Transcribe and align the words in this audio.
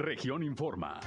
Región 0.00 0.42
Informa. 0.42 0.98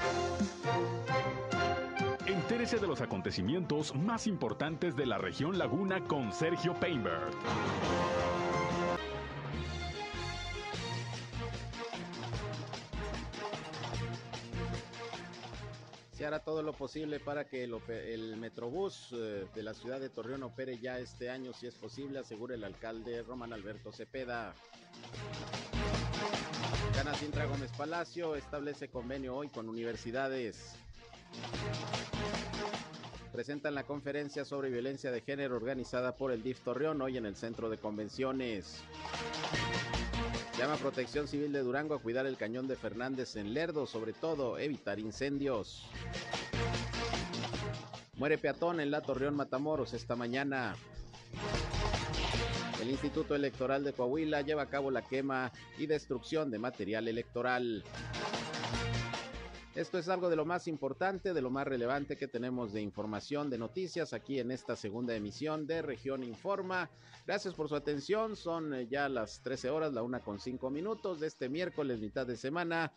Entérese 2.27 2.77
de 2.77 2.85
los 2.85 3.01
acontecimientos 3.01 3.95
más 3.95 4.27
importantes 4.27 4.95
de 4.95 5.07
la 5.07 5.17
región 5.17 5.57
Laguna 5.57 6.01
con 6.01 6.31
Sergio 6.31 6.75
Painberg. 6.79 7.31
Se 16.11 16.27
hará 16.27 16.43
todo 16.43 16.61
lo 16.61 16.73
posible 16.73 17.19
para 17.19 17.45
que 17.45 17.63
el, 17.63 18.37
Metrobús 18.37 19.09
eh, 19.11 19.47
de 19.55 19.63
la 19.63 19.73
ciudad 19.73 19.99
de 19.99 20.09
Torreón 20.09 20.43
opere 20.43 20.77
ya 20.77 20.99
este 20.99 21.31
año, 21.31 21.51
si 21.53 21.65
es 21.65 21.73
posible, 21.73 22.19
asegura 22.19 22.53
el 22.53 22.63
alcalde 22.63 23.23
Román 23.23 23.53
Alberto 23.53 23.91
Cepeda. 23.91 24.53
Gana 27.03 27.17
Sintra 27.17 27.45
Gómez 27.45 27.69
Palacio 27.77 28.33
establece 28.37 28.87
convenio 28.87 29.35
hoy 29.35 29.49
con 29.49 29.67
universidades. 29.67 30.73
Presentan 33.33 33.75
la 33.75 33.83
conferencia 33.83 34.45
sobre 34.45 34.69
violencia 34.69 35.11
de 35.11 35.19
género 35.19 35.57
organizada 35.57 36.15
por 36.15 36.31
el 36.31 36.43
DIF 36.43 36.61
Torreón 36.61 37.01
hoy 37.01 37.17
en 37.17 37.25
el 37.25 37.35
Centro 37.35 37.69
de 37.69 37.77
Convenciones. 37.77 38.77
Llama 40.57 40.77
Protección 40.77 41.27
Civil 41.27 41.51
de 41.51 41.59
Durango 41.59 41.95
a 41.95 42.01
cuidar 42.01 42.25
el 42.25 42.37
cañón 42.37 42.69
de 42.69 42.77
Fernández 42.77 43.35
en 43.35 43.53
Lerdo, 43.53 43.85
sobre 43.85 44.13
todo 44.13 44.57
evitar 44.57 44.97
incendios. 44.97 45.89
Muere 48.15 48.37
peatón 48.37 48.79
en 48.79 48.91
la 48.91 49.01
Torreón 49.01 49.35
Matamoros 49.35 49.93
esta 49.93 50.15
mañana. 50.15 50.77
El 52.83 52.91
Instituto 52.91 53.33
Electoral 53.33 53.81
de 53.85 53.93
Coahuila 53.93 54.41
lleva 54.41 54.63
a 54.63 54.69
cabo 54.69 54.91
la 54.91 55.03
quema 55.03 55.53
y 55.77 55.85
destrucción 55.85 56.51
de 56.51 56.59
material 56.59 57.07
electoral. 57.07 57.81
Esto 59.73 59.97
es 59.97 60.09
algo 60.09 60.29
de 60.29 60.35
lo 60.35 60.43
más 60.43 60.67
importante, 60.67 61.33
de 61.33 61.41
lo 61.41 61.49
más 61.49 61.65
relevante 61.65 62.17
que 62.17 62.27
tenemos 62.27 62.73
de 62.73 62.81
información, 62.81 63.49
de 63.49 63.57
noticias 63.57 64.11
aquí 64.11 64.37
en 64.37 64.51
esta 64.51 64.75
segunda 64.75 65.15
emisión 65.15 65.65
de 65.65 65.81
Región 65.81 66.25
Informa. 66.25 66.89
Gracias 67.25 67.53
por 67.53 67.69
su 67.69 67.77
atención. 67.77 68.35
Son 68.35 68.73
eh, 68.73 68.85
ya 68.91 69.07
las 69.07 69.41
13 69.43 69.69
horas, 69.69 69.93
la 69.93 70.03
una 70.03 70.19
con 70.19 70.41
cinco 70.41 70.69
minutos 70.69 71.21
de 71.21 71.27
este 71.27 71.47
miércoles, 71.47 72.01
mitad 72.01 72.27
de 72.27 72.35
semana. 72.35 72.91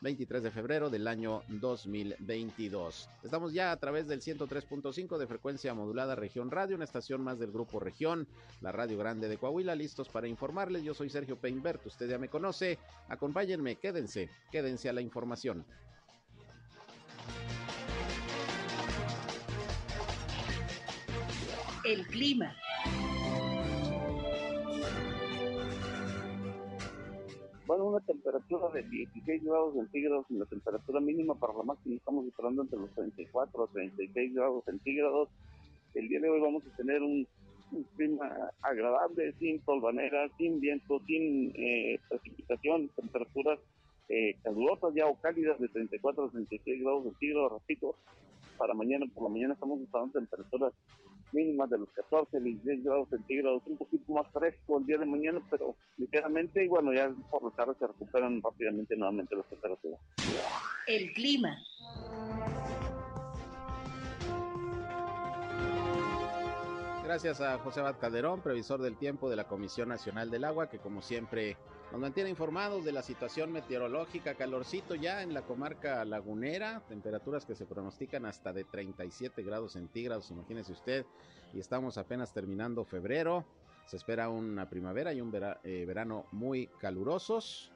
23 0.00 0.42
de 0.42 0.50
febrero 0.50 0.90
del 0.90 1.08
año 1.08 1.42
2022. 1.48 3.08
Estamos 3.22 3.52
ya 3.52 3.72
a 3.72 3.76
través 3.76 4.06
del 4.06 4.20
103.5 4.20 5.18
de 5.18 5.26
frecuencia 5.26 5.74
modulada 5.74 6.14
Región 6.14 6.50
Radio, 6.50 6.76
una 6.76 6.84
estación 6.84 7.22
más 7.22 7.38
del 7.38 7.52
Grupo 7.52 7.80
Región, 7.80 8.28
la 8.60 8.72
Radio 8.72 8.98
Grande 8.98 9.28
de 9.28 9.38
Coahuila, 9.38 9.74
listos 9.74 10.08
para 10.08 10.28
informarles. 10.28 10.84
Yo 10.84 10.94
soy 10.94 11.10
Sergio 11.10 11.36
Peinbert, 11.36 11.84
usted 11.86 12.08
ya 12.08 12.18
me 12.18 12.28
conoce. 12.28 12.78
Acompáñenme, 13.08 13.76
quédense, 13.76 14.30
quédense 14.52 14.88
a 14.88 14.92
la 14.92 15.00
información. 15.00 15.64
El 21.84 22.06
clima. 22.06 22.54
Bueno, 27.68 27.84
una 27.84 28.00
temperatura 28.00 28.70
de 28.70 28.82
16 28.82 29.44
grados 29.44 29.74
centígrados 29.74 30.24
y 30.30 30.38
la 30.38 30.46
temperatura 30.46 31.00
mínima 31.00 31.34
para 31.34 31.52
la 31.52 31.64
máxima 31.64 31.96
estamos 31.96 32.26
esperando 32.26 32.62
entre 32.62 32.78
los 32.78 32.90
34 32.94 33.62
a 33.62 33.66
36 33.66 34.34
grados 34.34 34.64
centígrados. 34.64 35.28
El 35.94 36.08
día 36.08 36.18
de 36.18 36.30
hoy 36.30 36.40
vamos 36.40 36.62
a 36.64 36.76
tener 36.78 37.02
un, 37.02 37.28
clima 37.94 38.26
agradable, 38.62 39.34
sin 39.38 39.60
tolvanera, 39.60 40.30
sin 40.38 40.58
viento, 40.60 40.98
sin 41.06 41.52
eh, 41.56 42.00
precipitación, 42.08 42.88
temperaturas 42.96 43.58
eh, 44.08 44.34
calurosas 44.42 44.94
ya 44.94 45.06
o 45.06 45.16
cálidas 45.16 45.60
de 45.60 45.68
34 45.68 46.24
a 46.24 46.30
36 46.30 46.82
grados 46.82 47.02
centígrados. 47.02 47.52
Repito, 47.52 47.96
para 48.56 48.72
mañana 48.72 49.04
por 49.12 49.24
la 49.24 49.28
mañana 49.28 49.52
estamos 49.52 49.78
esperando 49.82 50.18
temperaturas 50.18 50.72
mínimas 51.32 51.70
de 51.70 51.78
los 51.78 51.88
14, 51.90 52.40
16 52.40 52.84
grados 52.84 53.08
centígrados, 53.08 53.62
un 53.66 53.76
poquito 53.76 54.12
más 54.12 54.26
fresco 54.32 54.78
el 54.78 54.86
día 54.86 54.98
de 54.98 55.06
mañana, 55.06 55.40
pero 55.50 55.76
ligeramente, 55.96 56.64
y 56.64 56.68
bueno, 56.68 56.92
ya 56.92 57.10
por 57.30 57.44
la 57.44 57.50
tarde 57.50 57.74
se 57.78 57.86
recuperan 57.86 58.42
rápidamente 58.42 58.96
nuevamente 58.96 59.36
las 59.36 59.46
temperaturas. 59.46 60.00
El 60.86 61.12
clima. 61.12 61.58
Gracias 67.04 67.40
a 67.40 67.58
José 67.58 67.80
Abad 67.80 67.98
Calderón, 67.98 68.42
previsor 68.42 68.82
del 68.82 68.98
tiempo 68.98 69.30
de 69.30 69.36
la 69.36 69.44
Comisión 69.44 69.88
Nacional 69.88 70.30
del 70.30 70.44
Agua, 70.44 70.68
que 70.68 70.78
como 70.78 71.00
siempre 71.00 71.56
nos 71.90 72.00
mantiene 72.00 72.28
informados 72.28 72.84
de 72.84 72.92
la 72.92 73.02
situación 73.02 73.50
meteorológica, 73.50 74.34
calorcito 74.34 74.94
ya 74.94 75.22
en 75.22 75.32
la 75.32 75.42
comarca 75.42 76.04
lagunera, 76.04 76.82
temperaturas 76.86 77.46
que 77.46 77.54
se 77.54 77.64
pronostican 77.64 78.26
hasta 78.26 78.52
de 78.52 78.64
37 78.64 79.42
grados 79.42 79.72
centígrados, 79.72 80.30
imagínese 80.30 80.72
usted, 80.72 81.06
y 81.54 81.60
estamos 81.60 81.96
apenas 81.96 82.34
terminando 82.34 82.84
febrero, 82.84 83.46
se 83.86 83.96
espera 83.96 84.28
una 84.28 84.68
primavera 84.68 85.14
y 85.14 85.22
un 85.22 85.32
eh, 85.34 85.84
verano 85.86 86.26
muy 86.30 86.66
calurosos, 86.78 87.72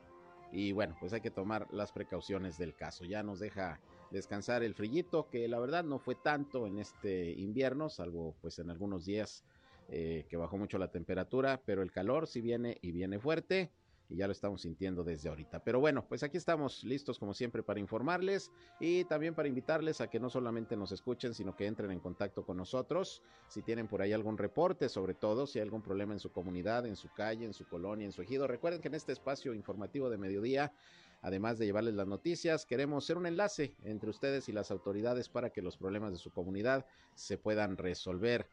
y 0.53 0.73
bueno, 0.73 0.95
pues 1.01 1.15
hay 1.15 1.23
que 1.23 1.31
tomar 1.31 1.67
las 1.73 1.91
precauciones 1.91 2.59
del 2.59 2.75
caso, 2.75 3.07
ya 3.07 3.23
nos 3.23 3.41
deja 3.41 3.81
descansar 4.11 4.63
el 4.63 4.75
frillito, 4.75 5.31
que 5.31 5.49
la 5.49 5.59
verdad 5.59 5.85
no 5.85 5.99
fue 5.99 6.17
tanto 6.17 6.67
en 6.67 6.79
este 6.79 7.31
invierno, 7.31 7.89
salvo 7.89 8.35
pues 8.43 8.59
en 8.59 8.69
algunos 8.69 9.07
días 9.07 9.43
eh, 9.89 10.27
que 10.29 10.37
bajó 10.37 10.59
mucho 10.59 10.77
la 10.77 10.91
temperatura, 10.91 11.63
pero 11.65 11.83
el 11.83 11.91
calor 11.91 12.27
sí 12.27 12.43
viene 12.43 12.77
y 12.83 12.93
viene 12.93 13.19
fuerte 13.19 13.71
ya 14.17 14.27
lo 14.27 14.33
estamos 14.33 14.63
sintiendo 14.63 15.05
desde 15.05 15.29
ahorita. 15.29 15.61
Pero 15.65 15.81
bueno, 15.81 16.05
pues 16.09 16.23
aquí 16.23 16.37
estamos 16.37 16.85
listos 16.85 17.19
como 17.19 17.35
siempre 17.35 17.63
para 17.63 17.81
informarles 17.81 18.51
y 18.81 19.05
también 19.05 19.35
para 19.35 19.49
invitarles 19.49 20.01
a 20.01 20.09
que 20.09 20.21
no 20.21 20.31
solamente 20.31 20.77
nos 20.77 20.93
escuchen, 20.93 21.35
sino 21.35 21.57
que 21.57 21.67
entren 21.67 21.91
en 21.91 22.01
contacto 22.01 22.45
con 22.45 22.57
nosotros. 22.57 23.23
Si 23.49 23.63
tienen 23.63 23.89
por 23.89 24.03
ahí 24.03 24.13
algún 24.13 24.39
reporte, 24.39 24.89
sobre 24.89 25.15
todo 25.15 25.47
si 25.47 25.59
hay 25.59 25.65
algún 25.65 25.83
problema 25.83 26.13
en 26.13 26.19
su 26.21 26.31
comunidad, 26.33 26.87
en 26.87 26.97
su 26.97 27.09
calle, 27.13 27.45
en 27.45 27.55
su 27.55 27.67
colonia, 27.67 28.05
en 28.05 28.13
su 28.13 28.23
ejido, 28.23 28.47
recuerden 28.47 28.81
que 28.81 28.89
en 28.89 28.95
este 28.95 29.13
espacio 29.13 29.55
informativo 29.55 30.11
de 30.11 30.19
mediodía 30.19 30.73
Además 31.23 31.57
de 31.57 31.67
llevarles 31.67 31.95
las 31.95 32.09
noticias, 32.09 32.67
queremos 32.67 33.07
ser 33.07 33.17
un 33.17 33.27
enlace 33.27 33.77
entre 33.85 34.11
ustedes 34.11 34.49
y 34.49 34.53
las 34.53 34.73
autoridades 34.73 35.29
para 35.29 35.51
que 35.51 35.63
los 35.63 35.77
problemas 35.77 36.11
de 36.11 36.19
su 36.19 36.33
comunidad 36.33 36.85
se 37.15 37.39
puedan 37.39 37.77
resolver. 37.77 38.49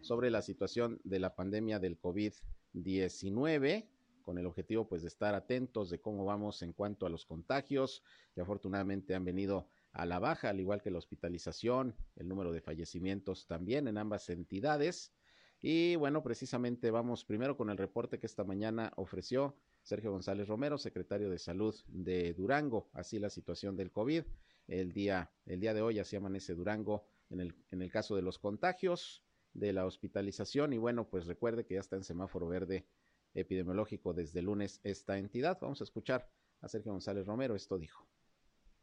sobre 0.00 0.30
la 0.30 0.42
situación 0.42 1.00
de 1.02 1.18
la 1.18 1.34
pandemia 1.34 1.80
del 1.80 2.00
COVID-19 2.00 3.88
con 4.22 4.36
el 4.36 4.46
objetivo 4.46 4.86
pues 4.86 5.02
de 5.02 5.08
estar 5.08 5.34
atentos 5.34 5.90
de 5.90 6.00
cómo 6.00 6.24
vamos 6.24 6.60
en 6.62 6.74
cuanto 6.74 7.06
a 7.06 7.08
los 7.08 7.24
contagios 7.24 8.04
que 8.34 8.42
afortunadamente 8.42 9.14
han 9.14 9.24
venido 9.24 9.66
a 9.92 10.04
la 10.04 10.18
baja, 10.18 10.50
al 10.50 10.60
igual 10.60 10.82
que 10.82 10.90
la 10.90 10.98
hospitalización, 10.98 11.96
el 12.14 12.28
número 12.28 12.52
de 12.52 12.60
fallecimientos 12.60 13.46
también 13.46 13.88
en 13.88 13.96
ambas 13.96 14.28
entidades. 14.28 15.14
Y 15.60 15.96
bueno, 15.96 16.22
precisamente 16.22 16.90
vamos 16.90 17.24
primero 17.24 17.56
con 17.56 17.70
el 17.70 17.78
reporte 17.78 18.20
que 18.20 18.26
esta 18.26 18.44
mañana 18.44 18.92
ofreció 18.96 19.56
Sergio 19.88 20.12
González 20.12 20.46
Romero, 20.46 20.76
secretario 20.76 21.30
de 21.30 21.38
Salud 21.38 21.74
de 21.86 22.34
Durango. 22.34 22.90
Así 22.92 23.18
la 23.18 23.30
situación 23.30 23.74
del 23.74 23.90
COVID. 23.90 24.22
El 24.66 24.92
día, 24.92 25.32
el 25.46 25.60
día 25.60 25.72
de 25.72 25.80
hoy 25.80 25.98
así 25.98 26.14
amanece 26.14 26.54
Durango 26.54 27.06
en 27.30 27.40
el, 27.40 27.54
en 27.70 27.80
el 27.80 27.90
caso 27.90 28.14
de 28.14 28.20
los 28.20 28.38
contagios, 28.38 29.24
de 29.54 29.72
la 29.72 29.86
hospitalización. 29.86 30.74
Y 30.74 30.76
bueno, 30.76 31.08
pues 31.08 31.24
recuerde 31.24 31.64
que 31.64 31.76
ya 31.76 31.80
está 31.80 31.96
en 31.96 32.04
semáforo 32.04 32.48
verde 32.48 32.86
epidemiológico 33.32 34.12
desde 34.12 34.42
lunes 34.42 34.78
esta 34.84 35.16
entidad. 35.16 35.56
Vamos 35.58 35.80
a 35.80 35.84
escuchar 35.84 36.28
a 36.60 36.68
Sergio 36.68 36.92
González 36.92 37.26
Romero, 37.26 37.56
esto 37.56 37.78
dijo. 37.78 38.06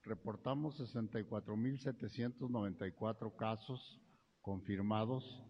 Reportamos 0.02 0.80
64.794 0.80 3.36
casos 3.36 4.02
confirmados 4.42 5.44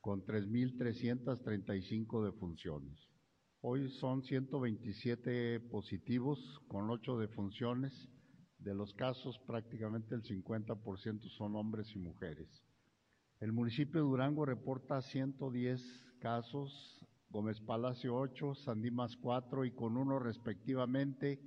con 0.00 0.26
3.335 0.26 2.24
defunciones. 2.24 3.05
Hoy 3.68 3.90
son 3.90 4.22
127 4.22 5.58
positivos 5.58 6.38
con 6.68 6.88
8 6.88 7.18
defunciones. 7.18 8.08
De 8.60 8.76
los 8.76 8.94
casos, 8.94 9.40
prácticamente 9.44 10.14
el 10.14 10.22
50% 10.22 11.28
son 11.36 11.56
hombres 11.56 11.90
y 11.96 11.98
mujeres. 11.98 12.62
El 13.40 13.52
municipio 13.52 14.00
de 14.00 14.08
Durango 14.08 14.46
reporta 14.46 15.02
110 15.02 15.82
casos, 16.20 17.04
Gómez 17.28 17.60
Palacio 17.60 18.14
8, 18.14 18.54
Sandimas 18.54 19.16
4 19.16 19.64
y 19.64 19.72
con 19.72 19.96
uno 19.96 20.20
respectivamente 20.20 21.40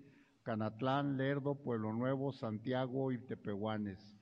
Canatlán, 0.44 1.16
Lerdo, 1.16 1.64
Pueblo 1.64 1.94
Nuevo, 1.94 2.34
Santiago 2.34 3.14
y 3.14 3.26
Tepehuanes. 3.28 4.18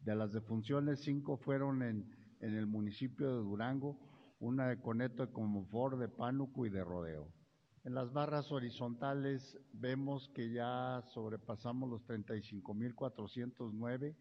De 0.00 0.14
las 0.14 0.32
defunciones, 0.32 1.02
cinco 1.02 1.36
fueron 1.36 1.82
en, 1.82 2.10
en 2.40 2.54
el 2.54 2.66
municipio 2.66 3.28
de 3.28 3.42
Durango, 3.42 3.98
una 4.40 4.68
de 4.68 4.80
Coneto 4.80 5.26
de 5.26 5.32
Comonfort, 5.34 5.98
de 5.98 6.08
Pánuco 6.08 6.64
y 6.64 6.70
de 6.70 6.82
Rodeo. 6.82 7.41
En 7.84 7.94
las 7.94 8.12
barras 8.12 8.52
horizontales 8.52 9.58
vemos 9.72 10.30
que 10.36 10.52
ya 10.52 11.02
sobrepasamos 11.12 11.90
los 11.90 12.06
35.409, 12.06 14.16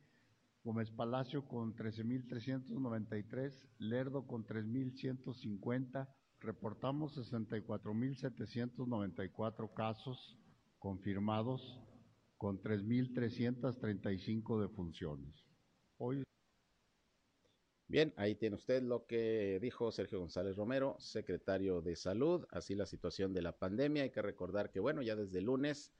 Gómez 0.64 0.90
Palacio 0.90 1.48
con 1.48 1.76
13.393, 1.76 3.54
Lerdo 3.78 4.26
con 4.26 4.48
3.150, 4.48 6.10
reportamos 6.40 7.16
64.794 7.16 9.72
casos 9.76 10.40
confirmados 10.80 11.62
con 12.38 12.60
3.335 12.64 14.60
defunciones. 14.60 15.36
Hoy 15.98 16.24
Bien, 17.92 18.14
ahí 18.16 18.36
tiene 18.36 18.56
usted 18.56 18.82
lo 18.84 19.06
que 19.06 19.60
dijo 19.62 19.92
Sergio 19.92 20.18
González 20.18 20.56
Romero, 20.56 20.96
secretario 20.98 21.82
de 21.82 21.98
Salud, 21.98 22.48
así 22.50 22.74
la 22.74 22.86
situación 22.86 23.34
de 23.34 23.42
la 23.42 23.58
pandemia. 23.58 24.04
Hay 24.04 24.12
que 24.12 24.22
recordar 24.22 24.72
que, 24.72 24.80
bueno, 24.80 25.02
ya 25.02 25.18
desde 25.18 25.42
lunes 25.42 25.92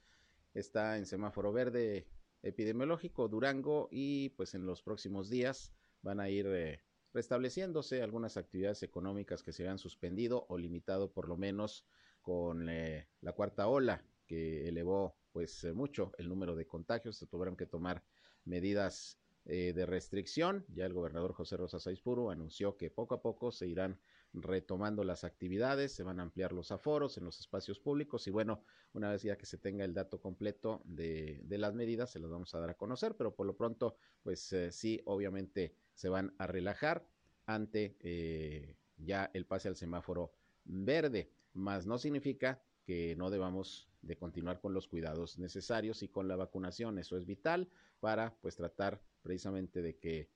está 0.54 0.98
en 0.98 1.06
semáforo 1.06 1.52
verde 1.52 2.08
epidemiológico 2.44 3.28
Durango 3.28 3.90
y 3.92 4.30
pues 4.30 4.54
en 4.54 4.66
los 4.66 4.82
próximos 4.82 5.30
días 5.30 5.74
van 6.02 6.22
a 6.22 6.30
ir 6.30 6.48
eh, 6.48 6.80
restableciéndose 7.14 8.02
algunas 8.02 8.38
actividades 8.38 8.84
económicas 8.84 9.44
que 9.44 9.52
se 9.52 9.64
habían 9.64 9.78
suspendido 9.78 10.46
o 10.48 10.58
limitado 10.58 11.12
por 11.12 11.28
lo 11.28 11.36
menos 11.36 11.86
con 12.22 12.70
eh, 12.70 13.10
la 13.20 13.34
cuarta 13.34 13.68
ola 13.68 14.02
que 14.26 14.66
elevó 14.70 15.18
pues 15.34 15.66
eh, 15.66 15.74
mucho 15.74 16.14
el 16.18 16.30
número 16.30 16.56
de 16.56 16.66
contagios. 16.66 17.18
Se 17.18 17.28
tuvieron 17.28 17.58
que 17.58 17.66
tomar 17.66 18.02
medidas 18.46 19.21
eh, 19.46 19.74
de 19.74 19.86
restricción. 19.86 20.66
Ya 20.70 20.86
el 20.86 20.94
gobernador 20.94 21.34
José 21.34 21.58
Rosa 21.58 21.80
Saizpuro 21.80 22.30
anunció 22.30 22.78
que 22.78 22.90
poco 22.90 23.16
a 23.16 23.22
poco 23.22 23.52
se 23.52 23.68
irán 23.68 24.00
retomando 24.34 25.04
las 25.04 25.24
actividades, 25.24 25.94
se 25.94 26.04
van 26.04 26.20
a 26.20 26.24
ampliar 26.24 26.54
los 26.54 26.72
aforos 26.72 27.18
en 27.18 27.26
los 27.26 27.40
espacios 27.40 27.80
públicos 27.80 28.28
y 28.28 28.32
bueno, 28.32 28.64
una 28.94 29.12
vez 29.12 29.24
ya 29.24 29.38
que 29.38 29.46
se 29.46 29.58
tenga 29.58 29.84
el 29.84 29.94
dato 29.94 30.22
completo 30.22 30.82
de, 30.86 31.42
de 31.44 31.58
las 31.58 31.74
medidas, 31.74 32.12
se 32.12 32.20
las 32.20 32.30
vamos 32.30 32.54
a 32.56 32.60
dar 32.60 32.70
a 32.70 32.78
conocer, 32.78 33.16
pero 33.18 33.36
por 33.36 33.46
lo 33.46 33.58
pronto, 33.58 33.98
pues 34.24 34.54
eh, 34.54 34.72
sí, 34.72 35.02
obviamente 35.06 35.76
se 35.94 36.08
van 36.08 36.34
a 36.38 36.48
relajar 36.48 37.06
ante 37.46 37.98
eh, 38.00 38.78
ya 38.98 39.30
el 39.34 39.46
pase 39.46 39.68
al 39.68 39.76
semáforo 39.76 40.32
verde, 40.64 41.32
más 41.54 41.86
no 41.86 41.98
significa 41.98 42.62
que 42.86 43.16
no 43.16 43.30
debamos 43.30 43.90
de 44.02 44.18
continuar 44.18 44.60
con 44.60 44.74
los 44.74 44.88
cuidados 44.88 45.38
necesarios 45.38 46.02
y 46.04 46.08
con 46.08 46.28
la 46.28 46.36
vacunación. 46.36 46.98
Eso 46.98 47.18
es 47.18 47.26
vital 47.26 47.70
para 48.00 48.36
pues 48.42 48.56
tratar 48.56 49.02
precisamente 49.22 49.82
de 49.82 49.98
que 49.98 50.30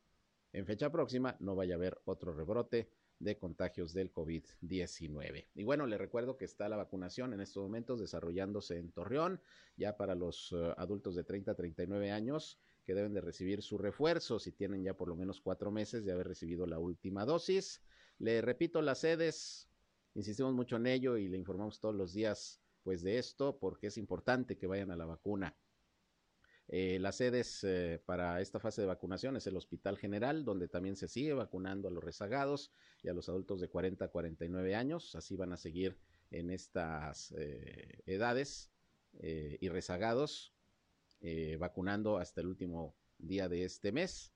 en 0.53 0.65
fecha 0.65 0.91
próxima 0.91 1.35
no 1.39 1.55
vaya 1.55 1.75
a 1.75 1.77
haber 1.77 1.99
otro 2.05 2.33
rebrote 2.33 2.89
de 3.19 3.37
contagios 3.37 3.93
del 3.93 4.11
COVID-19. 4.13 5.47
Y 5.55 5.63
bueno, 5.63 5.87
le 5.87 5.97
recuerdo 5.97 6.37
que 6.37 6.45
está 6.45 6.69
la 6.69 6.77
vacunación 6.77 7.33
en 7.33 7.41
estos 7.41 7.63
momentos 7.63 7.99
desarrollándose 7.99 8.77
en 8.77 8.91
Torreón, 8.91 9.41
ya 9.77 9.97
para 9.97 10.15
los 10.15 10.51
uh, 10.51 10.73
adultos 10.77 11.15
de 11.15 11.23
30 11.23 11.51
a 11.51 11.55
39 11.55 12.11
años 12.11 12.59
que 12.85 12.93
deben 12.93 13.13
de 13.13 13.21
recibir 13.21 13.63
su 13.63 13.77
refuerzo 13.77 14.39
si 14.39 14.51
tienen 14.51 14.83
ya 14.83 14.95
por 14.95 15.07
lo 15.07 15.15
menos 15.15 15.41
cuatro 15.41 15.71
meses 15.71 16.05
de 16.05 16.11
haber 16.11 16.27
recibido 16.27 16.67
la 16.67 16.79
última 16.79 17.25
dosis. 17.25 17.81
Le 18.19 18.41
repito 18.41 18.81
las 18.81 18.99
sedes, 18.99 19.69
insistimos 20.13 20.53
mucho 20.53 20.75
en 20.75 20.87
ello 20.87 21.17
y 21.17 21.27
le 21.27 21.37
informamos 21.37 21.79
todos 21.79 21.95
los 21.95 22.13
días 22.13 22.61
pues 22.83 23.01
de 23.01 23.17
esto 23.17 23.57
porque 23.57 23.87
es 23.87 23.97
importante 23.97 24.57
que 24.57 24.67
vayan 24.67 24.91
a 24.91 24.95
la 24.95 25.05
vacuna. 25.05 25.55
Eh, 26.67 26.97
las 26.99 27.17
sedes 27.17 27.63
eh, 27.63 28.01
para 28.05 28.41
esta 28.41 28.59
fase 28.59 28.81
de 28.81 28.87
vacunación 28.87 29.35
es 29.35 29.45
el 29.45 29.55
Hospital 29.55 29.97
General, 29.97 30.43
donde 30.43 30.67
también 30.67 30.95
se 30.95 31.07
sigue 31.07 31.33
vacunando 31.33 31.87
a 31.87 31.91
los 31.91 32.03
rezagados 32.03 32.71
y 33.03 33.09
a 33.09 33.13
los 33.13 33.29
adultos 33.29 33.61
de 33.61 33.69
40 33.69 34.05
a 34.05 34.07
49 34.07 34.75
años. 34.75 35.15
Así 35.15 35.35
van 35.35 35.53
a 35.53 35.57
seguir 35.57 35.97
en 36.31 36.49
estas 36.49 37.31
eh, 37.37 38.01
edades 38.05 38.71
y 39.17 39.69
rezagados, 39.69 40.53
vacunando 41.57 42.17
hasta 42.17 42.41
el 42.41 42.47
último 42.47 42.97
día 43.17 43.47
de 43.47 43.63
este 43.63 43.93
mes. 43.93 44.33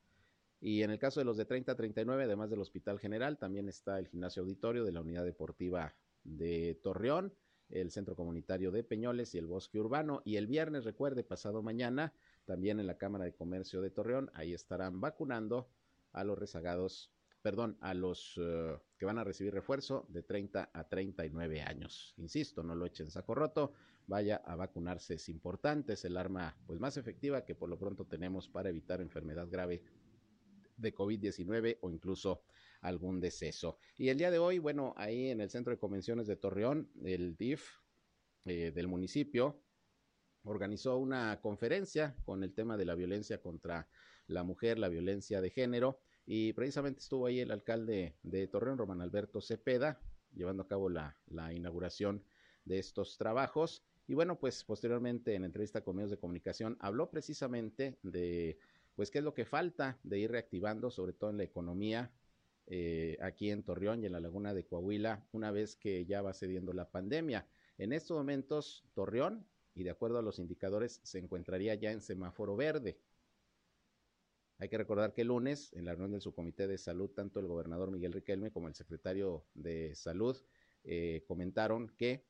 Y 0.62 0.84
en 0.84 0.92
el 0.92 1.00
caso 1.00 1.20
de 1.20 1.26
los 1.26 1.36
de 1.36 1.44
30 1.44 1.74
a 1.74 1.76
39, 1.76 2.24
además 2.24 2.50
del 2.50 2.62
Hospital 2.62 2.98
General, 2.98 3.38
también 3.38 3.68
está 3.68 4.00
el 4.00 4.08
gimnasio 4.08 4.42
auditorio 4.42 4.86
de 4.86 4.94
la 4.94 5.02
Unidad 5.02 5.26
Deportiva 5.26 5.94
de 6.24 6.80
Torreón 6.82 7.34
el 7.70 7.92
Centro 7.92 8.16
Comunitario 8.16 8.72
de 8.72 8.84
Peñoles 8.84 9.36
y 9.36 9.38
el 9.38 9.48
Bosque 9.48 9.80
Urbano. 9.80 10.22
Y 10.26 10.38
el 10.38 10.48
viernes, 10.48 10.86
recuerde, 10.86 11.24
pasado 11.24 11.62
mañana, 11.62 12.14
también 12.46 12.80
en 12.80 12.88
la 12.88 12.98
Cámara 12.98 13.26
de 13.26 13.34
Comercio 13.34 13.82
de 13.82 13.90
Torreón, 13.90 14.32
ahí 14.34 14.54
estarán 14.54 15.00
vacunando 15.02 15.70
a 16.12 16.24
los 16.24 16.38
rezagados, 16.38 17.12
perdón, 17.42 17.78
a 17.82 17.94
los 17.94 18.38
uh, 18.38 18.80
que 18.98 19.06
van 19.06 19.18
a 19.18 19.24
recibir 19.24 19.54
refuerzo 19.54 20.06
de 20.10 20.24
30 20.24 20.72
a 20.74 20.88
39 20.88 21.62
años. 21.62 22.14
Insisto, 22.18 22.64
no 22.64 22.76
lo 22.76 22.86
echen 22.86 23.12
saco 23.12 23.36
roto, 23.36 23.74
vaya 24.08 24.38
a 24.38 24.56
vacunarse, 24.56 25.16
es 25.16 25.30
importante, 25.30 25.94
es 25.94 26.04
el 26.04 26.18
arma 26.18 26.58
pues 26.66 26.80
más 26.80 26.98
efectiva 26.98 27.46
que 27.46 27.54
por 27.54 27.70
lo 27.70 27.78
pronto 27.78 28.06
tenemos 28.06 28.48
para 28.48 28.70
evitar 28.70 29.02
enfermedad 29.02 29.48
grave 29.50 29.84
de 30.78 30.96
COVID-19 30.96 31.78
o 31.82 31.92
incluso 31.92 32.42
algún 32.82 33.20
deceso. 33.20 33.78
Y 33.98 34.10
el 34.10 34.18
día 34.18 34.32
de 34.32 34.40
hoy, 34.40 34.60
bueno, 34.60 34.94
ahí 34.98 35.30
en 35.30 35.42
el 35.42 35.50
Centro 35.50 35.72
de 35.72 35.80
Convenciones 35.80 36.28
de 36.28 36.36
Torreón, 36.36 36.90
el 37.04 37.36
DIF 37.36 37.68
eh, 38.46 38.72
del 38.72 38.88
municipio 38.88 39.62
organizó 40.44 40.98
una 40.98 41.40
conferencia 41.42 42.16
con 42.24 42.44
el 42.44 42.54
tema 42.54 42.78
de 42.78 42.86
la 42.86 42.96
violencia 42.96 43.42
contra 43.42 43.90
la 44.28 44.44
mujer, 44.44 44.80
la 44.80 44.90
violencia 44.90 45.42
de 45.42 45.50
género, 45.50 46.00
y 46.26 46.54
precisamente 46.54 47.00
estuvo 47.00 47.26
ahí 47.26 47.40
el 47.40 47.52
alcalde 47.52 48.16
de 48.24 48.48
Torreón, 48.48 48.78
Román 48.78 49.02
Alberto 49.02 49.42
Cepeda, 49.42 50.00
llevando 50.34 50.64
a 50.64 50.68
cabo 50.68 50.90
la, 50.90 51.18
la 51.28 51.54
inauguración 51.54 52.24
de 52.66 52.80
estos 52.80 53.18
trabajos. 53.18 53.84
Y 54.08 54.14
bueno, 54.14 54.40
pues 54.40 54.64
posteriormente 54.64 55.34
en 55.36 55.44
entrevista 55.44 55.84
con 55.84 55.96
medios 55.96 56.12
de 56.12 56.20
comunicación 56.20 56.78
habló 56.80 57.10
precisamente 57.10 57.98
de 58.04 58.60
pues 58.96 59.12
qué 59.12 59.20
es 59.20 59.24
lo 59.24 59.34
que 59.34 59.46
falta 59.46 59.98
de 60.04 60.20
ir 60.20 60.32
reactivando, 60.32 60.92
sobre 60.92 61.14
todo 61.14 61.30
en 61.30 61.38
la 61.38 61.44
economía, 61.44 62.12
eh, 62.72 63.18
aquí 63.20 63.50
en 63.50 63.64
Torreón 63.64 64.04
y 64.04 64.06
en 64.06 64.12
la 64.12 64.20
laguna 64.20 64.54
de 64.54 64.64
Coahuila, 64.64 65.28
una 65.32 65.50
vez 65.50 65.76
que 65.76 66.06
ya 66.06 66.22
va 66.22 66.34
cediendo 66.34 66.72
la 66.72 66.90
pandemia. 66.90 67.48
En 67.80 67.94
estos 67.94 68.16
momentos, 68.16 68.86
Torreón, 68.94 69.48
y 69.74 69.84
de 69.84 69.90
acuerdo 69.90 70.20
a 70.20 70.22
los 70.22 70.38
indicadores, 70.38 71.02
se 71.04 71.18
encontraría 71.18 71.74
ya 71.74 71.92
en 71.92 72.02
semáforo 72.02 72.56
verde. 72.56 73.00
Hay 74.60 74.70
que 74.70 74.78
recordar 74.78 75.14
que 75.14 75.22
el 75.22 75.30
lunes, 75.30 75.74
en 75.74 75.86
la 75.86 75.94
reunión 75.94 76.12
del 76.12 76.22
subcomité 76.22 76.68
de 76.68 76.78
salud, 76.78 77.10
tanto 77.10 77.40
el 77.40 77.48
gobernador 77.48 77.90
Miguel 77.90 78.14
Riquelme 78.14 78.52
como 78.52 78.68
el 78.68 78.76
secretario 78.76 79.46
de 79.56 79.96
salud 79.96 80.38
eh, 80.84 81.24
comentaron 81.28 81.90
que 81.98 82.24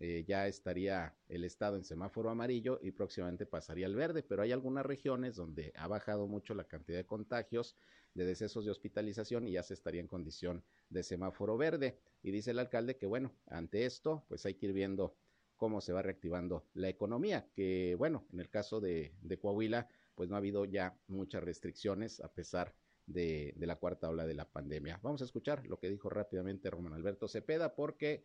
eh, 0.00 0.24
ya 0.26 0.46
estaría 0.48 1.14
el 1.28 1.44
estado 1.44 1.76
en 1.76 1.84
semáforo 1.84 2.30
amarillo 2.30 2.80
y 2.82 2.90
próximamente 2.90 3.46
pasaría 3.46 3.86
al 3.86 3.94
verde, 3.94 4.22
pero 4.22 4.42
hay 4.42 4.52
algunas 4.52 4.84
regiones 4.84 5.36
donde 5.36 5.72
ha 5.76 5.86
bajado 5.86 6.26
mucho 6.26 6.54
la 6.54 6.64
cantidad 6.64 6.98
de 6.98 7.06
contagios, 7.06 7.76
de 8.14 8.24
decesos 8.24 8.64
de 8.64 8.70
hospitalización 8.70 9.46
y 9.46 9.52
ya 9.52 9.62
se 9.62 9.74
estaría 9.74 10.00
en 10.00 10.08
condición 10.08 10.64
de 10.90 11.02
semáforo 11.02 11.56
verde. 11.56 11.98
Y 12.22 12.30
dice 12.30 12.52
el 12.52 12.58
alcalde 12.58 12.96
que 12.96 13.06
bueno, 13.06 13.32
ante 13.46 13.86
esto, 13.86 14.24
pues 14.28 14.44
hay 14.46 14.54
que 14.54 14.66
ir 14.66 14.72
viendo 14.72 15.14
cómo 15.56 15.80
se 15.80 15.92
va 15.92 16.02
reactivando 16.02 16.66
la 16.74 16.88
economía, 16.88 17.46
que 17.54 17.94
bueno, 17.96 18.26
en 18.32 18.40
el 18.40 18.50
caso 18.50 18.80
de, 18.80 19.14
de 19.22 19.38
Coahuila, 19.38 19.88
pues 20.14 20.28
no 20.28 20.34
ha 20.34 20.38
habido 20.38 20.64
ya 20.64 20.96
muchas 21.08 21.42
restricciones 21.42 22.20
a 22.20 22.32
pesar 22.32 22.74
de, 23.06 23.54
la 23.58 23.76
cuarta 23.76 24.08
ola 24.08 24.26
de 24.26 24.34
la 24.34 24.48
pandemia. 24.48 24.98
Vamos 25.02 25.22
a 25.22 25.24
escuchar 25.24 25.66
lo 25.66 25.78
que 25.78 25.90
dijo 25.90 26.08
rápidamente 26.08 26.70
Román 26.70 26.94
Alberto 26.94 27.28
Cepeda, 27.28 27.74
porque 27.74 28.24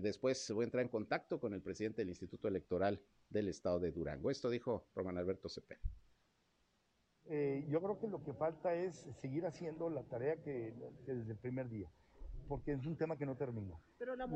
después 0.00 0.50
voy 0.52 0.62
a 0.62 0.66
entrar 0.66 0.82
en 0.82 0.88
contacto 0.88 1.38
con 1.38 1.52
el 1.52 1.62
presidente 1.62 2.02
del 2.02 2.08
Instituto 2.08 2.48
Electoral 2.48 3.00
del 3.28 3.48
Estado 3.48 3.78
de 3.78 3.92
Durango. 3.92 4.30
Esto 4.30 4.48
dijo 4.50 4.86
Román 4.94 5.18
Alberto 5.18 5.48
Cepeda. 5.48 5.80
Eh, 7.26 7.64
yo 7.68 7.80
creo 7.80 8.00
que 8.00 8.08
lo 8.08 8.22
que 8.22 8.32
falta 8.32 8.74
es 8.74 9.06
seguir 9.20 9.46
haciendo 9.46 9.88
la 9.90 10.02
tarea 10.02 10.36
que, 10.42 10.74
que 11.06 11.14
desde 11.14 11.32
el 11.32 11.38
primer 11.38 11.68
día. 11.68 11.90
porque 12.48 12.72
es 12.72 12.84
un 12.86 12.96
tema 12.96 13.16
que 13.16 13.24
no 13.24 13.36
terminó. 13.36 13.80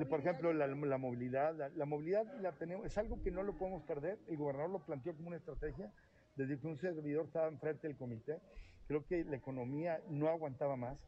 Por 0.09 0.21
ejemplo, 0.21 0.53
la, 0.53 0.67
movilidad, 0.99 1.55
la, 1.75 1.85
movilidad 1.85 2.25
la 2.41 2.53
tenemos, 2.53 2.87
es 2.87 2.97
algo 2.99 3.21
que 3.23 3.31
no 3.31 3.43
lo 3.43 3.59
podemos 3.59 3.83
perder. 3.83 4.19
El 4.29 4.37
gobernador 4.37 4.71
lo 4.71 4.87
planteó 4.87 5.15
como 5.15 5.29
una 5.29 5.37
estrategia 5.37 5.93
desde 6.37 6.59
que 6.59 6.67
un 6.67 6.79
servidor 6.79 7.27
estaba 7.27 7.49
enfrente 7.49 7.89
del 7.89 7.97
comité. 7.97 8.41
Creo 8.87 9.05
que 9.05 9.25
la 9.25 9.37
economía 9.37 10.01
no 10.09 10.29
aguantaba 10.29 10.77
más. 10.77 10.99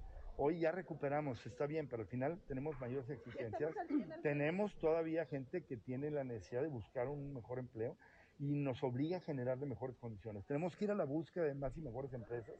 Hoy 0.40 0.60
ya 0.60 0.70
recuperamos, 0.70 1.44
está 1.46 1.66
bien, 1.66 1.88
pero 1.88 2.02
al 2.02 2.08
final 2.08 2.40
tenemos 2.46 2.78
mayores 2.80 3.10
exigencias. 3.10 3.74
Tenemos 4.22 4.72
todavía 4.78 5.26
gente 5.26 5.64
que 5.64 5.76
tiene 5.76 6.12
la 6.12 6.22
necesidad 6.22 6.62
de 6.62 6.68
buscar 6.68 7.08
un 7.08 7.34
mejor 7.34 7.58
empleo 7.58 7.96
y 8.38 8.54
nos 8.54 8.84
obliga 8.84 9.16
a 9.16 9.20
generar 9.20 9.58
de 9.58 9.66
mejores 9.66 9.96
condiciones. 9.96 10.46
Tenemos 10.46 10.76
que 10.76 10.84
ir 10.84 10.92
a 10.92 10.94
la 10.94 11.06
búsqueda 11.06 11.46
de 11.46 11.54
más 11.54 11.76
y 11.76 11.80
mejores 11.80 12.12
empresas, 12.12 12.54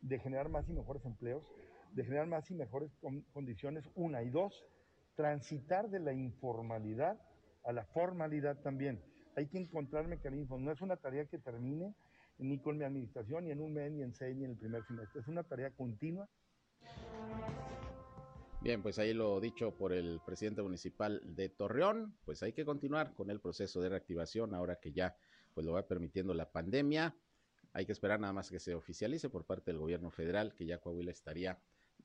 de 0.00 0.18
generar 0.20 0.48
más 0.48 0.68
y 0.68 0.72
mejores 0.72 1.04
empleos, 1.04 1.42
de 1.90 2.04
generar 2.04 2.28
más 2.28 2.48
y 2.52 2.54
mejores 2.54 2.92
condiciones, 3.32 3.84
una. 3.96 4.22
Y 4.22 4.30
dos, 4.30 4.64
transitar 5.16 5.90
de 5.90 5.98
la 5.98 6.12
informalidad 6.12 7.20
a 7.64 7.72
la 7.72 7.84
formalidad 7.86 8.60
también. 8.60 9.02
Hay 9.34 9.48
que 9.48 9.58
encontrar 9.58 10.06
mecanismos. 10.06 10.60
No 10.60 10.70
es 10.70 10.80
una 10.82 10.96
tarea 10.96 11.24
que 11.24 11.38
termine 11.38 11.96
ni 12.38 12.60
con 12.60 12.78
mi 12.78 12.84
administración, 12.84 13.42
ni 13.42 13.50
en 13.50 13.60
un 13.60 13.74
mes, 13.74 13.90
ni 13.90 14.02
en 14.02 14.14
seis, 14.14 14.36
ni 14.36 14.44
en 14.44 14.52
el 14.52 14.56
primer 14.56 14.84
semestre. 14.84 15.20
Es 15.20 15.26
una 15.26 15.42
tarea 15.42 15.72
continua 15.72 16.28
Bien, 18.60 18.82
pues 18.82 18.98
ahí 18.98 19.14
lo 19.14 19.40
dicho 19.40 19.74
por 19.76 19.92
el 19.92 20.20
presidente 20.26 20.62
municipal 20.62 21.22
de 21.24 21.48
Torreón, 21.48 22.16
pues 22.24 22.42
hay 22.42 22.52
que 22.52 22.64
continuar 22.64 23.14
con 23.14 23.30
el 23.30 23.40
proceso 23.40 23.80
de 23.80 23.88
reactivación 23.88 24.54
ahora 24.54 24.80
que 24.80 24.92
ya 24.92 25.16
pues 25.54 25.64
lo 25.64 25.72
va 25.72 25.86
permitiendo 25.86 26.34
la 26.34 26.50
pandemia. 26.50 27.16
Hay 27.72 27.86
que 27.86 27.92
esperar 27.92 28.18
nada 28.18 28.32
más 28.32 28.50
que 28.50 28.58
se 28.58 28.74
oficialice 28.74 29.30
por 29.30 29.44
parte 29.44 29.70
del 29.70 29.78
gobierno 29.78 30.10
federal 30.10 30.54
que 30.54 30.66
ya 30.66 30.78
Coahuila 30.78 31.12
estaría 31.12 31.58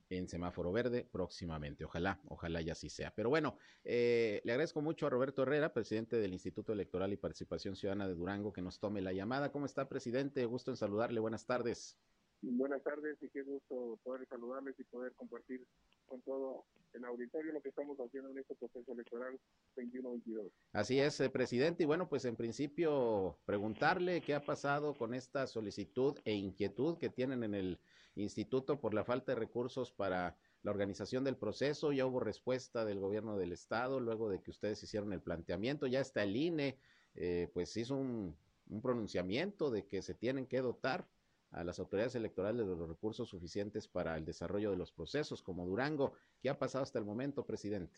en 0.10 0.28
semáforo 0.28 0.72
verde 0.72 1.08
próximamente. 1.12 1.86
Ojalá, 1.86 2.20
ojalá 2.28 2.62
ya 2.62 2.74
así 2.74 2.90
sea. 2.90 3.14
Pero 3.16 3.30
bueno, 3.30 3.58
eh, 3.84 4.42
le 4.44 4.52
agradezco 4.52 4.82
mucho 4.82 5.08
a 5.08 5.10
Roberto 5.10 5.42
Herrera, 5.42 5.74
presidente 5.74 6.18
del 6.18 6.34
Instituto 6.34 6.74
Electoral 6.74 7.14
y 7.14 7.18
Participación 7.18 7.76
Ciudadana 7.76 8.08
de 8.08 8.16
Durango, 8.16 8.54
que 8.54 8.62
nos 8.62 8.80
tome 8.80 9.02
la 9.02 9.14
llamada. 9.14 9.52
¿Cómo 9.52 9.66
está, 9.66 9.90
presidente? 9.90 10.46
Gusto 10.46 10.72
en 10.72 10.78
saludarle. 10.78 11.20
Buenas 11.20 11.46
tardes. 11.46 11.98
Buenas 12.46 12.84
tardes 12.84 13.18
y 13.22 13.30
qué 13.30 13.42
gusto 13.42 13.98
poder 14.04 14.28
saludarles 14.28 14.78
y 14.78 14.84
poder 14.84 15.14
compartir 15.14 15.66
con 16.06 16.22
todo 16.24 16.66
el 16.92 17.06
auditorio 17.06 17.54
lo 17.54 17.62
que 17.62 17.70
estamos 17.70 17.98
haciendo 17.98 18.32
en 18.32 18.40
este 18.40 18.54
proceso 18.56 18.92
electoral 18.92 19.40
21-22. 19.78 20.52
Así 20.74 21.00
es, 21.00 21.22
eh, 21.22 21.30
presidente. 21.30 21.84
Y 21.84 21.86
bueno, 21.86 22.10
pues 22.10 22.26
en 22.26 22.36
principio 22.36 23.40
preguntarle 23.46 24.20
qué 24.20 24.36
ha 24.36 24.44
pasado 24.44 24.94
con 24.94 25.14
esta 25.14 25.48
solicitud 25.48 26.20
e 26.26 26.34
inquietud 26.34 26.98
que 26.98 27.10
tienen 27.10 27.44
en 27.44 27.56
el 27.56 27.80
instituto 28.16 28.82
por 28.82 28.94
la 28.94 29.06
falta 29.06 29.32
de 29.32 29.40
recursos 29.40 29.94
para 29.94 30.36
la 30.64 30.72
organización 30.72 31.24
del 31.24 31.38
proceso. 31.38 31.94
Ya 31.94 32.06
hubo 32.06 32.20
respuesta 32.20 32.84
del 32.84 33.00
gobierno 33.00 33.38
del 33.38 33.54
estado 33.54 34.02
luego 34.02 34.30
de 34.30 34.42
que 34.42 34.52
ustedes 34.52 34.84
hicieron 34.84 35.14
el 35.14 35.22
planteamiento. 35.22 35.88
Ya 35.88 36.02
está 36.02 36.24
el 36.24 36.36
INE, 36.36 36.78
eh, 37.16 37.50
pues 37.54 37.78
hizo 37.78 37.96
un, 37.96 38.36
un 38.68 38.82
pronunciamiento 38.82 39.72
de 39.72 39.88
que 39.88 40.02
se 40.02 40.14
tienen 40.14 40.46
que 40.46 40.60
dotar 40.60 41.08
a 41.54 41.64
las 41.64 41.80
autoridades 41.80 42.16
electorales 42.16 42.68
de 42.68 42.76
los 42.76 42.90
recursos 42.90 43.30
suficientes 43.30 43.88
para 43.88 44.18
el 44.18 44.26
desarrollo 44.26 44.72
de 44.72 44.78
los 44.78 44.92
procesos, 44.92 45.42
como 45.42 45.66
Durango. 45.66 46.14
¿Qué 46.42 46.50
ha 46.50 46.58
pasado 46.58 46.84
hasta 46.84 47.00
el 47.00 47.06
momento, 47.06 47.46
presidente? 47.46 47.98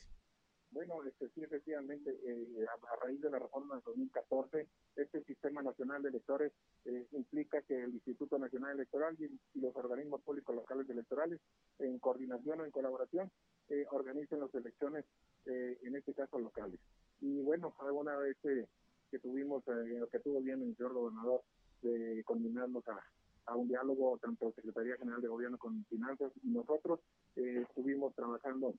Bueno, 0.75 1.01
este, 1.05 1.29
sí, 1.29 1.41
efectivamente, 1.41 2.11
eh, 2.11 2.65
a, 2.67 3.05
raíz 3.05 3.21
de 3.21 3.29
la 3.29 3.39
reforma 3.39 3.75
de 3.75 3.81
2014, 3.85 4.67
este 4.97 5.23
sistema 5.23 5.61
nacional 5.63 6.03
de 6.03 6.09
electores 6.09 6.51
eh, 6.83 7.07
implica 7.13 7.61
que 7.61 7.81
el 7.81 7.93
Instituto 7.93 8.37
Nacional 8.37 8.71
Electoral 8.73 9.15
y, 9.17 9.39
los 9.57 9.73
organismos 9.73 10.21
públicos 10.21 10.53
locales 10.53 10.89
electorales, 10.89 11.39
en 11.79 11.97
coordinación 11.99 12.59
o 12.59 12.65
en 12.65 12.71
colaboración, 12.71 13.31
eh, 13.69 13.85
organicen 13.89 14.41
las 14.41 14.53
elecciones, 14.53 15.05
en 15.45 15.95
este 15.95 16.13
caso 16.13 16.39
locales. 16.39 16.79
Y 17.21 17.39
bueno, 17.41 17.73
alguna 17.79 18.17
vez 18.17 18.35
que 18.41 19.19
tuvimos, 19.19 19.63
que 20.11 20.19
tuvo 20.19 20.41
bien 20.41 20.61
el 20.61 20.75
señor 20.75 20.93
gobernador, 20.93 21.41
de 21.83 22.23
combinarnos 22.25 22.85
a, 22.87 22.99
a 23.47 23.55
un 23.55 23.67
diálogo 23.67 24.17
tanto 24.21 24.51
Secretaría 24.53 24.97
General 24.97 25.21
de 25.21 25.27
Gobierno 25.27 25.57
con 25.57 25.85
Finanzas. 25.85 26.31
Y 26.43 26.49
nosotros 26.49 26.99
eh, 27.35 27.65
estuvimos 27.67 28.13
trabajando 28.15 28.73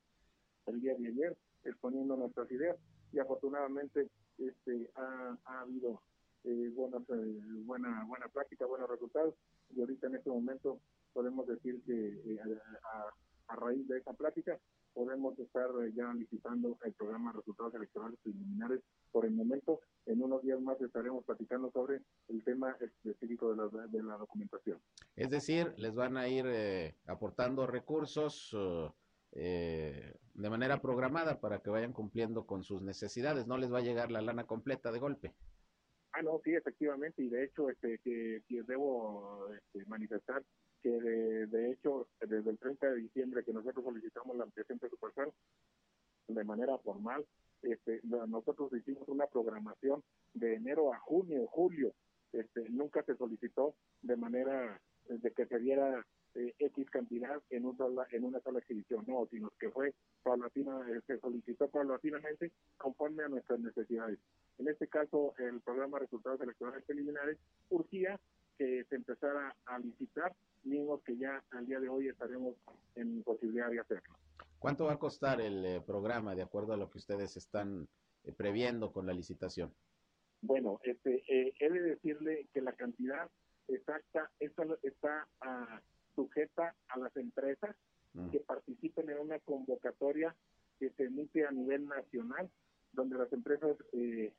el 0.67 0.81
día 0.81 0.95
de 0.95 1.09
ayer 1.09 1.37
exponiendo 1.65 2.17
nuestras 2.17 2.51
ideas. 2.51 2.77
Y 3.13 3.19
afortunadamente 3.19 4.09
este 4.39 4.91
ha, 4.95 5.39
habido 5.61 6.03
eh, 6.45 6.71
buenas, 6.75 7.03
eh, 7.11 7.41
buena 7.65 8.05
buena 8.05 8.29
práctica, 8.29 8.67
buenos 8.67 8.91
resultados. 8.91 9.35
Y 9.75 9.81
ahorita 9.81 10.09
en 10.09 10.17
este 10.17 10.31
momento 10.31 10.81
podemos 11.13 11.47
decir 11.47 11.83
que 11.85 12.39
a, 12.83 13.53
a, 13.53 13.57
raíz 13.57 13.87
de 13.89 13.99
esa 13.99 14.13
plática 14.13 14.59
podemos 14.97 15.39
estar 15.39 15.69
ya 15.95 16.11
licitando 16.15 16.79
el 16.83 16.95
programa 16.95 17.31
de 17.31 17.39
resultados 17.41 17.75
electorales 17.75 18.19
preliminares 18.23 18.81
por 19.13 19.27
el 19.27 19.33
momento. 19.33 19.81
En 20.07 20.23
unos 20.23 20.43
días 20.43 20.59
más 20.59 20.81
estaremos 20.81 21.23
platicando 21.27 21.71
sobre 21.71 22.01
el 22.29 22.43
tema 22.43 22.75
específico 22.81 23.51
de 23.51 23.57
la, 23.57 23.87
de 23.89 24.03
la 24.03 24.17
documentación. 24.17 24.81
Es 25.15 25.29
decir, 25.29 25.75
les 25.77 25.95
van 25.95 26.17
a 26.17 26.29
ir 26.29 26.47
eh, 26.49 26.95
aportando 27.07 27.67
recursos 27.67 28.57
eh, 29.33 30.15
de 30.33 30.51
manera 30.51 30.81
programada 30.81 31.41
para 31.41 31.59
que 31.59 31.69
vayan 31.69 31.93
cumpliendo 31.93 32.47
con 32.47 32.65
sus 32.65 32.81
necesidades. 32.81 33.47
No 33.47 33.59
les 33.59 33.71
va 33.71 33.79
a 33.81 33.83
llegar 33.83 34.11
la 34.11 34.23
lana 34.23 34.47
completa 34.47 34.93
de 34.93 34.99
golpe. 34.99 35.35
Ah, 36.13 36.23
no, 36.23 36.41
sí, 36.43 36.55
efectivamente, 36.55 37.23
y 37.23 37.29
de 37.29 37.45
hecho, 37.45 37.69
este, 37.69 37.99
que, 38.03 38.41
que 38.49 38.63
debo 38.63 39.51
este, 39.53 39.85
manifestar 39.85 40.43
que 40.87 41.01
de, 41.01 41.47
de, 41.49 41.73
hecho, 41.73 42.07
desde 42.21 42.49
el 42.49 42.59
30 42.59 42.87
de 42.87 42.97
diciembre 42.99 43.43
que 43.43 43.53
nosotros 43.53 43.85
solicitamos 43.85 44.37
la 44.37 44.45
ampliación 44.45 44.79
presupuestal 44.79 45.33
de 46.29 46.45
manera 46.45 46.79
formal, 46.79 47.27
este, 47.63 48.01
nosotros 48.05 48.73
hicimos 48.73 49.09
una 49.09 49.27
programación 49.27 50.05
de 50.35 50.55
enero 50.55 50.95
a 50.95 50.99
junio, 51.01 51.45
julio, 51.49 51.93
este, 52.33 52.69
nunca 52.71 53.03
se 53.03 53.17
solicitó 53.17 53.75
de 54.03 54.17
manera 54.17 54.81
de 55.09 55.31
que 55.33 55.47
se 55.47 55.59
diera 55.59 56.07
eh, 56.37 56.55
X 56.57 56.89
cantidad 56.91 57.43
en, 57.51 57.67
un 57.67 57.77
en 58.13 58.25
una 58.25 58.39
sola 58.39 58.61
exhibición, 58.61 59.05
no, 59.09 59.27
sino 59.29 59.51
que 59.59 59.71
fue 59.71 59.93
paulatina, 60.23 60.87
eh, 60.89 61.01
se 61.09 61.19
solicitó 61.19 61.67
paulatinamente 61.69 62.53
conforme 62.77 63.25
a 63.25 63.29
nuestras 63.29 63.59
necesidades. 63.59 64.21
En 64.59 64.69
este 64.69 64.87
caso, 64.87 65.35
el 65.39 65.61
programa 65.63 65.99
de 65.99 66.05
resultados 66.05 66.41
electorales 66.43 66.85
preliminares 66.85 67.39
urgía 67.71 68.21
que 68.57 68.85
se 68.89 68.97
empezara 68.97 69.55
a 69.67 69.79
licitar, 69.79 70.35
mismos 70.65 71.03
que 71.03 71.17
ya 71.17 71.43
al 71.53 71.67
día 71.67 71.81
de 71.81 71.89
hoy 71.89 72.09
estaremos 72.09 72.57
en 72.95 73.23
posibilidad 73.23 73.71
de 73.71 73.81
hacerlo. 73.81 74.17
¿Cuánto 74.59 74.87
va 74.87 74.95
a 74.95 74.99
costar 74.99 75.41
el 75.41 75.65
eh, 75.65 75.81
programa 75.81 76.35
de 76.35 76.43
acuerdo 76.43 76.73
a 76.73 76.77
lo 76.77 76.91
que 76.91 76.99
ustedes 76.99 77.37
están 77.37 77.87
eh, 78.25 78.33
previendo 78.33 78.93
con 78.93 79.07
la 79.07 79.13
licitación? 79.13 79.73
Bueno, 80.43 80.81
este, 80.83 81.23
eh, 81.29 81.55
he 81.59 81.71
de 81.71 81.81
decirle 81.81 82.49
que 82.53 82.61
la 82.61 82.73
cantidad 82.73 83.31
exacta 83.69 84.31
está, 84.39 84.65
está 84.83 85.29
ah, 85.41 85.81
sujeta 86.15 86.75
a 86.89 86.99
las 86.99 87.17
empresas 87.17 87.77
mm. 88.15 88.31
que 88.31 88.41
participen 88.41 89.11
en 89.11 89.19
una 89.19 89.39
convocatoria 89.41 90.35
que 90.79 90.91
se 90.91 91.05
emite 91.05 91.47
a 91.47 91.51
nivel 91.51 91.87
nacional, 91.87 92.51
donde 92.93 93.19
las 93.19 93.33
empresas 93.33 93.77
de, 93.93 94.33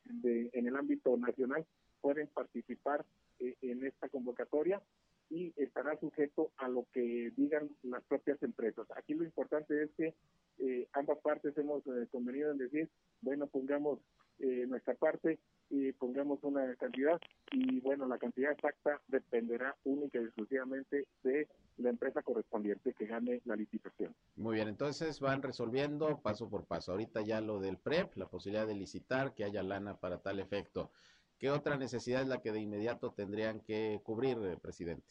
en 0.54 0.68
el 0.68 0.76
ámbito 0.76 1.16
nacional 1.18 1.66
pueden 2.02 2.28
participar 2.28 3.06
en 3.40 3.86
esta 3.86 4.10
convocatoria 4.10 4.82
y 5.30 5.54
estará 5.58 6.00
sujeto 6.00 6.52
a 6.58 6.68
lo 6.68 6.86
que 6.94 7.32
digan 7.36 7.70
las 7.84 8.04
propias 8.06 8.42
empresas. 8.44 8.88
Aquí 8.96 9.14
lo 9.14 9.24
importante 9.24 9.84
es 9.84 9.90
que 9.98 10.14
eh, 10.60 10.88
ambas 10.94 11.20
partes 11.20 11.58
hemos 11.58 11.86
eh, 11.88 12.08
convenido 12.12 12.52
en 12.52 12.58
decir, 12.58 12.90
bueno, 13.22 13.48
pongamos 13.48 14.00
eh, 14.40 14.66
nuestra 14.68 14.94
parte 14.94 15.40
y 15.70 15.92
pongamos 15.94 16.44
una 16.44 16.76
cantidad 16.76 17.20
y 17.52 17.80
bueno, 17.82 18.08
la 18.08 18.18
cantidad 18.18 18.52
exacta 18.52 19.02
dependerá 19.08 19.76
única 19.84 20.20
y 20.20 20.24
exclusivamente 20.24 21.08
de 21.24 21.48
la 21.78 21.90
empresa 21.90 22.22
correspondiente 22.22 22.94
que 22.94 23.06
gane 23.06 23.42
la 23.46 23.56
licitación. 23.56 24.16
Muy 24.36 24.56
bien, 24.56 24.68
entonces 24.68 25.20
van 25.20 25.42
resolviendo 25.42 26.22
paso 26.22 26.50
por 26.50 26.66
paso. 26.66 26.92
Ahorita 26.92 27.22
ya 27.22 27.42
lo 27.42 27.60
del 27.60 27.78
PREP, 27.78 28.16
la 28.16 28.28
posibilidad 28.28 28.66
de 28.66 28.76
licitar, 28.76 29.34
que 29.34 29.44
haya 29.44 29.62
lana 29.62 29.98
para 29.98 30.20
tal 30.22 30.40
efecto. 30.40 30.92
¿Qué 31.40 31.52
otra 31.52 31.78
necesidad 31.78 32.24
es 32.24 32.28
la 32.28 32.42
que 32.42 32.52
de 32.52 32.62
inmediato 32.62 33.12
tendrían 33.12 33.60
que 33.60 34.00
cubrir, 34.04 34.38
eh, 34.44 34.58
presidente? 34.60 35.06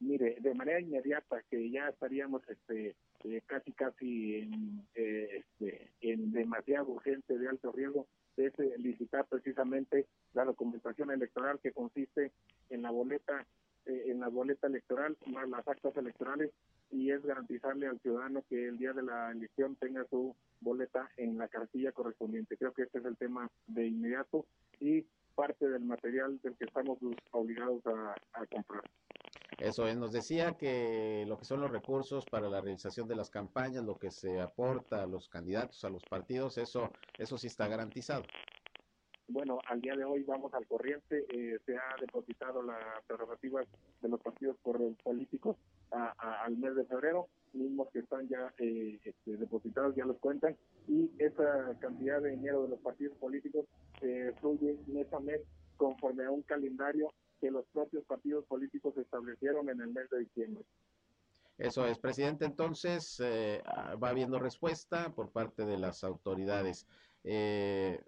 Mire, 0.00 0.36
de 0.40 0.54
manera 0.54 0.80
inmediata, 0.80 1.42
que 1.50 1.70
ya 1.70 1.88
estaríamos 1.88 2.42
este, 2.48 2.96
eh, 3.24 3.42
casi, 3.46 3.72
casi 3.72 4.36
en, 4.36 4.86
eh, 4.94 5.42
este, 5.42 5.90
en 6.00 6.32
demasiado 6.32 6.88
urgente 6.88 7.36
de 7.36 7.48
alto 7.48 7.72
riesgo, 7.72 8.06
es 8.38 8.52
licitar 8.78 9.26
precisamente 9.26 10.06
la 10.34 10.44
documentación 10.44 11.10
electoral 11.10 11.58
que 11.62 11.72
consiste 11.72 12.32
en 12.68 12.82
la 12.82 12.90
boleta 12.90 13.46
en 13.86 14.18
la 14.18 14.26
boleta 14.26 14.66
electoral 14.66 15.16
más 15.26 15.48
las 15.48 15.66
actas 15.68 15.96
electorales 15.96 16.50
y 16.90 17.12
es 17.12 17.24
garantizarle 17.24 17.86
al 17.86 18.00
ciudadano 18.00 18.42
que 18.48 18.66
el 18.66 18.78
día 18.78 18.92
de 18.92 19.04
la 19.04 19.30
elección 19.30 19.76
tenga 19.76 20.04
su 20.10 20.34
boleta 20.60 21.08
en 21.16 21.38
la 21.38 21.46
cartilla 21.46 21.92
correspondiente. 21.92 22.56
Creo 22.56 22.72
que 22.72 22.82
este 22.82 22.98
es 22.98 23.04
el 23.04 23.16
tema 23.16 23.48
de 23.68 23.86
inmediato 23.86 24.44
y 24.80 25.06
parte 25.46 25.68
del 25.68 25.84
material 25.84 26.40
del 26.42 26.56
que 26.56 26.64
estamos 26.64 26.98
obligados 27.30 27.82
a, 27.86 28.46
comprar. 28.46 28.82
Eso 29.58 29.86
es, 29.86 29.96
nos 29.96 30.12
decía 30.12 30.56
que 30.56 31.24
lo 31.26 31.38
que 31.38 31.44
son 31.44 31.60
los 31.60 31.70
recursos 31.70 32.26
para 32.26 32.48
la 32.48 32.60
realización 32.60 33.08
de 33.08 33.16
las 33.16 33.30
campañas, 33.30 33.84
lo 33.84 33.96
que 33.96 34.10
se 34.10 34.40
aporta 34.40 35.02
a 35.02 35.06
los 35.06 35.28
candidatos, 35.28 35.84
a 35.84 35.90
los 35.90 36.04
partidos, 36.04 36.58
eso, 36.58 36.90
eso 37.16 37.38
sí 37.38 37.46
está 37.46 37.68
garantizado. 37.68 38.24
Bueno, 39.28 39.58
al 39.66 39.80
día 39.80 39.96
de 39.96 40.04
hoy 40.04 40.22
vamos 40.22 40.52
al 40.54 40.66
corriente, 40.66 41.24
eh, 41.30 41.58
se 41.64 41.76
ha 41.76 41.96
depositado 42.00 42.62
la 42.62 42.78
prerrogativa 43.06 43.60
de 44.00 44.08
los 44.08 44.20
partidos 44.20 44.56
políticos 45.02 45.56
al 45.90 46.56
mes 46.56 46.74
de 46.74 46.84
febrero, 46.84 47.28
mismos 47.56 47.88
que 47.92 48.00
están 48.00 48.28
ya 48.28 48.52
eh, 48.58 48.98
este, 49.04 49.36
depositados, 49.36 49.94
ya 49.96 50.04
los 50.04 50.18
cuentan, 50.18 50.56
y 50.88 51.10
esa 51.18 51.76
cantidad 51.80 52.20
de 52.20 52.30
dinero 52.30 52.62
de 52.64 52.68
los 52.70 52.80
partidos 52.80 53.16
políticos 53.18 53.66
eh, 54.02 54.32
fluye 54.40 54.76
mes 54.86 55.12
a 55.12 55.20
mes 55.20 55.40
conforme 55.76 56.24
a 56.24 56.30
un 56.30 56.42
calendario 56.42 57.12
que 57.40 57.50
los 57.50 57.66
propios 57.72 58.04
partidos 58.04 58.44
políticos 58.46 58.96
establecieron 58.96 59.68
en 59.68 59.80
el 59.80 59.88
mes 59.88 60.08
de 60.10 60.20
diciembre. 60.20 60.64
Eso 61.58 61.86
es, 61.86 61.98
presidente. 61.98 62.44
Entonces, 62.44 63.20
eh, 63.24 63.62
va 64.02 64.10
habiendo 64.10 64.38
respuesta 64.38 65.14
por 65.14 65.30
parte 65.30 65.64
de 65.64 65.78
las 65.78 66.04
autoridades. 66.04 66.86
Eh, 67.24 68.02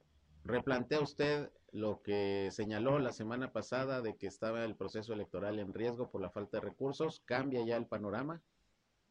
¿Replantea 0.44 1.00
usted 1.00 1.50
lo 1.72 2.02
que 2.02 2.48
señaló 2.52 2.98
la 2.98 3.12
semana 3.12 3.52
pasada 3.52 4.02
de 4.02 4.16
que 4.16 4.26
estaba 4.26 4.64
el 4.64 4.76
proceso 4.76 5.12
electoral 5.12 5.58
en 5.58 5.72
riesgo 5.72 6.10
por 6.10 6.20
la 6.20 6.30
falta 6.30 6.58
de 6.58 6.66
recursos? 6.66 7.22
¿Cambia 7.24 7.64
ya 7.64 7.76
el 7.76 7.86
panorama? 7.86 8.42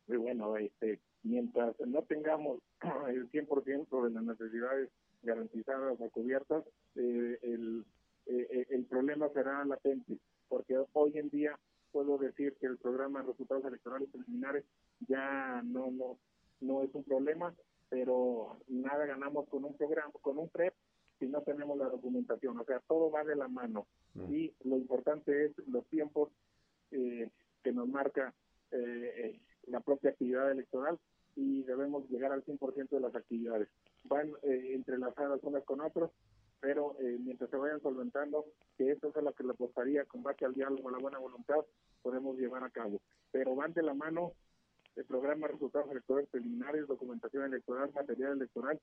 Muy 0.07 0.17
bueno, 0.17 0.57
este, 0.57 0.99
mientras 1.23 1.75
no 1.85 2.01
tengamos 2.03 2.59
el 3.09 3.29
100% 3.31 4.03
de 4.03 4.09
las 4.09 4.23
necesidades 4.23 4.89
garantizadas 5.21 5.97
o 5.99 6.09
cubiertas, 6.09 6.63
eh, 6.95 7.39
el 7.41 7.85
eh, 8.27 8.45
eh, 8.49 8.67
el 8.71 8.85
problema 8.85 9.29
será 9.29 9.63
latente, 9.63 10.17
porque 10.49 10.77
hoy 10.93 11.17
en 11.17 11.29
día 11.29 11.57
puedo 11.91 12.17
decir 12.17 12.55
que 12.59 12.67
el 12.67 12.77
programa 12.77 13.21
de 13.21 13.27
resultados 13.27 13.63
electorales 13.63 14.09
preliminares 14.09 14.65
ya 15.07 15.61
no, 15.63 15.89
no, 15.91 16.17
no 16.59 16.83
es 16.83 16.93
un 16.93 17.05
problema, 17.05 17.55
pero 17.89 18.59
nada 18.67 19.05
ganamos 19.05 19.47
con 19.47 19.63
un 19.63 19.77
programa, 19.77 20.11
con 20.21 20.37
un 20.37 20.49
PREP 20.49 20.73
si 21.19 21.27
no 21.27 21.41
tenemos 21.41 21.77
la 21.77 21.87
documentación. 21.87 22.59
O 22.59 22.65
sea, 22.65 22.81
todo 22.87 23.09
va 23.09 23.23
de 23.23 23.37
la 23.37 23.47
mano. 23.47 23.87
Mm. 24.13 24.33
Y 24.33 24.53
lo 24.65 24.75
importante 24.75 25.45
es 25.45 25.51
los 25.67 25.87
tiempos 25.87 26.29
eh, 26.91 27.29
que 27.63 27.71
nos 27.71 27.87
marca 27.87 28.33
la 29.67 29.79
propia 29.79 30.11
actividad 30.11 30.51
electoral 30.51 30.97
y 31.35 31.63
debemos 31.63 32.09
llegar 32.09 32.31
al 32.31 32.43
100% 32.43 32.89
de 32.89 32.99
las 32.99 33.15
actividades. 33.15 33.69
Van 34.03 34.31
entrelazadas 34.43 35.39
unas 35.43 35.63
con 35.63 35.81
otras 35.81 36.09
pero 36.59 36.95
eh, 36.99 37.17
mientras 37.19 37.49
se 37.49 37.57
vayan 37.57 37.81
solventando, 37.81 38.45
que 38.77 38.91
esto 38.91 39.11
es 39.15 39.23
lo 39.23 39.33
que 39.33 39.43
le 39.43 39.51
apostaría 39.51 40.05
con 40.05 40.23
base 40.23 40.45
al 40.45 40.53
diálogo, 40.53 40.89
a 40.89 40.93
la 40.93 40.97
buena 40.97 41.19
voluntad, 41.19 41.57
podemos 42.01 42.37
llevar 42.37 42.63
a 42.63 42.69
cabo. 42.69 42.99
Pero 43.31 43.55
van 43.55 43.73
de 43.73 43.83
la 43.83 43.93
mano 43.93 44.33
el 44.95 45.05
programa 45.05 45.47
de 45.47 45.53
resultados 45.53 45.91
electorales 45.91 46.29
preliminares, 46.29 46.87
documentación 46.87 47.43
electoral, 47.43 47.91
material 47.93 48.33
electoral 48.33 48.79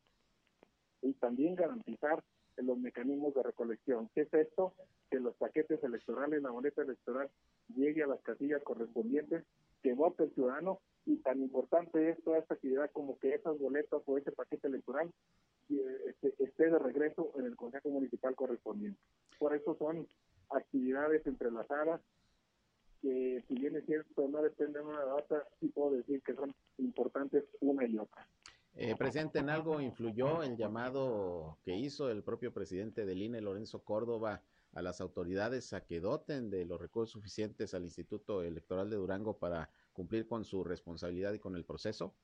y 1.02 1.12
también 1.14 1.56
garantizar 1.56 2.22
los 2.56 2.78
mecanismos 2.78 3.34
de 3.34 3.42
recolección. 3.42 4.08
¿Qué 4.14 4.22
es 4.22 4.32
esto? 4.32 4.74
Que 5.10 5.18
los 5.18 5.34
paquetes 5.34 5.82
electorales, 5.82 6.40
la 6.40 6.50
boleta 6.50 6.82
electoral 6.82 7.28
llegue 7.74 8.04
a 8.04 8.06
las 8.06 8.20
casillas 8.20 8.62
correspondientes, 8.62 9.44
que 9.84 9.92
vote 9.92 10.24
el 10.24 10.34
ciudadano 10.34 10.80
y 11.04 11.16
tan 11.16 11.42
importante 11.42 12.08
es 12.08 12.24
toda 12.24 12.38
esta 12.38 12.54
actividad 12.54 12.90
como 12.92 13.18
que 13.18 13.34
esas 13.34 13.58
boletas 13.58 14.00
o 14.06 14.16
ese 14.16 14.32
paquete 14.32 14.66
electoral 14.66 15.12
este, 15.68 16.34
esté 16.42 16.70
de 16.70 16.78
regreso 16.78 17.32
en 17.36 17.44
el 17.44 17.54
Consejo 17.54 17.90
Municipal 17.90 18.34
correspondiente. 18.34 18.98
Por 19.38 19.54
eso 19.54 19.76
son 19.78 20.08
actividades 20.48 21.26
entrelazadas 21.26 22.00
que 23.02 23.44
si 23.46 23.54
bien 23.56 23.76
es 23.76 23.84
cierto 23.84 24.26
no 24.26 24.40
dependen 24.40 24.72
de 24.72 24.88
una 24.88 25.04
data, 25.04 25.46
sí 25.60 25.68
puedo 25.68 25.90
decir 25.96 26.22
que 26.22 26.34
son 26.34 26.54
importantes 26.78 27.44
una 27.60 27.86
y 27.86 27.98
otra. 27.98 28.26
Eh, 28.76 28.96
presidente, 28.96 29.40
¿en 29.40 29.50
algo 29.50 29.82
influyó 29.82 30.42
el 30.42 30.56
llamado 30.56 31.58
que 31.62 31.76
hizo 31.76 32.10
el 32.10 32.22
propio 32.22 32.54
presidente 32.54 33.04
del 33.04 33.20
INE, 33.20 33.42
Lorenzo 33.42 33.84
Córdoba, 33.84 34.40
a 34.74 34.82
las 34.82 35.00
autoridades 35.00 35.72
a 35.72 35.84
que 35.84 36.00
doten 36.00 36.50
de 36.50 36.64
los 36.64 36.80
recursos 36.80 37.12
suficientes 37.12 37.74
al 37.74 37.84
Instituto 37.84 38.42
Electoral 38.42 38.90
de 38.90 38.96
Durango 38.96 39.38
para 39.38 39.70
cumplir 39.92 40.26
con 40.26 40.44
su 40.44 40.64
responsabilidad 40.64 41.32
y 41.32 41.38
con 41.38 41.56
el 41.56 41.64
proceso? 41.64 42.14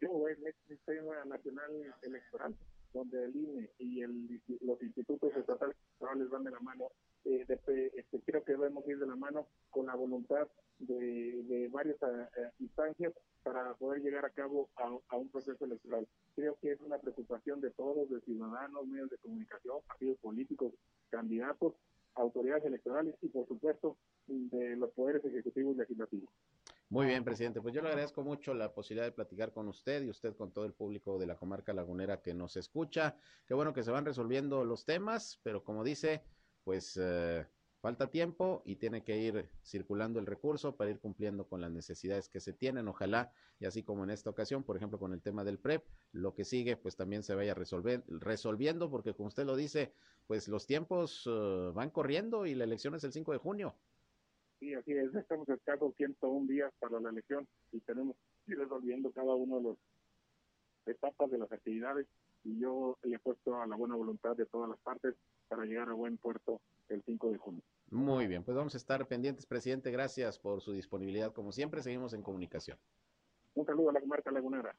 yo 0.00 0.28
en 0.28 0.46
este 0.46 0.76
sistema 0.76 1.24
nacional 1.24 1.94
electoral, 2.02 2.54
donde 2.92 3.24
el 3.24 3.36
INE 3.36 3.70
y 3.78 4.02
el, 4.02 4.40
los 4.60 4.82
institutos 4.82 5.34
estatales 5.36 5.76
electorales 5.76 6.30
van 6.30 6.44
de 6.44 6.50
la 6.50 6.60
mano, 6.60 6.90
eh, 7.24 7.46
este, 7.48 8.20
creo 8.26 8.44
que 8.44 8.52
debemos 8.52 8.86
ir 8.86 8.98
de 8.98 9.06
la 9.06 9.16
mano 9.16 9.48
con 9.70 9.86
la 9.86 9.94
voluntad 9.94 10.46
de, 10.78 11.42
de 11.44 11.68
varias 11.68 11.96
eh, 12.02 12.28
eh, 12.36 12.50
instancias 12.58 13.14
para 13.42 13.74
poder 13.74 14.02
llegar 14.02 14.24
a 14.24 14.30
cabo 14.30 14.68
a, 14.76 15.16
un 15.16 15.28
proceso 15.30 15.64
electoral. 15.64 16.06
Creo 16.34 16.58
que 16.60 16.72
es 16.72 16.80
una 16.80 16.98
preocupación 16.98 17.60
de 17.60 17.70
todos, 17.70 18.10
de 18.10 18.20
ciudadanos, 18.22 18.86
medios 18.86 19.10
de 19.10 19.18
comunicación, 19.18 19.78
partidos 19.86 20.18
políticos, 20.18 20.72
candidatos, 21.10 21.74
autoridades 22.14 22.64
electorales 22.64 23.14
y, 23.22 23.28
por 23.28 23.46
supuesto, 23.46 23.96
de 24.26 24.76
los 24.76 24.90
poderes 24.92 25.24
ejecutivos 25.24 25.74
y 25.74 25.78
legislativos. 25.78 26.30
Muy 26.90 27.06
bien, 27.06 27.24
presidente. 27.24 27.60
Pues 27.60 27.74
yo 27.74 27.82
le 27.82 27.88
agradezco 27.88 28.22
mucho 28.22 28.54
la 28.54 28.72
posibilidad 28.72 29.06
de 29.06 29.12
platicar 29.12 29.52
con 29.52 29.68
usted 29.68 30.02
y 30.02 30.10
usted 30.10 30.36
con 30.36 30.52
todo 30.52 30.64
el 30.64 30.74
público 30.74 31.18
de 31.18 31.26
la 31.26 31.36
comarca 31.36 31.72
lagunera 31.72 32.20
que 32.20 32.34
nos 32.34 32.56
escucha. 32.56 33.16
Qué 33.46 33.54
bueno 33.54 33.72
que 33.72 33.82
se 33.82 33.90
van 33.90 34.04
resolviendo 34.04 34.64
los 34.64 34.84
temas, 34.84 35.40
pero 35.42 35.64
como 35.64 35.82
dice, 35.82 36.22
pues 36.64 36.98
eh, 37.00 37.46
falta 37.84 38.10
tiempo 38.10 38.62
y 38.64 38.76
tiene 38.76 39.04
que 39.04 39.18
ir 39.18 39.46
circulando 39.62 40.18
el 40.18 40.24
recurso 40.24 40.74
para 40.74 40.90
ir 40.90 40.98
cumpliendo 40.98 41.46
con 41.46 41.60
las 41.60 41.70
necesidades 41.70 42.30
que 42.30 42.40
se 42.40 42.54
tienen. 42.54 42.88
Ojalá, 42.88 43.30
y 43.60 43.66
así 43.66 43.82
como 43.82 44.04
en 44.04 44.10
esta 44.10 44.30
ocasión, 44.30 44.64
por 44.64 44.76
ejemplo, 44.76 44.98
con 44.98 45.12
el 45.12 45.20
tema 45.20 45.44
del 45.44 45.58
PREP, 45.58 45.84
lo 46.12 46.34
que 46.34 46.44
sigue, 46.44 46.78
pues 46.78 46.96
también 46.96 47.22
se 47.22 47.34
vaya 47.34 47.52
resolver, 47.52 48.02
resolviendo, 48.08 48.90
porque 48.90 49.12
como 49.12 49.28
usted 49.28 49.44
lo 49.44 49.54
dice, 49.54 49.92
pues 50.26 50.48
los 50.48 50.66
tiempos 50.66 51.28
eh, 51.30 51.72
van 51.74 51.90
corriendo 51.90 52.46
y 52.46 52.54
la 52.54 52.64
elección 52.64 52.94
es 52.94 53.04
el 53.04 53.12
5 53.12 53.32
de 53.32 53.38
junio. 53.38 53.74
Sí, 54.60 54.72
así 54.72 54.92
es, 54.92 55.14
estamos 55.14 55.46
escasos 55.50 55.94
101 55.96 56.46
días 56.46 56.72
para 56.78 56.98
la 57.00 57.10
elección 57.10 57.46
y 57.70 57.80
tenemos 57.80 58.16
que 58.46 58.52
ir 58.52 58.58
resolviendo 58.60 59.12
cada 59.12 59.34
uno 59.34 59.56
de 59.58 59.62
los 59.62 59.78
etapas 60.86 61.30
de 61.30 61.36
las 61.36 61.52
actividades 61.52 62.06
y 62.44 62.58
yo 62.60 62.96
le 63.02 63.16
he 63.16 63.18
puesto 63.18 63.60
a 63.60 63.66
la 63.66 63.76
buena 63.76 63.94
voluntad 63.94 64.36
de 64.36 64.46
todas 64.46 64.70
las 64.70 64.78
partes 64.80 65.14
para 65.48 65.64
llegar 65.64 65.88
a 65.88 65.94
buen 65.94 66.18
puerto 66.18 66.60
el 66.88 67.02
5 67.02 67.30
de 67.30 67.38
junio. 67.38 67.62
Muy 67.90 68.26
bien, 68.26 68.42
pues 68.44 68.56
vamos 68.56 68.74
a 68.74 68.78
estar 68.78 69.06
pendientes, 69.06 69.46
presidente. 69.46 69.90
Gracias 69.90 70.38
por 70.38 70.60
su 70.60 70.72
disponibilidad. 70.72 71.32
Como 71.32 71.52
siempre, 71.52 71.82
seguimos 71.82 72.12
en 72.12 72.22
comunicación. 72.22 72.78
Un 73.54 73.66
saludo 73.66 73.90
a 73.90 73.92
la 73.92 74.00
comarca 74.00 74.30
lagunera. 74.30 74.76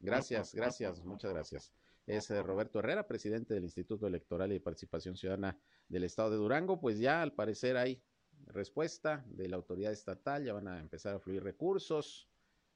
Gracias, 0.00 0.54
gracias, 0.54 1.04
muchas 1.04 1.32
gracias. 1.32 1.72
Es 2.06 2.30
eh, 2.30 2.42
Roberto 2.42 2.78
Herrera, 2.78 3.06
presidente 3.06 3.54
del 3.54 3.64
Instituto 3.64 4.06
Electoral 4.06 4.52
y 4.52 4.60
Participación 4.60 5.16
Ciudadana 5.16 5.58
del 5.88 6.04
Estado 6.04 6.30
de 6.30 6.36
Durango. 6.36 6.80
Pues 6.80 6.98
ya 6.98 7.22
al 7.22 7.32
parecer 7.32 7.76
hay 7.76 8.02
respuesta 8.46 9.24
de 9.28 9.48
la 9.48 9.56
autoridad 9.56 9.92
estatal, 9.92 10.44
ya 10.44 10.52
van 10.52 10.68
a 10.68 10.80
empezar 10.80 11.14
a 11.14 11.20
fluir 11.20 11.42
recursos, 11.42 12.28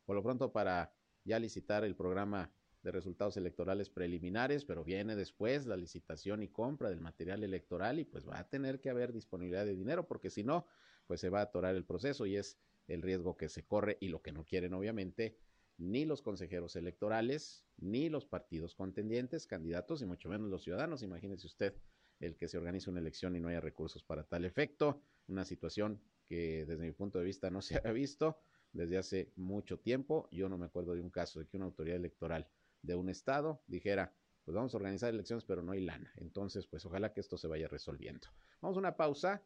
por 0.05 0.16
lo 0.16 0.22
pronto 0.22 0.52
para 0.52 0.92
ya 1.24 1.38
licitar 1.38 1.85
el 1.85 1.96
programa 1.96 2.52
de 2.83 2.90
resultados 2.90 3.37
electorales 3.37 3.90
preliminares, 3.90 4.64
pero 4.64 4.85
viene 4.85 5.14
después 5.16 5.66
la 5.66 5.77
licitación 5.77 6.42
y 6.42 6.49
compra 6.49 6.90
del 6.90 7.01
material 7.01 7.45
electoral 7.45 7.99
y 8.01 8.05
pues 8.05 8.29
va 8.29 8.38
a 8.38 8.49
tener 8.49 8.81
que 8.81 8.90
haber 8.90 9.12
disponibilidad 9.12 9.64
de 9.64 9.77
dinero 9.77 10.07
porque 10.07 10.31
si 10.31 10.42
no, 10.42 10.66
pues 11.07 11.21
se 11.21 11.31
va 11.31 11.40
a 11.40 11.45
atorar 11.45 11.77
el 11.77 11.85
proceso 11.85 12.27
y 12.27 12.37
es 12.37 12.59
el 12.88 13.03
riesgo 13.03 13.37
que 13.37 13.49
se 13.49 13.64
corre 13.64 13.99
y 14.01 14.09
lo 14.09 14.23
que 14.23 14.33
no 14.33 14.45
quieren 14.45 14.75
obviamente 14.75 15.38
ni 15.79 16.05
los 16.05 16.23
consejeros 16.23 16.77
electorales, 16.77 17.64
ni 17.79 18.09
los 18.09 18.27
partidos 18.27 18.75
contendientes, 18.75 19.47
candidatos 19.47 20.03
y 20.03 20.07
mucho 20.07 20.29
menos 20.29 20.49
los 20.49 20.62
ciudadanos. 20.62 21.03
Imagínese 21.03 21.47
usted 21.47 21.75
el 22.21 22.37
que 22.37 22.49
se 22.49 22.59
organice 22.59 22.90
una 22.90 23.01
elección 23.01 23.35
y 23.35 23.40
no 23.40 23.49
haya 23.49 23.61
recursos 23.61 24.05
para 24.05 24.25
tal 24.25 24.45
efecto 24.45 25.03
una 25.27 25.45
situación 25.45 26.01
que 26.27 26.64
desde 26.66 26.83
mi 26.83 26.92
punto 26.92 27.18
de 27.18 27.25
vista 27.25 27.51
no 27.51 27.62
se 27.62 27.81
ha 27.85 27.92
visto 27.92 28.38
desde 28.73 28.97
hace 28.97 29.33
mucho 29.37 29.79
tiempo. 29.79 30.29
Yo 30.31 30.49
no 30.49 30.59
me 30.59 30.66
acuerdo 30.66 30.95
de 30.95 31.01
un 31.01 31.11
caso 31.11 31.40
de 31.40 31.47
que 31.47 31.57
una 31.57 31.66
autoridad 31.66 31.97
electoral 31.97 32.49
de 32.83 32.95
un 32.95 33.09
estado 33.09 33.62
dijera, 33.66 34.14
pues 34.45 34.55
vamos 34.55 34.75
a 34.75 34.77
organizar 34.77 35.11
elecciones, 35.12 35.45
pero 35.45 35.62
no 35.62 35.73
hay 35.73 35.81
lana. 35.81 36.12
Entonces, 36.16 36.66
pues 36.66 36.85
ojalá 36.85 37.12
que 37.12 37.21
esto 37.21 37.38
se 37.38 37.49
vaya 37.49 37.68
resolviendo. 37.68 38.29
Vamos 38.61 38.77
a 38.77 38.81
una 38.81 38.97
pausa 38.97 39.42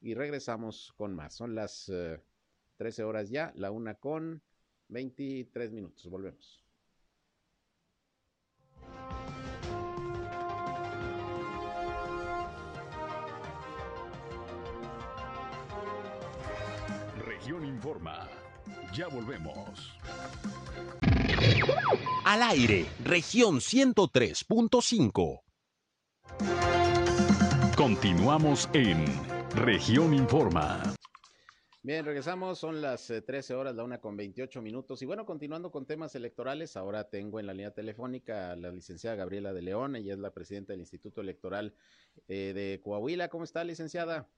y 0.00 0.14
regresamos 0.14 0.92
con 0.96 1.14
más. 1.14 1.34
Son 1.34 1.54
las 1.54 1.90
13 2.76 3.02
eh, 3.02 3.04
horas 3.04 3.30
ya, 3.30 3.52
la 3.56 3.70
una 3.70 3.94
con 3.94 4.42
23 4.88 5.72
minutos. 5.72 6.08
Volvemos. 6.08 6.64
informa. 17.80 18.28
Ya 18.92 19.08
volvemos. 19.08 19.98
Al 22.24 22.42
aire, 22.42 22.86
región 23.02 23.60
103.5. 23.60 25.40
Continuamos 27.76 28.68
en 28.72 29.04
región 29.54 30.14
informa. 30.14 30.94
Bien, 31.82 32.04
regresamos, 32.04 32.58
son 32.58 32.82
las 32.82 33.06
13 33.06 33.54
eh, 33.54 33.56
horas, 33.56 33.74
la 33.74 33.84
una 33.84 34.02
con 34.02 34.14
28 34.14 34.60
minutos. 34.60 35.00
Y 35.00 35.06
bueno, 35.06 35.24
continuando 35.24 35.70
con 35.70 35.86
temas 35.86 36.14
electorales, 36.14 36.76
ahora 36.76 37.08
tengo 37.08 37.40
en 37.40 37.46
la 37.46 37.54
línea 37.54 37.70
telefónica 37.70 38.52
a 38.52 38.56
la 38.56 38.70
licenciada 38.70 39.16
Gabriela 39.16 39.54
de 39.54 39.62
León, 39.62 39.96
ella 39.96 40.12
es 40.12 40.18
la 40.18 40.30
presidenta 40.30 40.74
del 40.74 40.80
Instituto 40.80 41.22
Electoral 41.22 41.74
eh, 42.28 42.52
de 42.54 42.82
Coahuila. 42.82 43.28
¿Cómo 43.28 43.44
está, 43.44 43.64
licenciada? 43.64 44.28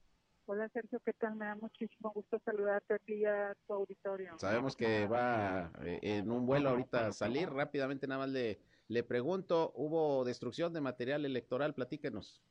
Hola 0.46 0.68
Sergio, 0.70 1.00
¿qué 1.05 1.12
tal? 1.12 1.37
Me 1.37 1.46
da 1.46 1.55
muchísimo 1.55 2.11
gusto 2.12 2.38
saludarte 2.44 2.94
aquí 2.94 3.14
y 3.14 3.24
a 3.24 3.55
tu 3.66 3.74
auditorio. 3.74 4.38
Sabemos 4.38 4.76
que 4.76 5.07
va 5.07 5.70
eh, 5.85 6.00
en 6.02 6.31
un 6.31 6.46
vuelo 6.46 6.70
ahorita 6.70 7.07
a 7.07 7.12
salir. 7.12 7.48
Rápidamente 7.48 8.07
nada 8.07 8.22
más 8.22 8.31
le, 8.31 8.59
le 8.88 9.05
pregunto, 9.05 9.72
¿hubo 9.76 10.24
destrucción 10.24 10.72
de 10.72 10.81
material 10.81 11.24
electoral? 11.24 11.74
Platíquenos. 11.74 12.42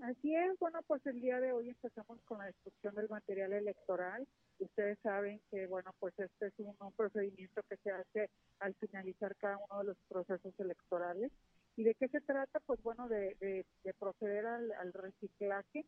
Así 0.00 0.34
es, 0.34 0.58
bueno, 0.58 0.80
pues 0.86 1.04
el 1.06 1.20
día 1.20 1.40
de 1.40 1.52
hoy 1.52 1.70
empezamos 1.70 2.20
con 2.26 2.38
la 2.38 2.46
destrucción 2.46 2.94
del 2.94 3.08
material 3.08 3.52
electoral. 3.54 4.26
Ustedes 4.58 4.98
saben 5.02 5.40
que, 5.50 5.66
bueno, 5.66 5.90
pues 5.98 6.12
este 6.18 6.46
es 6.48 6.52
un, 6.58 6.92
procedimiento 6.92 7.62
que 7.68 7.76
se 7.78 7.90
hace 7.90 8.30
al 8.60 8.74
finalizar 8.74 9.34
cada 9.36 9.56
uno 9.56 9.78
de 9.80 9.84
los 9.84 9.96
procesos 10.08 10.52
electorales. 10.58 11.32
¿Y 11.76 11.84
de 11.84 11.94
qué 11.94 12.08
se 12.08 12.20
trata? 12.20 12.60
Pues 12.60 12.82
bueno, 12.82 13.08
de, 13.08 13.64
proceder 13.98 14.46
al, 14.46 14.92
reciclaje 14.92 15.86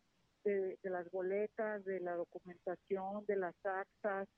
de, 0.48 0.90
las 0.90 1.10
boletas, 1.10 1.84
de 1.84 2.00
la 2.00 2.14
documentación, 2.14 3.24
de 3.26 3.36
las 3.36 3.54
actas, 3.64 4.28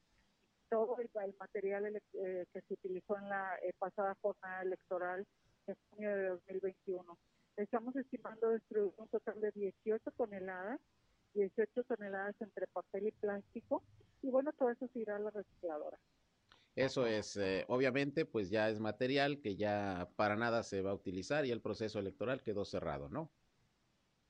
todo 0.68 0.96
el, 0.98 1.34
material 1.38 1.86
eh, 1.96 2.46
que 2.52 2.60
se 2.62 2.74
utilizó 2.74 3.18
en 3.18 3.28
la 3.28 3.56
eh, 3.62 3.72
pasada 3.78 4.16
jornada 4.20 4.62
electoral 4.62 5.26
en 5.66 5.74
junio 5.90 6.16
de 6.16 6.28
2021. 6.28 7.18
Estamos 7.56 7.94
estimando 7.96 8.50
destruir 8.50 8.92
un 8.96 9.08
total 9.08 9.40
de 9.40 9.50
18 9.52 10.10
toneladas, 10.16 10.80
18 11.34 11.84
toneladas 11.84 12.34
entre 12.40 12.66
papel 12.68 13.08
y 13.08 13.12
plástico, 13.12 13.82
y 14.22 14.30
bueno, 14.30 14.52
todo 14.52 14.70
eso 14.70 14.88
se 14.92 15.00
irá 15.00 15.16
a 15.16 15.20
la 15.20 15.30
recicladora. 15.30 15.98
Eso 16.76 17.06
es, 17.06 17.36
eh, 17.36 17.64
obviamente, 17.68 18.24
pues 18.24 18.48
ya 18.48 18.70
es 18.70 18.78
material 18.78 19.40
que 19.40 19.56
ya 19.56 20.08
para 20.16 20.36
nada 20.36 20.62
se 20.62 20.82
va 20.82 20.92
a 20.92 20.94
utilizar 20.94 21.44
y 21.44 21.50
el 21.50 21.60
proceso 21.60 21.98
electoral 21.98 22.42
quedó 22.42 22.64
cerrado, 22.64 23.08
¿no? 23.08 23.30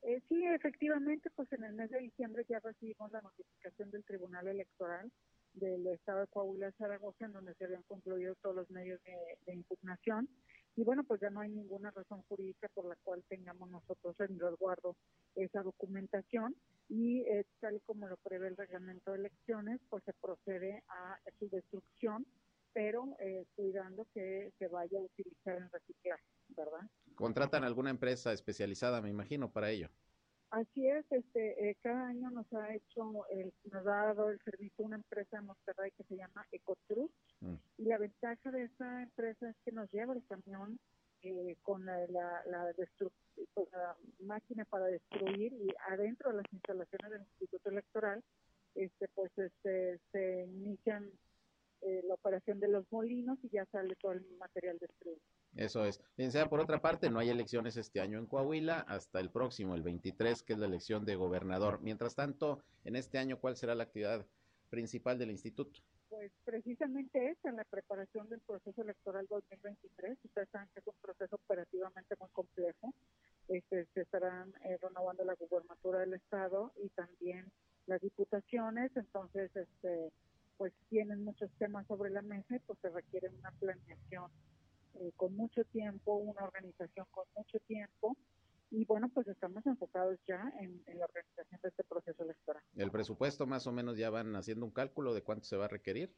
Eh, 0.02 0.20
sí, 0.28 0.46
efectivamente, 0.46 1.30
pues 1.36 1.52
en 1.52 1.64
el 1.64 1.74
mes 1.74 1.90
de 1.90 1.98
diciembre 1.98 2.44
ya 2.48 2.58
recibimos 2.60 3.12
la 3.12 3.20
notificación 3.20 3.90
del 3.90 4.04
Tribunal 4.04 4.48
Electoral 4.48 5.10
del 5.52 5.86
Estado 5.88 6.20
de 6.20 6.26
Coahuila 6.28 6.72
Zaragoza, 6.72 7.26
en 7.26 7.32
donde 7.32 7.54
se 7.54 7.64
habían 7.64 7.82
concluido 7.82 8.34
todos 8.36 8.54
los 8.54 8.70
medios 8.70 9.00
de 9.46 9.52
impugnación 9.52 10.28
y 10.76 10.84
bueno, 10.84 11.04
pues 11.04 11.20
ya 11.20 11.30
no 11.30 11.40
hay 11.40 11.50
ninguna 11.50 11.90
razón 11.90 12.22
jurídica 12.28 12.68
por 12.74 12.86
la 12.86 12.96
cual 13.02 13.22
tengamos 13.28 13.68
nosotros 13.70 14.14
en 14.20 14.38
resguardo 14.38 14.96
esa 15.34 15.62
documentación 15.62 16.54
y 16.88 17.20
eh, 17.20 17.44
tal 17.60 17.76
y 17.76 17.80
como 17.80 18.08
lo 18.08 18.16
prevé 18.16 18.48
el 18.48 18.56
reglamento 18.56 19.12
de 19.12 19.18
elecciones, 19.18 19.80
pues 19.88 20.02
se 20.04 20.12
procede 20.14 20.82
a 20.88 21.18
su 21.38 21.48
destrucción, 21.48 22.26
pero 22.72 23.16
eh, 23.18 23.44
cuidando 23.56 24.06
que 24.14 24.52
se 24.58 24.68
vaya 24.68 24.98
a 24.98 25.02
utilizar 25.02 25.58
en 25.58 25.70
reciclaje, 25.70 26.24
¿verdad? 26.48 26.88
¿Contratan 27.14 27.64
alguna 27.64 27.90
empresa 27.90 28.32
especializada, 28.32 29.00
me 29.00 29.10
imagino, 29.10 29.50
para 29.50 29.70
ello? 29.70 29.88
Así 30.50 30.84
es, 30.88 31.04
este, 31.10 31.70
eh, 31.70 31.76
cada 31.80 32.08
año 32.08 32.28
nos 32.30 32.52
ha 32.52 32.74
hecho, 32.74 33.24
el, 33.30 33.52
nos 33.70 33.86
ha 33.86 34.06
dado 34.06 34.30
el 34.30 34.40
servicio 34.42 34.84
una 34.84 34.96
empresa 34.96 35.36
de 35.36 35.42
Monterrey 35.42 35.92
que 35.92 36.02
se 36.02 36.16
llama 36.16 36.44
Ecotrus 36.50 37.10
mm. 37.40 37.54
y 37.78 37.84
la 37.84 37.98
ventaja 37.98 38.50
de 38.50 38.64
esa 38.64 39.02
empresa 39.02 39.48
es 39.48 39.56
que 39.64 39.70
nos 39.70 39.88
lleva 39.92 40.12
el 40.12 40.24
camión 40.26 40.80
eh, 41.22 41.56
con 41.62 41.86
la, 41.86 41.98
la, 42.08 42.42
la, 42.46 42.64
la, 42.64 43.96
máquina 44.20 44.64
para 44.64 44.86
destruir 44.86 45.52
y 45.52 45.68
adentro 45.88 46.30
de 46.30 46.38
las 46.38 46.52
instalaciones 46.52 47.10
del 47.12 47.20
Instituto 47.20 47.70
Electoral, 47.70 48.24
este, 48.74 49.06
pues 49.14 49.30
este, 49.38 50.00
se 50.10 50.46
inician 50.46 51.08
eh, 51.82 52.02
la 52.08 52.14
operación 52.14 52.58
de 52.58 52.68
los 52.68 52.90
molinos 52.90 53.38
y 53.44 53.50
ya 53.50 53.66
sale 53.66 53.94
todo 53.96 54.12
el 54.12 54.26
material 54.38 54.78
destruido. 54.78 55.20
Eso 55.56 55.84
es. 55.84 56.00
Bien 56.16 56.30
sea 56.30 56.48
por 56.48 56.60
otra 56.60 56.80
parte, 56.80 57.10
no 57.10 57.18
hay 57.18 57.28
elecciones 57.28 57.76
este 57.76 58.00
año 58.00 58.18
en 58.18 58.26
Coahuila, 58.26 58.80
hasta 58.80 59.20
el 59.20 59.30
próximo, 59.30 59.74
el 59.74 59.82
23, 59.82 60.42
que 60.42 60.52
es 60.52 60.58
la 60.58 60.66
elección 60.66 61.04
de 61.04 61.16
gobernador. 61.16 61.80
Mientras 61.82 62.14
tanto, 62.14 62.62
en 62.84 62.96
este 62.96 63.18
año, 63.18 63.38
¿cuál 63.38 63.56
será 63.56 63.74
la 63.74 63.84
actividad 63.84 64.26
principal 64.68 65.18
del 65.18 65.30
instituto? 65.30 65.80
Pues 66.08 66.32
precisamente 66.44 67.30
es 67.30 67.38
en 67.44 67.56
la 67.56 67.64
preparación 67.64 68.28
del 68.28 68.40
proceso 68.40 68.82
electoral 68.82 69.26
2023. 69.28 70.18
Ustedes 70.24 70.48
saben 70.50 70.68
que 70.72 70.80
es 70.80 70.86
un 70.86 70.94
proceso 71.00 71.36
operativamente 71.36 72.14
muy 72.18 72.28
complejo. 72.30 72.94
Este, 73.48 73.86
se 73.94 74.02
estarán 74.02 74.52
eh, 74.64 74.76
renovando 74.80 75.24
la 75.24 75.34
gubernatura 75.34 76.00
del 76.00 76.14
Estado 76.14 76.72
y 76.82 76.88
también 76.90 77.50
las 77.86 78.00
diputaciones. 78.00 78.90
Entonces, 78.96 79.54
este 79.54 80.12
pues 80.60 80.74
tienen 80.90 81.24
muchos 81.24 81.50
temas 81.52 81.86
sobre 81.86 82.10
la 82.10 82.20
mesa 82.20 82.54
y 82.54 82.58
pues 82.58 82.78
se 82.82 82.90
requiere 82.90 83.30
una 83.30 83.50
planeación 83.52 84.30
eh, 84.94 85.12
con 85.16 85.36
mucho 85.36 85.64
tiempo, 85.64 86.16
una 86.16 86.44
organización 86.44 87.06
con 87.10 87.24
mucho 87.36 87.58
tiempo 87.60 88.16
y 88.70 88.84
bueno, 88.84 89.08
pues 89.12 89.26
estamos 89.26 89.66
enfocados 89.66 90.18
ya 90.28 90.52
en, 90.60 90.82
la 90.96 91.04
organización 91.04 91.60
de 91.62 91.68
este 91.68 91.82
proceso 91.84 92.22
electoral. 92.22 92.62
¿El 92.76 92.90
presupuesto 92.90 93.46
más 93.46 93.66
o 93.66 93.72
menos 93.72 93.96
ya 93.96 94.10
van 94.10 94.36
haciendo 94.36 94.64
un 94.64 94.70
cálculo 94.70 95.12
de 95.12 95.22
cuánto 95.22 95.44
se 95.44 95.56
va 95.56 95.64
a 95.64 95.68
requerir? 95.68 96.14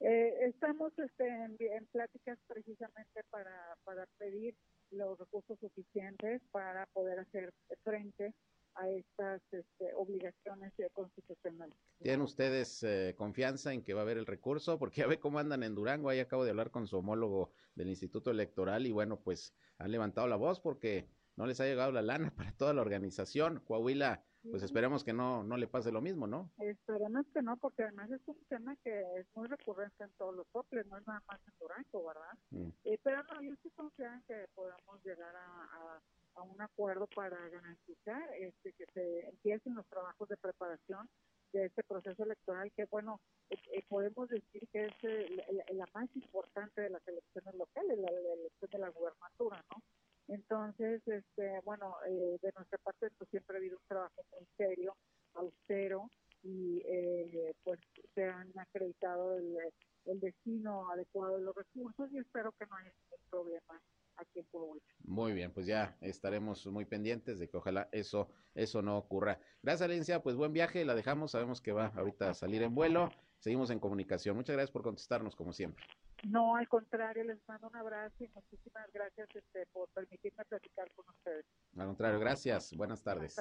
Eh, 0.00 0.46
estamos 0.46 0.92
este, 0.98 1.28
en, 1.28 1.56
en, 1.60 1.86
pláticas 1.86 2.38
precisamente 2.48 3.22
para, 3.30 3.76
para 3.84 4.06
pedir 4.18 4.56
los 4.90 5.16
recursos 5.16 5.58
suficientes 5.60 6.42
para 6.50 6.86
poder 6.86 7.20
hacer 7.20 7.52
frente 7.84 8.34
a 8.74 8.88
estas 8.88 9.42
este, 9.52 9.94
obligaciones 9.94 10.72
constitucionales. 10.92 11.76
¿Tienen 11.98 12.22
ustedes 12.22 12.82
eh, 12.82 13.14
confianza 13.16 13.72
en 13.72 13.82
que 13.82 13.94
va 13.94 14.00
a 14.00 14.02
haber 14.02 14.18
el 14.18 14.26
recurso? 14.26 14.78
Porque 14.78 15.02
ya 15.02 15.06
ve 15.06 15.18
cómo 15.18 15.38
andan 15.38 15.62
en 15.62 15.74
Durango, 15.74 16.08
ahí 16.08 16.20
acabo 16.20 16.44
de 16.44 16.50
hablar 16.50 16.70
con 16.70 16.86
su 16.86 16.96
homólogo 16.96 17.52
del 17.74 17.88
Instituto 17.88 18.30
Electoral 18.30 18.86
y 18.86 18.92
bueno, 18.92 19.20
pues 19.20 19.54
han 19.78 19.90
levantado 19.90 20.26
la 20.26 20.36
voz 20.36 20.60
porque 20.60 21.08
no 21.36 21.46
les 21.46 21.60
ha 21.60 21.64
llegado 21.64 21.92
la 21.92 22.02
lana 22.02 22.30
para 22.36 22.52
toda 22.52 22.74
la 22.74 22.82
organización. 22.82 23.60
Coahuila, 23.60 24.24
pues 24.50 24.62
esperemos 24.62 25.04
que 25.04 25.12
no, 25.12 25.44
no 25.44 25.56
le 25.56 25.68
pase 25.68 25.92
lo 25.92 26.00
mismo, 26.00 26.26
¿no? 26.26 26.50
Esperemos 26.58 27.26
que 27.32 27.42
no, 27.42 27.56
porque 27.56 27.84
además 27.84 28.10
es 28.10 28.20
un 28.26 28.38
tema 28.48 28.74
que 28.82 29.00
es 29.18 29.26
muy 29.34 29.48
recurrente 29.48 30.04
en 30.04 30.10
todos 30.18 30.34
los 30.34 30.46
soples, 30.52 30.86
no 30.86 30.98
es 30.98 31.06
nada 31.06 31.22
más 31.28 31.40
en 31.46 31.54
Durango, 31.60 32.06
¿verdad? 32.06 32.38
Mm. 32.50 32.68
Eh, 32.84 32.98
pero 33.02 33.22
no, 33.22 33.42
yo 33.42 33.54
sí 33.62 33.70
confío 33.70 34.06
en 34.06 34.22
que 34.22 34.46
podamos 34.54 35.04
llegar 35.04 35.34
a 35.36 35.52
a 35.72 36.00
un 36.40 36.60
acuerdo 36.60 37.06
para 37.14 37.36
garantizar 37.48 38.34
este, 38.34 38.72
que 38.72 38.86
se 38.94 39.28
empiecen 39.28 39.74
los 39.74 39.86
trabajos 39.86 40.28
de 40.28 40.36
preparación 40.36 41.08
de 41.52 41.66
este 41.66 41.82
proceso 41.84 42.24
electoral 42.24 42.72
que 42.74 42.86
bueno 42.86 43.20
eh, 43.50 43.56
eh, 43.72 43.84
podemos 43.88 44.28
decir 44.28 44.66
que 44.72 44.86
es 44.86 44.94
eh, 45.02 45.64
la, 45.72 45.86
más 45.92 46.08
importante 46.14 46.80
de 46.80 46.90
las 46.90 47.06
elecciones 47.06 47.54
locales 47.54 47.98
la, 47.98 48.08
elección 48.08 48.70
de 48.70 48.78
la 48.78 48.88
gubernatura 48.88 49.62
no 49.70 49.82
entonces 50.34 51.06
este 51.06 51.60
bueno 51.64 51.96
de 52.06 52.52
nuestra 52.56 52.78
parte 52.78 53.10
pues 53.18 53.28
siempre 53.30 53.56
ha 53.56 53.58
habido 53.58 53.76
un 53.76 53.86
trabajo 53.86 54.24
muy 54.32 54.46
serio 54.56 54.96
austero 55.34 56.08
y 56.42 56.82
pues 57.62 57.78
se 58.14 58.24
han 58.24 58.50
acreditado 58.58 59.36
el, 59.36 59.58
el 60.06 60.20
destino 60.20 60.90
adecuado 60.90 61.36
de 61.36 61.42
los 61.42 61.54
recursos 61.54 62.10
y 62.12 62.18
espero 62.18 62.52
que 62.52 62.66
no 62.66 62.76
haya 62.76 62.92
ningún 63.02 63.28
problema 63.30 63.80
aquí 64.16 64.46
Muy 65.04 65.32
bien, 65.32 65.52
pues 65.52 65.66
ya 65.66 65.96
estaremos 66.00 66.66
muy 66.66 66.84
pendientes 66.84 67.38
de 67.38 67.48
que 67.48 67.56
ojalá 67.56 67.88
eso, 67.92 68.28
eso 68.54 68.82
no 68.82 68.98
ocurra. 68.98 69.38
Gracias, 69.62 69.88
Alicia, 69.88 70.22
pues 70.22 70.36
buen 70.36 70.52
viaje, 70.52 70.84
la 70.84 70.94
dejamos, 70.94 71.32
sabemos 71.32 71.60
que 71.60 71.72
va 71.72 71.86
ahorita 71.94 72.30
a 72.30 72.34
salir 72.34 72.62
en 72.62 72.74
vuelo, 72.74 73.10
seguimos 73.38 73.70
en 73.70 73.80
comunicación. 73.80 74.36
Muchas 74.36 74.54
gracias 74.54 74.70
por 74.70 74.82
contestarnos, 74.82 75.36
como 75.36 75.52
siempre. 75.52 75.84
No, 76.24 76.54
al 76.54 76.68
contrario, 76.68 77.24
les 77.24 77.38
mando 77.48 77.68
un 77.68 77.76
abrazo 77.76 78.22
y 78.22 78.28
muchísimas 78.28 78.90
gracias 78.92 79.28
este, 79.34 79.66
por 79.72 79.88
permitirme 79.88 80.44
platicar 80.44 80.90
con 80.92 81.08
ustedes. 81.08 81.44
Al 81.76 81.86
contrario, 81.86 82.20
gracias. 82.20 82.76
Buenas 82.76 83.02
tardes. 83.02 83.36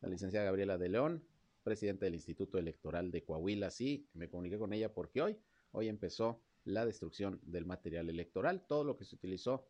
La 0.00 0.08
licenciada 0.08 0.46
Gabriela 0.46 0.78
de 0.78 0.88
León, 0.88 1.24
presidenta 1.62 2.04
del 2.04 2.14
Instituto 2.14 2.58
Electoral 2.58 3.12
de 3.12 3.22
Coahuila. 3.24 3.70
Sí, 3.70 4.08
me 4.14 4.28
comuniqué 4.28 4.58
con 4.58 4.72
ella 4.72 4.92
porque 4.92 5.22
hoy, 5.22 5.38
hoy 5.70 5.88
empezó 5.88 6.42
la 6.64 6.84
destrucción 6.84 7.40
del 7.42 7.66
material 7.66 8.08
electoral, 8.08 8.66
todo 8.66 8.84
lo 8.84 8.96
que 8.96 9.04
se 9.04 9.14
utilizó 9.14 9.66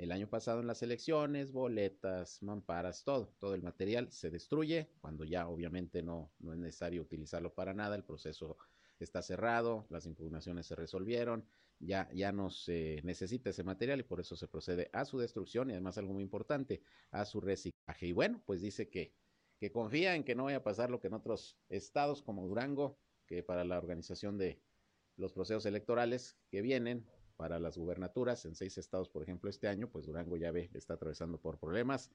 el 0.00 0.12
año 0.12 0.28
pasado 0.28 0.60
en 0.60 0.66
las 0.66 0.82
elecciones, 0.82 1.52
boletas, 1.52 2.42
mamparas, 2.42 3.04
todo, 3.04 3.34
todo 3.38 3.54
el 3.54 3.62
material 3.62 4.10
se 4.10 4.30
destruye 4.30 4.88
cuando 5.02 5.24
ya 5.24 5.46
obviamente 5.46 6.02
no, 6.02 6.32
no 6.38 6.54
es 6.54 6.58
necesario 6.58 7.02
utilizarlo 7.02 7.52
para 7.52 7.74
nada, 7.74 7.96
el 7.96 8.04
proceso 8.04 8.56
está 8.98 9.20
cerrado, 9.20 9.86
las 9.90 10.06
impugnaciones 10.06 10.66
se 10.66 10.74
resolvieron, 10.74 11.44
ya, 11.78 12.08
ya 12.14 12.32
no 12.32 12.48
se 12.48 13.02
necesita 13.04 13.50
ese 13.50 13.62
material 13.62 14.00
y 14.00 14.04
por 14.04 14.20
eso 14.20 14.36
se 14.36 14.48
procede 14.48 14.88
a 14.94 15.04
su 15.04 15.18
destrucción 15.18 15.68
y 15.68 15.74
además 15.74 15.98
algo 15.98 16.14
muy 16.14 16.22
importante, 16.22 16.82
a 17.10 17.26
su 17.26 17.42
reciclaje. 17.42 18.06
Y 18.06 18.12
bueno, 18.12 18.42
pues 18.46 18.62
dice 18.62 18.88
que, 18.88 19.12
que 19.58 19.70
confía 19.70 20.14
en 20.14 20.24
que 20.24 20.34
no 20.34 20.44
vaya 20.44 20.58
a 20.58 20.64
pasar 20.64 20.90
lo 20.90 21.00
que 21.00 21.08
en 21.08 21.14
otros 21.14 21.58
estados 21.68 22.22
como 22.22 22.46
Durango, 22.46 22.98
que 23.26 23.42
para 23.42 23.64
la 23.64 23.76
organización 23.76 24.38
de 24.38 24.62
los 25.16 25.32
procesos 25.34 25.66
electorales 25.66 26.38
que 26.48 26.62
vienen, 26.62 27.06
para 27.40 27.58
las 27.58 27.78
gubernaturas 27.78 28.44
en 28.44 28.54
seis 28.54 28.76
estados, 28.76 29.08
por 29.08 29.22
ejemplo, 29.22 29.48
este 29.48 29.66
año, 29.66 29.88
pues 29.88 30.04
Durango 30.04 30.36
ya 30.36 30.50
ve, 30.50 30.68
está 30.74 30.92
atravesando 30.92 31.40
por 31.40 31.58
problemas. 31.58 32.10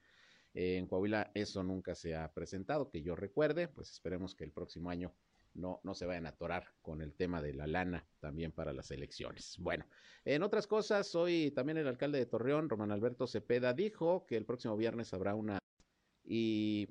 en 0.54 0.86
Coahuila 0.86 1.32
eso 1.34 1.64
nunca 1.64 1.96
se 1.96 2.14
ha 2.14 2.32
presentado, 2.32 2.88
que 2.90 3.02
yo 3.02 3.16
recuerde, 3.16 3.66
pues 3.66 3.90
esperemos 3.90 4.36
que 4.36 4.44
el 4.44 4.52
próximo 4.52 4.88
año 4.88 5.12
no, 5.52 5.80
no 5.82 5.96
se 5.96 6.06
vayan 6.06 6.26
a 6.26 6.28
atorar 6.28 6.68
con 6.80 7.02
el 7.02 7.12
tema 7.12 7.42
de 7.42 7.54
la 7.54 7.66
lana 7.66 8.06
también 8.20 8.52
para 8.52 8.72
las 8.72 8.92
elecciones. 8.92 9.56
Bueno, 9.58 9.84
en 10.24 10.44
otras 10.44 10.68
cosas, 10.68 11.12
hoy 11.16 11.50
también 11.50 11.78
el 11.78 11.88
alcalde 11.88 12.20
de 12.20 12.26
Torreón, 12.26 12.68
Román 12.68 12.92
Alberto 12.92 13.26
Cepeda, 13.26 13.72
dijo 13.72 14.26
que 14.26 14.36
el 14.36 14.44
próximo 14.44 14.76
viernes 14.76 15.12
habrá 15.12 15.34
una 15.34 15.58
y 16.22 16.86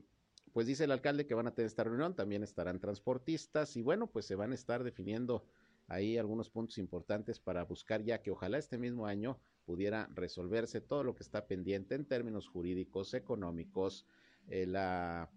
pues 0.52 0.68
dice 0.68 0.84
el 0.84 0.92
alcalde 0.92 1.26
que 1.26 1.36
van 1.36 1.48
a 1.48 1.56
tener 1.56 1.68
esta 1.68 1.86
reunión, 1.86 2.18
también 2.18 2.44
estarán 2.44 2.82
transportistas 2.82 3.78
y 3.78 3.82
bueno, 3.82 4.08
pues 4.08 4.26
se 4.26 4.36
van 4.36 4.52
a 4.52 4.56
estar 4.56 4.84
definiendo 4.84 5.46
ahí 5.88 6.18
algunos 6.18 6.50
puntos 6.50 6.78
importantes 6.78 7.40
para 7.40 7.64
buscar 7.64 8.04
ya 8.04 8.22
que 8.22 8.32
ojalá 8.32 8.58
este 8.58 8.78
mismo 8.78 9.06
año 9.06 9.40
pudiera 9.66 10.10
resolverse 10.14 10.82
todo 10.82 11.04
lo 11.04 11.16
que 11.16 11.24
está 11.24 11.48
pendiente 11.48 11.96
en 11.96 12.06
términos 12.06 12.48
jurídicos, 12.48 13.14
económicos, 13.14 14.06
eh, 14.48 14.66
la, 14.66 15.30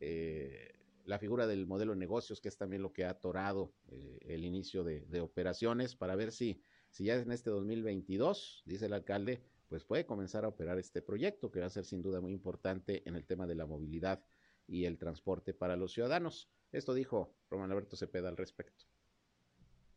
eh, 0.00 0.72
la 1.04 1.18
figura 1.18 1.46
del 1.46 1.66
modelo 1.66 1.92
de 1.92 1.98
negocios, 1.98 2.40
que 2.40 2.48
es 2.48 2.56
también 2.56 2.82
lo 2.82 2.92
que 2.92 3.04
ha 3.04 3.10
atorado 3.10 3.72
eh, 3.88 4.18
el 4.22 4.44
inicio 4.44 4.84
de, 4.84 5.02
de, 5.06 5.20
operaciones, 5.20 5.94
para 5.94 6.16
ver 6.16 6.32
si, 6.32 6.60
si 6.90 7.04
ya 7.04 7.14
en 7.14 7.30
este 7.30 7.50
2022, 7.50 8.64
dice 8.66 8.86
el 8.86 8.92
alcalde, 8.92 9.42
pues 9.68 9.84
puede 9.84 10.06
comenzar 10.06 10.44
a 10.44 10.48
operar 10.48 10.78
este 10.78 11.02
proyecto, 11.02 11.50
que 11.50 11.60
va 11.60 11.66
a 11.66 11.70
ser 11.70 11.84
sin 11.84 12.02
duda 12.02 12.20
muy 12.20 12.32
importante 12.32 13.08
en 13.08 13.16
el 13.16 13.24
tema 13.24 13.46
de 13.46 13.54
la 13.54 13.66
movilidad 13.66 14.24
y 14.66 14.84
el 14.84 14.98
transporte 14.98 15.54
para 15.54 15.76
los 15.76 15.92
ciudadanos. 15.92 16.48
Esto 16.72 16.94
dijo 16.94 17.34
Román 17.50 17.70
Alberto 17.70 17.96
Cepeda 17.96 18.28
al 18.28 18.36
respecto. 18.36 18.86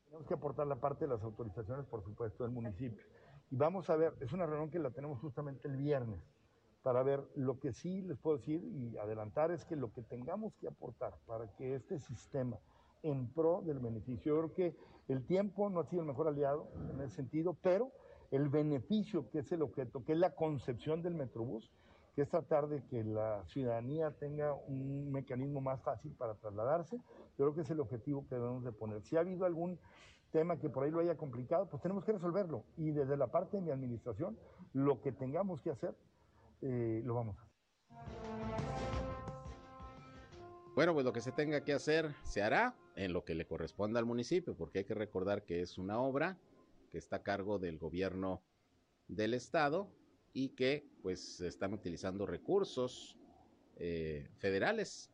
Tenemos 0.10 0.28
que 0.28 0.34
aportar 0.34 0.66
la 0.66 0.76
parte 0.76 1.06
de 1.06 1.14
las 1.14 1.24
autorizaciones, 1.24 1.86
por 1.86 2.04
supuesto, 2.04 2.44
del 2.44 2.52
municipio. 2.52 3.06
Y 3.52 3.56
vamos 3.56 3.90
a 3.92 3.96
ver, 3.96 4.16
es 4.20 4.34
una 4.34 4.48
reunión 4.48 4.72
que 4.72 4.80
la 4.80 4.90
tenemos 4.90 5.20
justamente 5.20 5.68
el 5.68 5.78
viernes, 5.78 6.20
para 6.82 7.04
ver 7.04 7.24
lo 7.36 7.60
que 7.60 7.74
sí 7.74 8.02
les 8.02 8.18
puedo 8.18 8.38
decir 8.38 8.64
y 8.64 8.98
adelantar 8.98 9.52
es 9.52 9.66
que 9.66 9.76
lo 9.76 9.92
que 9.92 10.02
tengamos 10.02 10.56
que 10.56 10.68
aportar 10.68 11.14
para 11.28 11.48
que 11.56 11.76
este 11.76 12.00
sistema 12.00 12.58
en 13.04 13.28
pro 13.28 13.62
del 13.62 13.80
beneficio, 13.80 14.34
yo 14.34 14.42
creo 14.42 14.54
que 14.54 14.78
el 15.14 15.26
tiempo 15.26 15.70
no 15.70 15.82
ha 15.82 15.86
sido 15.86 16.02
el 16.02 16.08
mejor 16.08 16.28
aliado 16.28 16.72
en 16.90 17.02
ese 17.02 17.18
sentido, 17.18 17.56
pero 17.62 17.92
el 18.32 18.50
beneficio 18.50 19.30
que 19.30 19.40
es 19.40 19.52
el 19.52 19.62
objeto, 19.62 20.04
que 20.04 20.14
es 20.14 20.18
la 20.18 20.34
concepción 20.34 21.04
del 21.04 21.14
Metrobús, 21.14 21.70
que 22.20 22.24
es 22.24 22.30
tratar 22.30 22.68
de 22.68 22.84
que 22.84 23.02
la 23.02 23.46
ciudadanía 23.48 24.12
tenga 24.12 24.54
un 24.54 25.10
mecanismo 25.10 25.62
más 25.62 25.82
fácil 25.82 26.12
para 26.16 26.34
trasladarse, 26.36 26.98
yo 26.98 27.46
creo 27.46 27.56
que 27.56 27.62
es 27.62 27.70
el 27.70 27.80
objetivo 27.80 28.28
que 28.28 28.36
debemos 28.36 28.66
de 28.66 28.74
poner. 28.74 29.02
Si 29.04 29.16
ha 29.16 29.22
habido 29.22 29.46
algún 29.46 29.80
tema 30.30 30.60
que 30.60 30.70
por 30.70 30.84
ahí 30.84 30.92
lo 30.92 31.00
haya 31.00 31.16
complicado, 31.16 31.70
pues 31.70 31.82
tenemos 31.82 32.04
que 32.04 32.12
resolverlo. 32.12 32.66
Y 32.76 32.92
desde 32.92 33.16
la 33.16 33.28
parte 33.28 33.56
de 33.56 33.64
mi 33.64 33.72
administración, 33.72 34.38
lo 34.74 35.00
que 35.00 35.14
tengamos 35.14 35.62
que 35.62 35.70
hacer, 35.70 35.96
eh, 36.62 37.02
lo 37.06 37.16
vamos 37.16 37.38
a 37.38 37.42
hacer. 37.42 37.54
Bueno, 40.76 40.94
pues 40.94 41.06
lo 41.06 41.14
que 41.14 41.22
se 41.22 41.32
tenga 41.32 41.64
que 41.64 41.72
hacer 41.72 42.14
se 42.24 42.44
hará 42.44 42.76
en 42.98 43.14
lo 43.14 43.24
que 43.24 43.34
le 43.34 43.48
corresponda 43.48 43.98
al 43.98 44.06
municipio, 44.06 44.58
porque 44.58 44.80
hay 44.80 44.86
que 44.86 44.94
recordar 44.94 45.46
que 45.46 45.62
es 45.62 45.78
una 45.78 46.02
obra 46.02 46.38
que 46.90 46.98
está 46.98 47.16
a 47.16 47.24
cargo 47.24 47.60
del 47.60 47.80
gobierno 47.80 48.42
del 49.08 49.34
estado 49.34 49.88
y 50.40 50.50
que 50.50 50.88
pues 51.02 51.42
están 51.42 51.74
utilizando 51.74 52.26
recursos 52.26 53.18
eh, 53.76 54.30
federales 54.38 55.12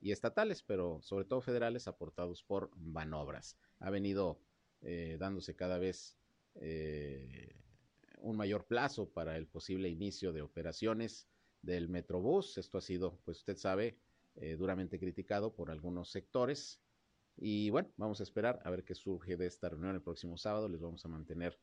y 0.00 0.10
estatales, 0.10 0.64
pero 0.64 1.00
sobre 1.00 1.26
todo 1.26 1.40
federales 1.40 1.86
aportados 1.86 2.42
por 2.42 2.70
Banobras. 2.74 3.56
Ha 3.78 3.90
venido 3.90 4.40
eh, 4.82 5.16
dándose 5.20 5.54
cada 5.54 5.78
vez 5.78 6.18
eh, 6.56 7.54
un 8.18 8.36
mayor 8.36 8.66
plazo 8.66 9.08
para 9.08 9.36
el 9.36 9.46
posible 9.46 9.88
inicio 9.88 10.32
de 10.32 10.42
operaciones 10.42 11.28
del 11.62 11.88
Metrobús. 11.88 12.58
Esto 12.58 12.78
ha 12.78 12.82
sido, 12.82 13.20
pues 13.24 13.38
usted 13.38 13.56
sabe, 13.56 13.96
duramente 14.58 14.98
criticado 14.98 15.54
por 15.54 15.70
algunos 15.70 16.10
sectores. 16.10 16.82
Y 17.38 17.70
bueno, 17.70 17.90
vamos 17.96 18.20
a 18.20 18.22
esperar 18.22 18.60
a 18.64 18.70
ver 18.70 18.84
qué 18.84 18.94
surge 18.94 19.38
de 19.38 19.46
esta 19.46 19.70
reunión 19.70 19.94
el 19.94 20.02
próximo 20.02 20.36
sábado. 20.36 20.68
Les 20.68 20.82
vamos 20.82 21.02
a 21.06 21.08
mantener 21.08 21.58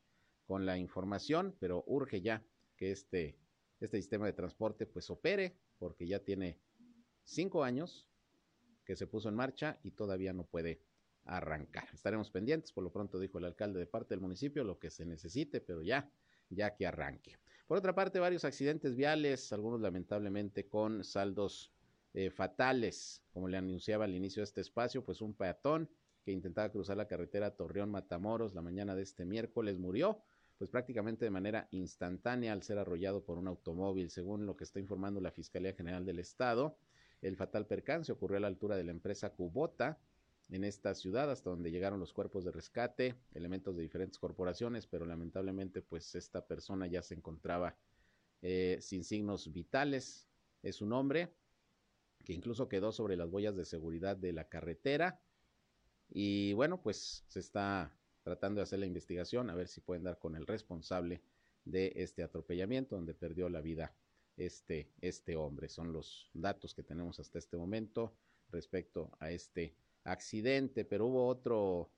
con 0.45 0.65
la 0.65 0.78
información, 0.78 1.56
pero 1.60 1.84
urge 1.88 2.21
ya 2.21 2.43
que 2.83 2.91
este, 2.91 3.37
este 3.79 3.97
sistema 3.97 4.25
de 4.25 4.33
transporte 4.33 4.85
pues 4.85 5.09
opere, 5.09 5.55
porque 5.79 6.05
ya 6.05 6.19
tiene 6.19 6.59
cinco 7.23 7.63
años 7.63 8.09
que 8.83 8.97
se 8.97 9.07
puso 9.07 9.29
en 9.29 9.35
marcha 9.35 9.79
y 9.83 9.91
todavía 9.91 10.33
no 10.33 10.43
puede 10.43 10.81
arrancar. 11.23 11.87
Estaremos 11.93 12.29
pendientes, 12.29 12.73
por 12.73 12.83
lo 12.83 12.91
pronto 12.91 13.19
dijo 13.19 13.37
el 13.37 13.45
alcalde 13.45 13.79
de 13.79 13.85
parte 13.85 14.13
del 14.13 14.19
municipio, 14.19 14.65
lo 14.65 14.79
que 14.79 14.89
se 14.89 15.05
necesite, 15.05 15.61
pero 15.61 15.81
ya, 15.81 16.11
ya 16.49 16.75
que 16.75 16.85
arranque. 16.85 17.37
Por 17.67 17.77
otra 17.77 17.95
parte, 17.95 18.19
varios 18.19 18.43
accidentes 18.43 18.97
viales, 18.97 19.53
algunos 19.53 19.79
lamentablemente 19.79 20.67
con 20.67 21.05
saldos 21.05 21.71
eh, 22.13 22.31
fatales, 22.31 23.23
como 23.31 23.47
le 23.47 23.55
anunciaba 23.55 24.03
al 24.03 24.13
inicio 24.13 24.41
de 24.41 24.45
este 24.45 24.59
espacio, 24.59 25.05
pues 25.05 25.21
un 25.21 25.33
peatón 25.33 25.89
que 26.25 26.33
intentaba 26.33 26.69
cruzar 26.69 26.97
la 26.97 27.07
carretera 27.07 27.55
Torreón 27.55 27.91
Matamoros 27.91 28.53
la 28.53 28.61
mañana 28.61 28.93
de 28.93 29.03
este 29.03 29.23
miércoles 29.23 29.79
murió, 29.79 30.21
pues 30.57 30.69
prácticamente 30.69 31.25
de 31.25 31.31
manera 31.31 31.67
instantánea 31.71 32.53
al 32.53 32.63
ser 32.63 32.77
arrollado 32.77 33.23
por 33.23 33.37
un 33.37 33.47
automóvil, 33.47 34.09
según 34.09 34.45
lo 34.45 34.55
que 34.55 34.63
está 34.63 34.79
informando 34.79 35.19
la 35.19 35.31
Fiscalía 35.31 35.73
General 35.73 36.05
del 36.05 36.19
Estado. 36.19 36.77
El 37.21 37.35
fatal 37.35 37.65
percance 37.65 38.11
ocurrió 38.11 38.37
a 38.37 38.41
la 38.41 38.47
altura 38.47 38.75
de 38.75 38.83
la 38.83 38.91
empresa 38.91 39.31
Cubota, 39.31 39.99
en 40.49 40.63
esta 40.63 40.93
ciudad, 40.93 41.31
hasta 41.31 41.49
donde 41.49 41.71
llegaron 41.71 41.99
los 41.99 42.13
cuerpos 42.13 42.43
de 42.43 42.51
rescate, 42.51 43.15
elementos 43.33 43.75
de 43.75 43.81
diferentes 43.81 44.19
corporaciones, 44.19 44.87
pero 44.87 45.05
lamentablemente 45.05 45.81
pues 45.81 46.15
esta 46.15 46.45
persona 46.45 46.85
ya 46.87 47.01
se 47.01 47.15
encontraba 47.15 47.75
eh, 48.41 48.77
sin 48.81 49.03
signos 49.03 49.51
vitales. 49.51 50.27
Es 50.61 50.81
un 50.81 50.93
hombre 50.93 51.33
que 52.23 52.33
incluso 52.33 52.67
quedó 52.67 52.91
sobre 52.91 53.17
las 53.17 53.29
boyas 53.29 53.55
de 53.55 53.65
seguridad 53.65 54.15
de 54.15 54.33
la 54.33 54.47
carretera. 54.47 55.19
Y 56.09 56.53
bueno, 56.53 56.81
pues 56.81 57.23
se 57.27 57.39
está 57.39 57.97
tratando 58.23 58.59
de 58.59 58.63
hacer 58.63 58.79
la 58.79 58.86
investigación, 58.86 59.49
a 59.49 59.55
ver 59.55 59.67
si 59.67 59.81
pueden 59.81 60.03
dar 60.03 60.17
con 60.17 60.36
el 60.36 60.47
responsable 60.47 61.21
de 61.65 61.93
este 61.95 62.23
atropellamiento, 62.23 62.95
donde 62.95 63.13
perdió 63.13 63.49
la 63.49 63.62
vida 63.62 63.93
este, 64.38 64.89
este 65.01 65.36
hombre. 65.36 65.69
Son 65.69 65.93
los 65.93 66.29
datos 66.33 66.73
que 66.73 66.83
tenemos 66.83 67.19
hasta 67.19 67.39
este 67.39 67.57
momento 67.57 68.13
respecto 68.49 69.12
a 69.19 69.31
este 69.31 69.75
accidente, 70.03 70.86
pero 70.86 71.07
hubo 71.07 71.27
otro 71.27 71.89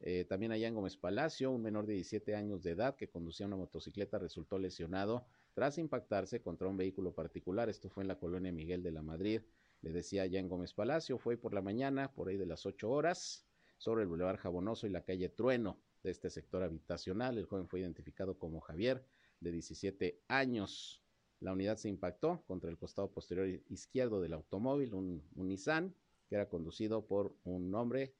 eh, 0.00 0.24
también 0.24 0.52
allá 0.52 0.68
en 0.68 0.74
Gómez 0.74 0.96
Palacio, 0.96 1.50
un 1.50 1.62
menor 1.62 1.86
de 1.86 1.94
17 1.94 2.34
años 2.34 2.62
de 2.62 2.72
edad 2.72 2.96
que 2.96 3.08
conducía 3.08 3.46
una 3.46 3.56
motocicleta 3.56 4.18
resultó 4.18 4.58
lesionado 4.58 5.24
tras 5.54 5.78
impactarse 5.78 6.42
contra 6.42 6.68
un 6.68 6.76
vehículo 6.76 7.14
particular. 7.14 7.68
Esto 7.68 7.88
fue 7.88 8.04
en 8.04 8.08
la 8.08 8.18
colonia 8.18 8.52
Miguel 8.52 8.82
de 8.82 8.90
la 8.90 9.02
Madrid. 9.02 9.40
Le 9.82 9.92
decía 9.92 10.22
allá 10.22 10.40
en 10.40 10.48
Gómez 10.48 10.74
Palacio, 10.74 11.18
fue 11.18 11.36
por 11.36 11.54
la 11.54 11.62
mañana, 11.62 12.12
por 12.12 12.28
ahí 12.28 12.36
de 12.36 12.46
las 12.46 12.66
8 12.66 12.90
horas, 12.90 13.46
sobre 13.78 14.02
el 14.02 14.08
Boulevard 14.08 14.38
Jabonoso 14.38 14.86
y 14.86 14.90
la 14.90 15.04
calle 15.04 15.28
Trueno 15.28 15.78
de 16.02 16.10
este 16.10 16.30
sector 16.30 16.62
habitacional. 16.62 17.38
El 17.38 17.46
joven 17.46 17.68
fue 17.68 17.80
identificado 17.80 18.38
como 18.38 18.60
Javier, 18.60 19.04
de 19.40 19.52
17 19.52 20.22
años. 20.28 21.02
La 21.40 21.52
unidad 21.52 21.76
se 21.76 21.88
impactó 21.88 22.42
contra 22.46 22.70
el 22.70 22.78
costado 22.78 23.10
posterior 23.10 23.46
izquierdo 23.68 24.20
del 24.20 24.32
automóvil, 24.32 24.94
un, 24.94 25.22
Nissan, 25.34 25.94
que 26.28 26.36
era 26.36 26.48
conducido 26.48 27.06
por 27.06 27.36
un 27.44 27.74
hombre 27.74 28.14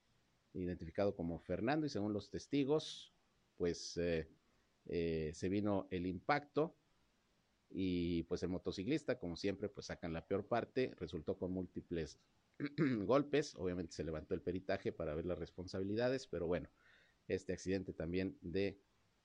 identificado 0.52 1.16
como 1.16 1.38
Fernando 1.40 1.86
y 1.86 1.88
según 1.88 2.12
los 2.12 2.30
testigos, 2.30 3.12
pues 3.56 3.96
eh, 3.96 4.28
eh, 4.86 5.32
se 5.34 5.48
vino 5.48 5.88
el 5.90 6.06
impacto 6.06 6.76
y 7.70 8.22
pues 8.24 8.42
el 8.42 8.50
motociclista, 8.50 9.18
como 9.18 9.36
siempre, 9.36 9.68
pues 9.68 9.86
sacan 9.86 10.12
la 10.12 10.26
peor 10.26 10.46
parte, 10.46 10.94
resultó 10.98 11.36
con 11.36 11.50
múltiples 11.50 12.20
golpes, 13.06 13.54
obviamente 13.56 13.92
se 13.92 14.04
levantó 14.04 14.34
el 14.34 14.42
peritaje 14.42 14.92
para 14.92 15.14
ver 15.14 15.26
las 15.26 15.38
responsabilidades, 15.38 16.26
pero 16.26 16.46
bueno, 16.46 16.68
este 17.28 17.52
accidente 17.52 17.92
también 17.92 18.38
de 18.42 18.80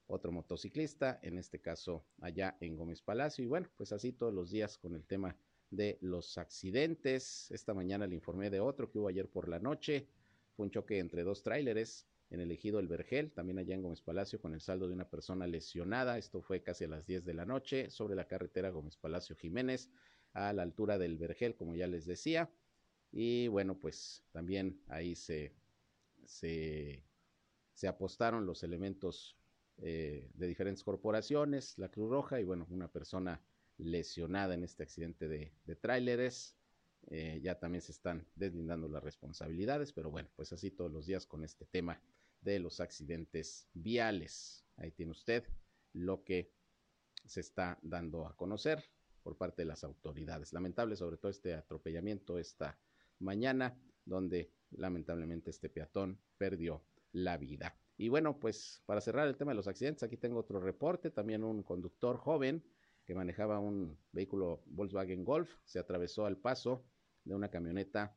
otro 0.07 0.31
motociclista, 0.31 1.19
en 1.21 1.37
este 1.37 1.61
caso 1.61 2.05
allá 2.19 2.57
en 2.61 2.75
Gómez 2.75 3.01
Palacio, 3.01 3.43
y 3.43 3.47
bueno, 3.47 3.69
pues 3.75 3.91
así 3.91 4.11
todos 4.11 4.33
los 4.33 4.49
días 4.49 4.77
con 4.77 4.95
el 4.95 5.05
tema 5.05 5.37
de 5.69 5.99
los 6.01 6.37
accidentes. 6.37 7.51
Esta 7.51 7.73
mañana 7.73 8.07
le 8.07 8.15
informé 8.15 8.49
de 8.49 8.59
otro 8.59 8.89
que 8.89 8.97
hubo 8.97 9.07
ayer 9.07 9.29
por 9.29 9.47
la 9.47 9.59
noche. 9.59 10.07
Fue 10.55 10.65
un 10.65 10.71
choque 10.71 10.97
entre 10.99 11.23
dos 11.23 11.43
tráileres 11.43 12.07
en 12.31 12.39
el 12.39 12.51
ejido 12.51 12.79
El 12.79 12.87
Vergel, 12.87 13.31
también 13.31 13.59
allá 13.59 13.75
en 13.75 13.81
Gómez 13.81 14.01
Palacio, 14.01 14.39
con 14.39 14.53
el 14.53 14.61
saldo 14.61 14.87
de 14.87 14.93
una 14.93 15.09
persona 15.09 15.47
lesionada. 15.47 16.17
Esto 16.17 16.41
fue 16.41 16.61
casi 16.61 16.85
a 16.85 16.87
las 16.87 17.05
10 17.05 17.25
de 17.25 17.33
la 17.33 17.45
noche 17.45 17.89
sobre 17.89 18.15
la 18.15 18.27
carretera 18.27 18.69
Gómez 18.69 18.97
Palacio 18.97 19.35
Jiménez, 19.35 19.89
a 20.33 20.53
la 20.53 20.63
altura 20.63 20.97
del 20.97 21.17
Vergel, 21.17 21.55
como 21.55 21.75
ya 21.75 21.87
les 21.87 22.05
decía. 22.05 22.51
Y 23.11 23.47
bueno, 23.47 23.79
pues 23.79 24.23
también 24.31 24.81
ahí 24.87 25.15
se, 25.15 25.53
se, 26.25 27.03
apostaron 27.87 28.45
los 28.45 28.63
elementos 28.63 29.35
eh, 29.77 30.29
de 30.33 30.47
diferentes 30.47 30.83
corporaciones, 30.83 31.77
la 31.77 31.89
Cruz 31.89 32.09
Roja 32.09 32.39
y 32.39 32.43
bueno, 32.43 32.67
una 32.69 32.91
persona 32.91 33.41
lesionada 33.77 34.53
en 34.53 34.63
este 34.63 34.83
accidente 34.83 35.27
de, 35.27 35.53
de 35.65 35.75
tráileres. 35.75 36.55
Eh, 37.07 37.39
ya 37.41 37.57
también 37.57 37.81
se 37.81 37.93
están 37.93 38.27
deslindando 38.35 38.87
las 38.87 39.03
responsabilidades, 39.03 39.93
pero 39.93 40.11
bueno, 40.11 40.29
pues 40.35 40.51
así 40.53 40.69
todos 40.69 40.91
los 40.91 41.05
días 41.05 41.25
con 41.25 41.43
este 41.43 41.65
tema 41.65 42.01
de 42.41 42.59
los 42.59 42.79
accidentes 42.79 43.67
viales. 43.73 44.65
Ahí 44.77 44.91
tiene 44.91 45.11
usted 45.11 45.43
lo 45.93 46.23
que 46.23 46.51
se 47.25 47.39
está 47.39 47.79
dando 47.81 48.27
a 48.27 48.35
conocer 48.35 48.83
por 49.23 49.37
parte 49.37 49.63
de 49.63 49.67
las 49.67 49.83
autoridades. 49.83 50.53
Lamentable 50.53 50.95
sobre 50.95 51.17
todo 51.17 51.31
este 51.31 51.53
atropellamiento 51.53 52.37
esta 52.37 52.77
mañana 53.19 53.77
donde 54.05 54.51
lamentablemente 54.71 55.49
este 55.49 55.69
peatón 55.69 56.19
perdió 56.37 56.83
la 57.11 57.37
vida. 57.37 57.75
Y 57.97 58.09
bueno, 58.09 58.39
pues 58.39 58.81
para 58.85 59.01
cerrar 59.01 59.27
el 59.27 59.37
tema 59.37 59.51
de 59.51 59.57
los 59.57 59.67
accidentes, 59.67 60.03
aquí 60.03 60.17
tengo 60.17 60.39
otro 60.39 60.59
reporte, 60.59 61.11
también 61.11 61.43
un 61.43 61.63
conductor 61.63 62.17
joven 62.17 62.63
que 63.05 63.15
manejaba 63.15 63.59
un 63.59 63.97
vehículo 64.11 64.61
Volkswagen 64.67 65.23
Golf 65.25 65.49
se 65.65 65.79
atravesó 65.79 66.25
al 66.25 66.37
paso 66.37 66.85
de 67.23 67.35
una 67.35 67.49
camioneta 67.49 68.15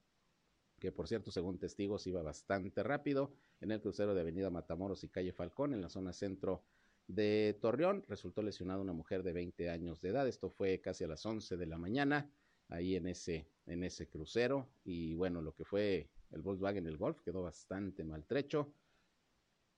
que 0.83 0.91
por 0.91 1.07
cierto, 1.07 1.31
según 1.31 1.61
testigos, 1.61 2.09
iba 2.09 2.23
bastante 2.23 2.83
rápido 2.83 3.33
en 3.61 3.71
el 3.71 3.81
crucero 3.81 4.15
de 4.15 4.21
Avenida 4.21 4.51
Matamoros 4.51 5.05
y 5.05 5.09
Calle 5.09 5.33
Falcón, 5.33 5.75
en 5.75 5.81
la 5.81 5.89
zona 5.89 6.13
centro 6.13 6.65
de 7.07 7.57
Torreón. 7.61 8.05
Resultó 8.09 8.43
lesionada 8.43 8.81
una 8.81 8.93
mujer 8.93 9.23
de 9.23 9.33
20 9.33 9.71
años 9.71 10.01
de 10.01 10.09
edad. 10.09 10.27
Esto 10.27 10.51
fue 10.51 10.81
casi 10.81 11.05
a 11.05 11.07
las 11.07 11.25
11 11.25 11.57
de 11.57 11.67
la 11.67 11.79
mañana, 11.79 12.29
ahí 12.73 12.97
en 12.97 13.07
ese, 13.07 13.47
en 13.67 13.85
ese 13.85 14.09
crucero. 14.09 14.69
Y 14.85 15.15
bueno, 15.15 15.41
lo 15.43 15.55
que 15.55 15.65
fue 15.65 16.09
el 16.31 16.43
Volkswagen, 16.43 16.87
el 16.87 16.97
Golf, 16.97 17.21
quedó 17.21 17.43
bastante 17.43 18.03
maltrecho 18.05 18.73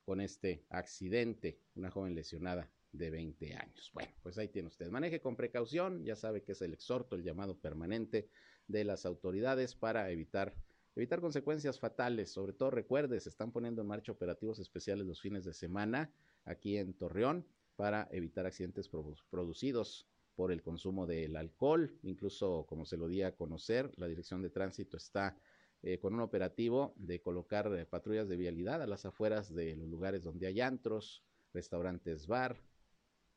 con 0.05 0.21
este 0.21 0.65
accidente. 0.71 1.59
Una 1.75 1.91
joven 1.91 2.15
lesionada 2.15 2.71
de 2.93 3.11
20 3.11 3.55
años. 3.55 3.91
Bueno, 3.93 4.13
pues 4.23 4.39
ahí 4.39 4.49
tiene 4.49 4.69
usted. 4.69 4.89
Maneje 4.89 5.21
con 5.21 5.37
precaución, 5.37 6.05
ya 6.05 6.15
sabe 6.15 6.43
que 6.43 6.53
es 6.53 6.63
el 6.63 6.73
exhorto, 6.73 7.17
el 7.17 7.25
llamado 7.25 7.59
permanente 7.59 8.29
de 8.69 8.85
las 8.85 9.05
autoridades 9.05 9.75
para 9.75 10.11
evitar 10.11 10.55
evitar 10.97 11.21
consecuencias 11.21 11.81
fatales. 11.81 12.31
Sobre 12.31 12.53
todo 12.53 12.71
recuerde, 12.71 13.19
se 13.19 13.29
están 13.29 13.51
poniendo 13.51 13.83
en 13.83 13.89
marcha 13.89 14.13
operativos 14.13 14.61
especiales 14.61 15.07
los 15.07 15.21
fines 15.21 15.45
de 15.45 15.53
semana 15.53 16.13
aquí 16.45 16.77
en 16.77 16.95
Torreón 16.95 17.45
para 17.75 18.07
evitar 18.13 18.47
accidentes 18.47 18.89
producidos 19.29 20.07
por 20.35 20.53
el 20.53 20.63
consumo 20.63 21.07
del 21.07 21.37
alcohol. 21.37 21.99
Incluso, 22.03 22.67
como 22.69 22.85
se 22.85 22.97
lo 22.97 23.09
di 23.09 23.23
a 23.23 23.35
conocer, 23.35 23.93
la 23.97 24.09
Dirección 24.09 24.43
de 24.43 24.51
Tránsito 24.51 24.97
está 24.97 25.37
eh, 25.83 25.99
con 25.99 26.15
un 26.15 26.21
operativo 26.21 26.95
de 26.97 27.21
colocar 27.21 27.71
eh, 27.75 27.85
patrullas 27.85 28.29
de 28.29 28.37
vialidad 28.37 28.83
a 28.83 28.87
las 28.87 29.05
afueras 29.05 29.55
de 29.55 29.77
los 29.77 29.89
lugares 29.89 30.23
donde 30.23 30.47
hay 30.47 30.61
antros, 30.61 31.23
restaurantes 31.53 32.27
bar, 32.27 32.57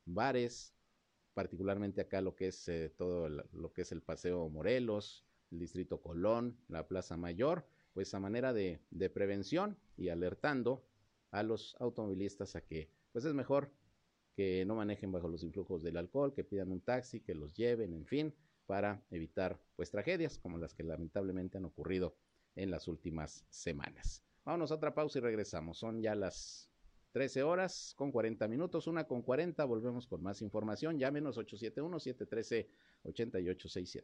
bares, 0.05 0.73
particularmente 1.33 2.01
acá 2.01 2.21
lo 2.21 2.35
que 2.35 2.47
es 2.47 2.67
eh, 2.69 2.89
todo 2.97 3.27
lo 3.29 3.73
que 3.73 3.81
es 3.81 3.91
el 3.91 4.01
Paseo 4.01 4.49
Morelos, 4.49 5.25
el 5.51 5.59
Distrito 5.59 6.01
Colón, 6.01 6.57
la 6.67 6.87
Plaza 6.87 7.17
Mayor, 7.17 7.67
pues 7.93 8.13
a 8.13 8.19
manera 8.19 8.53
de, 8.53 8.79
de 8.91 9.09
prevención 9.09 9.77
y 9.97 10.09
alertando 10.09 10.85
a 11.31 11.43
los 11.43 11.75
automovilistas 11.79 12.55
a 12.55 12.61
que 12.61 12.89
pues 13.11 13.25
es 13.25 13.33
mejor 13.33 13.71
que 14.37 14.63
no 14.65 14.75
manejen 14.75 15.11
bajo 15.11 15.27
los 15.27 15.41
influjos 15.41 15.81
del 15.81 15.97
alcohol, 15.97 16.31
que 16.31 16.43
pidan 16.43 16.71
un 16.71 16.79
taxi, 16.79 17.21
que 17.21 17.33
los 17.33 17.55
lleven, 17.55 17.95
en 17.95 18.05
fin, 18.05 18.35
para 18.67 19.01
evitar 19.09 19.59
pues 19.75 19.89
tragedias 19.89 20.37
como 20.37 20.59
las 20.59 20.75
que 20.75 20.83
lamentablemente 20.83 21.57
han 21.57 21.65
ocurrido 21.65 22.15
en 22.55 22.69
las 22.69 22.87
últimas 22.87 23.43
semanas. 23.49 24.23
Vámonos 24.45 24.71
a 24.71 24.75
otra 24.75 24.93
pausa 24.93 25.17
y 25.17 25.21
regresamos. 25.21 25.79
Son 25.79 26.03
ya 26.03 26.13
las 26.13 26.69
13 27.13 27.41
horas 27.41 27.95
con 27.97 28.11
40 28.11 28.47
minutos, 28.47 28.85
una 28.85 29.05
con 29.05 29.23
40. 29.23 29.65
Volvemos 29.65 30.05
con 30.05 30.21
más 30.21 30.43
información. 30.43 30.99
Llámenos 30.99 31.39
871-713-8867. 31.39 34.03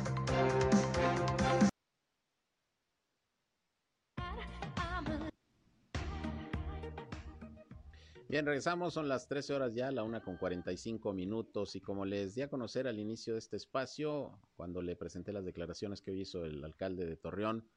Bien, 8.31 8.45
regresamos, 8.45 8.93
son 8.93 9.09
las 9.09 9.27
13 9.27 9.55
horas 9.55 9.73
ya, 9.75 9.91
la 9.91 10.03
una 10.03 10.21
con 10.21 10.37
45 10.37 11.11
minutos 11.11 11.75
y 11.75 11.81
como 11.81 12.05
les 12.05 12.33
di 12.33 12.41
a 12.41 12.49
conocer 12.49 12.87
al 12.87 12.97
inicio 12.97 13.33
de 13.33 13.39
este 13.39 13.57
espacio, 13.57 14.39
cuando 14.55 14.81
le 14.81 14.95
presenté 14.95 15.33
las 15.33 15.43
declaraciones 15.43 16.01
que 16.01 16.11
hoy 16.11 16.21
hizo 16.21 16.45
el 16.45 16.63
alcalde 16.63 17.05
de 17.05 17.17
Torreón, 17.17 17.67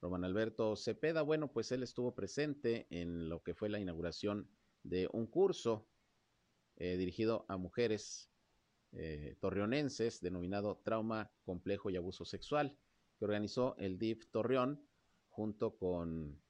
Román 0.00 0.24
Alberto 0.24 0.74
Cepeda, 0.74 1.22
bueno, 1.22 1.52
pues 1.52 1.70
él 1.70 1.84
estuvo 1.84 2.12
presente 2.12 2.88
en 2.90 3.28
lo 3.28 3.44
que 3.44 3.54
fue 3.54 3.68
la 3.68 3.78
inauguración 3.78 4.50
de 4.82 5.08
un 5.12 5.28
curso 5.28 5.86
eh, 6.74 6.96
dirigido 6.96 7.46
a 7.46 7.56
mujeres 7.56 8.32
eh, 8.90 9.36
torreonenses 9.38 10.20
denominado 10.20 10.80
Trauma, 10.82 11.30
Complejo 11.44 11.88
y 11.90 11.96
Abuso 11.96 12.24
Sexual, 12.24 12.76
que 13.16 13.26
organizó 13.26 13.76
el 13.78 13.96
DIF 13.96 14.26
Torreón 14.32 14.84
junto 15.28 15.76
con 15.76 16.42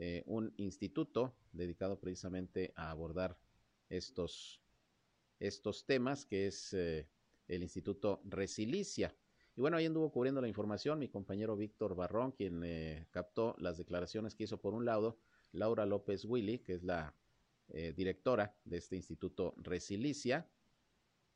eh, 0.00 0.22
un 0.26 0.54
instituto 0.58 1.34
dedicado 1.50 1.98
precisamente 1.98 2.72
a 2.76 2.92
abordar 2.92 3.36
estos, 3.88 4.62
estos 5.40 5.86
temas, 5.86 6.24
que 6.24 6.46
es 6.46 6.72
eh, 6.72 7.08
el 7.48 7.64
Instituto 7.64 8.20
Resilicia. 8.22 9.12
Y 9.56 9.60
bueno, 9.60 9.76
ahí 9.76 9.86
anduvo 9.86 10.12
cubriendo 10.12 10.40
la 10.40 10.46
información 10.46 11.00
mi 11.00 11.08
compañero 11.08 11.56
Víctor 11.56 11.96
Barrón, 11.96 12.30
quien 12.30 12.62
eh, 12.62 13.08
captó 13.10 13.56
las 13.58 13.76
declaraciones 13.76 14.36
que 14.36 14.44
hizo 14.44 14.60
por 14.60 14.72
un 14.72 14.84
lado 14.84 15.18
Laura 15.50 15.84
López 15.84 16.24
Willy, 16.24 16.60
que 16.60 16.74
es 16.74 16.84
la 16.84 17.14
directora 17.96 18.56
de 18.64 18.78
este 18.78 18.96
Instituto 18.96 19.52
Resilicia, 19.58 20.48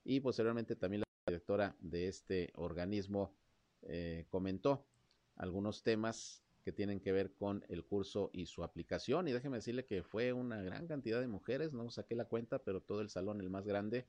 y 0.03 0.21
posteriormente 0.21 0.77
también 0.77 1.01
la 1.01 1.07
directora 1.27 1.77
de 1.79 2.09
este 2.09 2.51
organismo 2.55 3.37
comentó 4.31 4.87
algunos 5.37 5.83
temas 5.83 6.42
que 6.65 6.73
tienen 6.73 7.01
que 7.01 7.13
ver 7.13 7.33
con 7.35 7.65
el 7.69 7.85
curso 7.85 8.31
y 8.33 8.47
su 8.47 8.63
aplicación. 8.63 9.29
Y 9.29 9.33
déjeme 9.33 9.59
decirle 9.59 9.85
que 9.85 10.03
fue 10.03 10.33
una 10.33 10.63
gran 10.63 10.87
cantidad 10.87 11.21
de 11.21 11.27
mujeres, 11.27 11.73
no 11.73 11.91
saqué 11.91 12.15
la 12.15 12.27
cuenta, 12.27 12.61
pero 12.61 12.81
todo 12.81 13.01
el 13.01 13.11
salón, 13.11 13.41
el 13.41 13.51
más 13.51 13.67
grande, 13.67 14.07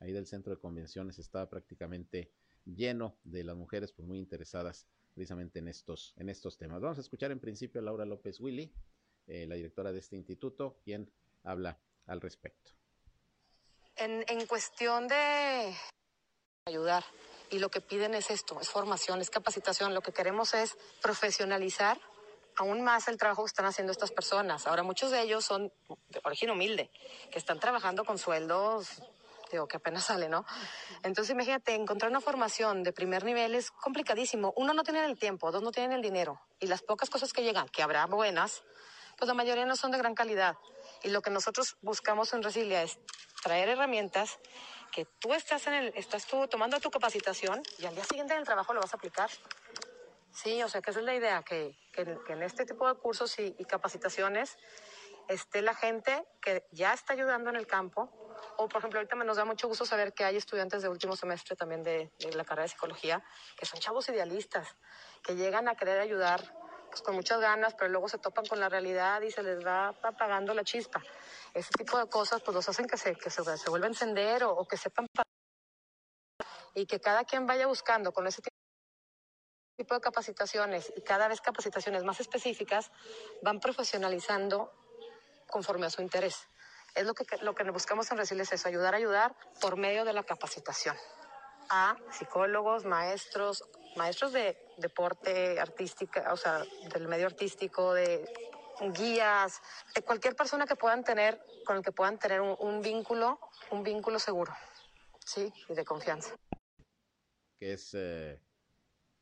ahí 0.00 0.12
del 0.12 0.26
centro 0.26 0.54
de 0.54 0.60
convenciones, 0.60 1.18
estaba 1.18 1.48
prácticamente 1.48 2.30
lleno 2.64 3.16
de 3.24 3.44
las 3.44 3.56
mujeres 3.56 3.92
pues 3.92 4.06
muy 4.06 4.18
interesadas 4.18 4.86
precisamente 5.14 5.58
en 5.58 5.68
estos, 5.68 6.14
en 6.16 6.28
estos 6.28 6.58
temas. 6.58 6.80
Vamos 6.80 6.98
a 6.98 7.02
escuchar 7.02 7.30
en 7.30 7.40
principio 7.40 7.80
a 7.80 7.84
Laura 7.84 8.04
López 8.04 8.40
Willy, 8.40 8.72
eh, 9.26 9.46
la 9.46 9.54
directora 9.54 9.92
de 9.92 10.00
este 10.00 10.16
instituto, 10.16 10.78
quien 10.84 11.10
habla 11.44 11.78
al 12.06 12.20
respecto. 12.20 12.72
En, 13.96 14.24
en 14.28 14.46
cuestión 14.46 15.06
de 15.06 15.72
ayudar 16.66 17.04
y 17.50 17.58
lo 17.58 17.70
que 17.70 17.80
piden 17.80 18.14
es 18.14 18.30
esto, 18.30 18.60
es 18.60 18.68
formación, 18.68 19.20
es 19.20 19.30
capacitación. 19.30 19.94
Lo 19.94 20.00
que 20.00 20.12
queremos 20.12 20.54
es 20.54 20.76
profesionalizar 21.02 22.00
aún 22.56 22.82
más 22.82 23.08
el 23.08 23.16
trabajo 23.16 23.42
que 23.44 23.48
están 23.48 23.66
haciendo 23.66 23.92
estas 23.92 24.12
personas. 24.12 24.66
Ahora, 24.66 24.82
muchos 24.82 25.10
de 25.10 25.22
ellos 25.22 25.44
son 25.44 25.72
de 26.08 26.20
origen 26.24 26.50
humilde, 26.50 26.90
que 27.30 27.38
están 27.38 27.58
trabajando 27.58 28.04
con 28.04 28.18
sueldos, 28.18 29.02
digo, 29.50 29.66
que 29.66 29.76
apenas 29.76 30.04
sale, 30.04 30.28
¿no? 30.28 30.44
Entonces, 31.02 31.32
imagínate, 31.32 31.74
encontrar 31.74 32.10
una 32.10 32.20
formación 32.20 32.82
de 32.82 32.92
primer 32.92 33.24
nivel 33.24 33.54
es 33.54 33.70
complicadísimo. 33.70 34.52
Uno, 34.56 34.72
no 34.74 34.82
tiene 34.82 35.04
el 35.04 35.18
tiempo, 35.18 35.50
dos, 35.50 35.62
no 35.62 35.72
tienen 35.72 35.92
el 35.92 36.02
dinero. 36.02 36.40
Y 36.60 36.66
las 36.66 36.82
pocas 36.82 37.10
cosas 37.10 37.32
que 37.32 37.42
llegan, 37.42 37.68
que 37.68 37.82
habrá 37.82 38.06
buenas, 38.06 38.62
pues 39.16 39.28
la 39.28 39.34
mayoría 39.34 39.66
no 39.66 39.76
son 39.76 39.90
de 39.90 39.98
gran 39.98 40.14
calidad. 40.14 40.56
Y 41.04 41.10
lo 41.10 41.20
que 41.20 41.30
nosotros 41.30 41.76
buscamos 41.82 42.32
en 42.32 42.42
Resilia 42.42 42.82
es 42.82 42.98
traer 43.42 43.68
herramientas 43.68 44.38
que 44.90 45.04
tú 45.04 45.34
estás 45.34 45.66
en 45.66 45.74
el, 45.74 45.92
estás 45.96 46.26
tú 46.26 46.48
tomando 46.48 46.80
tu 46.80 46.90
capacitación 46.90 47.62
y 47.78 47.84
al 47.84 47.94
día 47.94 48.04
siguiente 48.04 48.32
en 48.32 48.40
el 48.40 48.46
trabajo 48.46 48.72
lo 48.72 48.80
vas 48.80 48.94
a 48.94 48.96
aplicar. 48.96 49.28
Sí, 50.32 50.62
o 50.62 50.68
sea 50.68 50.80
que 50.80 50.90
esa 50.90 51.00
es 51.00 51.04
la 51.04 51.14
idea, 51.14 51.42
que, 51.42 51.76
que, 51.92 52.02
en 52.28 52.42
este 52.42 52.64
tipo 52.64 52.88
de 52.88 52.94
cursos 52.94 53.38
y, 53.38 53.52
capacitaciones 53.66 54.56
esté 55.28 55.62
la 55.62 55.74
gente 55.74 56.26
que 56.40 56.66
ya 56.72 56.92
está 56.94 57.12
ayudando 57.12 57.50
en 57.50 57.56
el 57.56 57.66
campo. 57.66 58.10
O, 58.56 58.68
por 58.68 58.78
ejemplo, 58.78 58.98
ahorita 58.98 59.16
nos 59.16 59.36
da 59.36 59.44
mucho 59.44 59.68
gusto 59.68 59.84
saber 59.84 60.14
que 60.14 60.24
hay 60.24 60.36
estudiantes 60.36 60.82
de 60.82 60.88
último 60.88 61.16
semestre 61.16 61.54
también 61.54 61.82
de, 61.82 62.12
de 62.18 62.32
la 62.34 62.44
carrera 62.44 62.64
de 62.64 62.68
psicología, 62.70 63.22
que 63.56 63.66
son 63.66 63.78
chavos 63.78 64.08
idealistas, 64.08 64.68
que 65.22 65.34
llegan 65.34 65.68
a 65.68 65.76
querer 65.76 66.00
ayudar 66.00 66.63
pues, 66.94 67.02
con 67.02 67.14
muchas 67.16 67.40
ganas, 67.40 67.74
pero 67.74 67.90
luego 67.90 68.08
se 68.08 68.18
topan 68.18 68.46
con 68.46 68.60
la 68.60 68.68
realidad 68.68 69.20
y 69.22 69.30
se 69.30 69.42
les 69.42 69.64
va 69.66 69.88
apagando 69.88 70.54
la 70.54 70.64
chispa 70.64 71.02
ese 71.54 71.70
tipo 71.78 71.96
de 71.98 72.08
cosas 72.08 72.42
pues 72.42 72.54
los 72.54 72.68
hacen 72.68 72.86
que 72.86 72.96
se, 72.96 73.14
que 73.14 73.30
se, 73.30 73.42
se 73.56 73.70
vuelva 73.70 73.86
a 73.86 73.90
encender 73.90 74.42
o, 74.44 74.66
que 74.66 74.76
sepan 74.76 75.06
y 76.74 76.86
que 76.86 77.00
cada 77.00 77.24
quien 77.24 77.46
vaya 77.46 77.68
buscando 77.68 78.12
con 78.12 78.26
ese 78.26 78.42
tipo 79.76 79.94
de 79.94 80.00
capacitaciones 80.00 80.92
y 80.96 81.02
cada 81.02 81.28
vez 81.28 81.40
capacitaciones 81.40 82.02
más 82.02 82.18
específicas 82.18 82.90
van 83.42 83.60
profesionalizando 83.60 84.72
conforme 85.48 85.86
a 85.86 85.90
su 85.90 86.02
interés. 86.02 86.48
Es 86.96 87.06
lo 87.06 87.14
que, 87.14 87.24
lo 87.42 87.54
que 87.54 87.70
buscamos 87.70 88.10
en 88.10 88.18
Resil 88.18 88.40
es 88.40 88.52
eso, 88.52 88.68
ayudar 88.68 88.94
a 88.94 88.96
ayudar 88.96 89.36
por 89.60 89.76
medio 89.76 90.04
de 90.04 90.12
la 90.12 90.24
capacitación 90.24 90.96
a 91.70 91.96
psicólogos, 92.10 92.84
maestros, 92.84 93.64
maestros 93.96 94.32
de 94.32 94.56
deporte 94.78 95.60
artística, 95.60 96.32
o 96.32 96.36
sea, 96.36 96.64
del 96.92 97.08
medio 97.08 97.26
artístico, 97.26 97.94
de 97.94 98.24
guías, 98.92 99.60
de 99.94 100.02
cualquier 100.02 100.34
persona 100.34 100.66
que 100.66 100.76
puedan 100.76 101.04
tener, 101.04 101.40
con 101.64 101.76
el 101.76 101.82
que 101.82 101.92
puedan 101.92 102.18
tener 102.18 102.40
un, 102.40 102.80
vínculo, 102.80 103.38
un 103.70 103.82
vínculo 103.82 104.18
seguro. 104.18 104.52
Sí, 105.24 105.52
y 105.68 105.74
de 105.74 105.84
confianza. 105.84 106.34
Que 107.58 107.74
es 107.74 107.94
eh, 107.94 108.40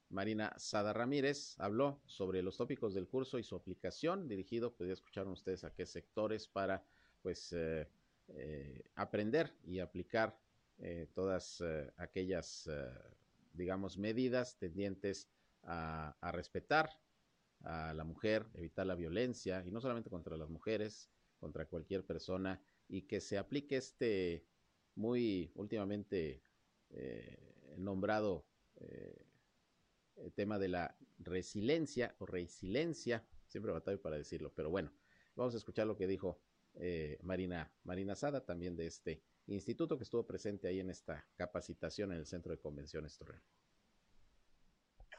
Marina 0.08 0.52
Sada 0.56 0.92
Ramírez, 0.92 1.54
habló 1.58 2.00
sobre 2.06 2.42
los 2.42 2.56
tópicos 2.56 2.94
del 2.94 3.08
curso 3.08 3.38
y 3.38 3.44
su 3.44 3.54
aplicación, 3.54 4.28
dirigido, 4.28 4.74
pues 4.74 4.88
ya 4.88 4.94
escucharon 4.94 5.32
ustedes 5.32 5.64
a 5.64 5.72
qué 5.74 5.86
sectores 5.86 6.48
para, 6.48 6.84
pues, 7.22 7.52
eh, 7.52 7.88
eh, 8.28 8.82
aprender 8.94 9.54
y 9.64 9.80
aplicar 9.80 10.38
todas 11.14 11.62
aquellas, 11.96 12.68
digamos, 13.52 13.98
medidas 13.98 14.56
tendientes 14.58 15.28
a, 15.62 16.16
respetar 16.32 16.90
a 17.60 17.94
la 17.94 18.04
mujer, 18.04 18.46
evitar 18.54 18.86
la 18.86 18.94
violencia, 18.94 19.64
y 19.66 19.70
no 19.70 19.80
solamente 19.80 20.10
contra 20.10 20.36
las 20.36 20.48
mujeres, 20.48 21.10
contra 21.38 21.66
cualquier 21.66 22.04
persona, 22.04 22.60
y 22.88 23.02
que 23.02 23.20
se 23.20 23.38
aplique 23.38 23.76
este 23.76 24.44
muy 24.94 25.50
últimamente 25.54 26.42
eh, 26.90 27.74
nombrado 27.78 28.46
eh, 28.76 29.26
tema 30.34 30.58
de 30.58 30.68
la 30.68 30.96
resiliencia 31.18 32.14
o 32.18 32.26
resiliencia, 32.26 33.26
siempre 33.46 33.72
batallo 33.72 34.00
para 34.00 34.16
decirlo, 34.18 34.52
pero 34.54 34.70
bueno, 34.70 34.92
vamos 35.34 35.54
a 35.54 35.58
escuchar 35.58 35.86
lo 35.86 35.96
que 35.96 36.06
dijo 36.06 36.40
eh, 36.74 37.18
Marina, 37.22 37.72
Marina 37.84 38.14
Sada, 38.14 38.44
también 38.44 38.76
de 38.76 38.86
este 38.86 39.22
instituto 39.46 39.96
que 39.96 40.04
estuvo 40.04 40.24
presente 40.24 40.68
ahí 40.68 40.80
en 40.80 40.90
esta 40.90 41.26
capacitación 41.36 42.12
en 42.12 42.18
el 42.18 42.26
Centro 42.26 42.52
de 42.52 42.58
Convenciones 42.58 43.16
Torreón. 43.16 43.42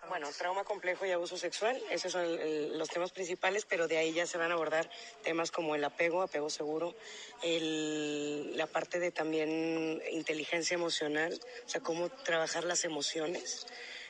Bueno, 0.10 0.28
trauma 0.38 0.66
complejo 0.66 1.06
y 1.06 1.12
abuso 1.12 1.38
sexual, 1.38 1.82
esos 1.90 2.12
son 2.12 2.78
los 2.78 2.90
temas 2.90 3.12
principales, 3.12 3.66
pero 3.66 3.88
de 3.88 3.98
ahí 3.98 4.12
ya 4.12 4.28
se 4.28 4.38
van 4.38 4.52
a 4.52 4.56
abordar 4.56 4.90
temas 5.24 5.50
como 5.50 5.76
el 5.76 5.84
apego, 5.84 6.22
apego 6.22 6.50
seguro, 6.50 6.94
la 7.42 8.68
parte 8.68 9.00
de 9.00 9.12
también 9.12 10.02
inteligencia 10.12 10.76
emocional, 10.76 11.40
o 11.66 11.70
sea, 11.70 11.82
cómo 11.82 12.10
trabajar 12.10 12.66
las 12.66 12.84
emociones 12.84 13.66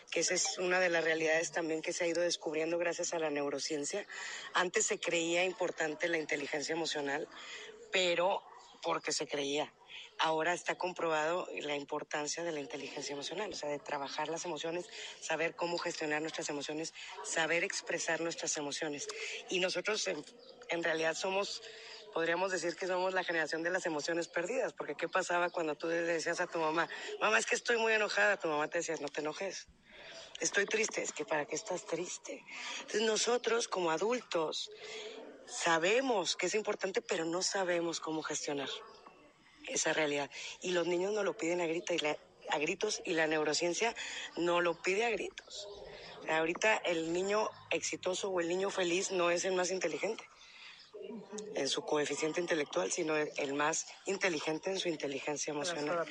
que 0.09 0.19
esa 0.19 0.35
es 0.35 0.59
una 0.59 0.79
de 0.79 0.89
las 0.89 1.03
realidades 1.03 1.51
también 1.51 1.81
que 1.81 1.91
se 1.91 2.03
ha 2.03 2.07
ido 2.07 2.21
descubriendo 2.21 2.77
gracias 2.77 3.15
a 3.15 3.19
la 3.19 3.31
neurociencia. 3.31 4.05
Antes 4.53 4.85
se 4.85 4.99
creía 4.99 5.43
importante 5.43 6.07
la 6.07 6.19
inteligencia 6.19 6.73
emocional, 6.73 7.27
pero 7.91 8.43
porque 8.83 9.11
se 9.11 9.25
creía 9.25 9.73
ahora 10.23 10.53
está 10.53 10.75
comprobado 10.75 11.49
la 11.63 11.75
importancia 11.75 12.45
de 12.45 12.53
la 12.53 12.61
inteligencia 12.61 13.11
emocional, 13.11 13.51
o 13.51 13.55
sea, 13.57 13.67
de 13.67 13.77
trabajar 13.77 14.29
las 14.29 14.45
emociones, 14.45 14.85
saber 15.19 15.53
cómo 15.53 15.77
gestionar 15.77 16.21
nuestras 16.21 16.47
emociones, 16.47 16.93
saber 17.25 17.65
expresar 17.65 18.21
nuestras 18.21 18.55
emociones. 18.55 19.05
Y 19.49 19.59
nosotros 19.59 20.07
en, 20.07 20.83
realidad 20.83 21.13
somos 21.13 21.61
podríamos 22.13 22.53
decir 22.53 22.73
que 22.77 22.87
somos 22.87 23.13
la 23.13 23.25
generación 23.25 23.63
de 23.63 23.71
las 23.71 23.85
emociones 23.85 24.29
perdidas, 24.29 24.71
porque 24.71 24.95
¿qué 24.95 25.09
pasaba 25.09 25.49
cuando 25.49 25.75
tú 25.75 25.87
le 25.87 26.03
decías 26.03 26.39
a 26.39 26.47
tu 26.47 26.57
mamá, 26.57 26.87
mamá, 27.19 27.37
es 27.37 27.45
que 27.45 27.55
estoy 27.55 27.75
muy 27.75 27.91
enojada? 27.91 28.37
Tu 28.37 28.47
mamá 28.47 28.69
te 28.69 28.77
decía, 28.77 28.95
no 29.01 29.09
te 29.09 29.19
enojes. 29.19 29.67
Estoy 30.39 30.65
triste, 30.65 31.01
es 31.01 31.11
que 31.11 31.25
¿para 31.25 31.45
qué 31.45 31.55
estás 31.55 31.85
triste? 31.85 32.45
Entonces 32.77 33.01
nosotros 33.01 33.67
como 33.67 33.91
adultos 33.91 34.71
sabemos 35.47 36.37
que 36.37 36.45
es 36.45 36.55
importante, 36.55 37.01
pero 37.01 37.25
no 37.25 37.41
sabemos 37.41 37.99
cómo 37.99 38.23
gestionar 38.23 38.69
esa 39.67 39.93
realidad. 39.93 40.29
Y 40.61 40.71
los 40.71 40.87
niños 40.87 41.13
no 41.13 41.23
lo 41.23 41.35
piden 41.35 41.61
a, 41.61 41.67
grita 41.67 41.93
y 41.93 41.99
a 42.49 42.57
gritos 42.57 43.01
y 43.05 43.13
la 43.13 43.27
neurociencia 43.27 43.95
no 44.37 44.61
lo 44.61 44.81
pide 44.81 45.05
a 45.05 45.09
gritos. 45.09 45.67
Ahorita 46.29 46.77
el 46.77 47.11
niño 47.11 47.49
exitoso 47.69 48.29
o 48.29 48.39
el 48.39 48.47
niño 48.47 48.69
feliz 48.69 49.11
no 49.11 49.29
es 49.29 49.45
el 49.45 49.53
más 49.53 49.71
inteligente 49.71 50.23
en 51.55 51.67
su 51.67 51.83
coeficiente 51.83 52.39
intelectual, 52.39 52.91
sino 52.91 53.15
el 53.15 53.53
más 53.53 53.87
inteligente 54.05 54.69
en 54.69 54.79
su 54.79 54.87
inteligencia 54.87 55.51
emocional. 55.51 56.05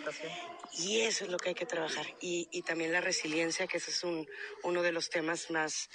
Y 0.74 1.00
eso 1.00 1.24
es 1.24 1.30
lo 1.30 1.38
que 1.38 1.50
hay 1.50 1.54
que 1.54 1.66
trabajar. 1.66 2.06
Y, 2.20 2.48
y 2.50 2.62
también 2.62 2.92
la 2.92 3.00
resiliencia, 3.00 3.66
que 3.66 3.78
ese 3.78 3.90
es 3.90 4.04
un, 4.04 4.28
uno 4.62 4.82
de 4.82 4.92
los 4.92 5.08
temas 5.08 5.50
más, 5.50 5.88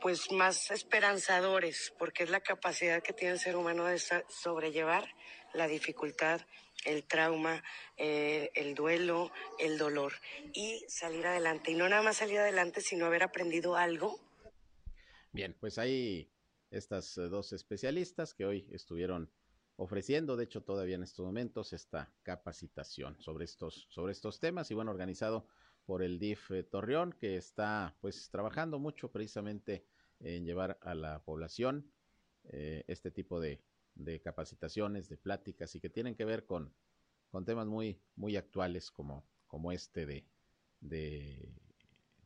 pues 0.00 0.30
más 0.30 0.70
esperanzadores, 0.70 1.92
porque 1.98 2.24
es 2.24 2.30
la 2.30 2.40
capacidad 2.40 3.02
que 3.02 3.12
tiene 3.12 3.34
el 3.34 3.40
ser 3.40 3.56
humano 3.56 3.86
de 3.86 3.98
sobrellevar 4.28 5.08
la 5.54 5.66
dificultad, 5.66 6.40
el 6.84 7.04
trauma, 7.04 7.62
eh, 7.96 8.50
el 8.54 8.74
duelo, 8.74 9.30
el 9.58 9.78
dolor 9.78 10.12
y 10.52 10.84
salir 10.88 11.26
adelante. 11.26 11.70
Y 11.70 11.74
no 11.74 11.88
nada 11.88 12.02
más 12.02 12.18
salir 12.18 12.38
adelante, 12.38 12.80
sino 12.80 13.06
haber 13.06 13.22
aprendido 13.22 13.76
algo. 13.76 14.20
Bien, 15.32 15.56
pues 15.58 15.78
hay 15.78 16.30
estas 16.70 17.16
eh, 17.18 17.22
dos 17.22 17.52
especialistas 17.52 18.34
que 18.34 18.44
hoy 18.44 18.68
estuvieron 18.72 19.30
ofreciendo, 19.76 20.36
de 20.36 20.44
hecho 20.44 20.62
todavía 20.62 20.94
en 20.94 21.02
estos 21.02 21.24
momentos, 21.24 21.72
esta 21.72 22.12
capacitación 22.22 23.20
sobre 23.20 23.44
estos, 23.44 23.86
sobre 23.90 24.12
estos 24.12 24.38
temas 24.38 24.70
y 24.70 24.74
bueno, 24.74 24.92
organizado 24.92 25.48
por 25.84 26.02
el 26.02 26.18
DIF 26.18 26.50
eh, 26.52 26.62
Torreón, 26.62 27.12
que 27.12 27.36
está 27.36 27.96
pues 28.00 28.30
trabajando 28.30 28.78
mucho 28.78 29.10
precisamente 29.10 29.84
en 30.20 30.44
llevar 30.44 30.78
a 30.80 30.94
la 30.94 31.22
población 31.24 31.90
este 32.46 33.10
tipo 33.10 33.40
de, 33.40 33.62
de 33.94 34.20
capacitaciones, 34.20 35.08
de 35.08 35.16
pláticas 35.16 35.74
y 35.74 35.80
que 35.80 35.90
tienen 35.90 36.14
que 36.14 36.24
ver 36.24 36.44
con, 36.44 36.74
con 37.30 37.44
temas 37.44 37.66
muy, 37.66 38.00
muy 38.16 38.36
actuales 38.36 38.90
como, 38.90 39.26
como 39.46 39.72
este 39.72 40.06
de, 40.06 40.26
de, 40.80 41.54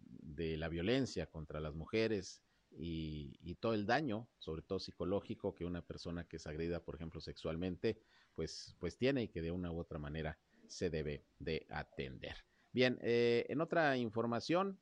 de 0.01 0.57
la 0.57 0.69
violencia 0.69 1.27
contra 1.27 1.61
las 1.61 1.75
mujeres 1.75 2.43
y, 2.71 3.39
y, 3.43 3.55
todo 3.55 3.75
el 3.75 3.87
daño, 3.87 4.29
sobre 4.39 4.63
todo 4.63 4.79
psicológico, 4.79 5.55
que 5.55 5.65
una 5.65 5.83
persona 5.83 6.29
que 6.29 6.37
es 6.37 6.47
agredida, 6.47 6.85
por 6.85 6.97
ejemplo, 6.97 7.21
sexualmente, 7.21 7.99
pues, 8.35 8.77
pues 8.79 8.97
tiene 8.97 9.23
y 9.23 9.29
que 9.29 9.43
de 9.43 9.51
una 9.51 9.73
u 9.73 9.79
otra 9.79 9.99
manera 9.99 10.39
se 10.69 10.91
debe 10.91 11.25
de 11.39 11.67
atender. 11.71 12.37
Bien, 12.73 12.99
eh, 13.03 13.47
en 13.49 13.61
otra 13.61 13.97
información, 13.97 14.79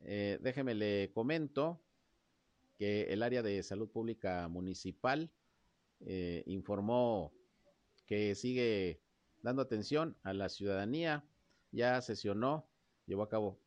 eh, 0.00 0.38
déjeme 0.40 0.74
le 0.74 1.10
comento 1.12 1.82
que 2.78 3.12
el 3.12 3.22
área 3.22 3.42
de 3.42 3.62
salud 3.62 3.90
pública 3.90 4.48
municipal 4.48 5.30
eh, 6.00 6.44
informó 6.46 7.32
que 8.06 8.34
sigue 8.34 9.02
dando 9.42 9.62
atención 9.62 10.16
a 10.22 10.32
la 10.32 10.48
ciudadanía. 10.48 11.24
Ya 11.72 12.00
sesionó, 12.00 12.66
llevó 13.06 13.24
a 13.24 13.28
cabo 13.28 13.58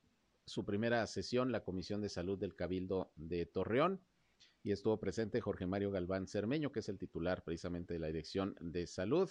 su 0.46 0.66
primera 0.66 1.06
sesión 1.06 1.52
la 1.52 1.64
Comisión 1.64 2.02
de 2.02 2.10
Salud 2.10 2.40
del 2.40 2.56
Cabildo 2.56 3.12
de 3.16 3.46
Torreón 3.46 4.02
y 4.64 4.72
estuvo 4.72 5.00
presente 5.00 5.42
Jorge 5.42 5.66
Mario 5.66 5.92
Galván 5.92 6.28
Cermeño, 6.28 6.72
que 6.72 6.80
es 6.80 6.90
el 6.90 6.98
titular 6.98 7.44
precisamente 7.44 7.94
de 7.94 8.00
la 8.00 8.08
Dirección 8.08 8.56
de 8.60 8.88
Salud. 8.88 9.30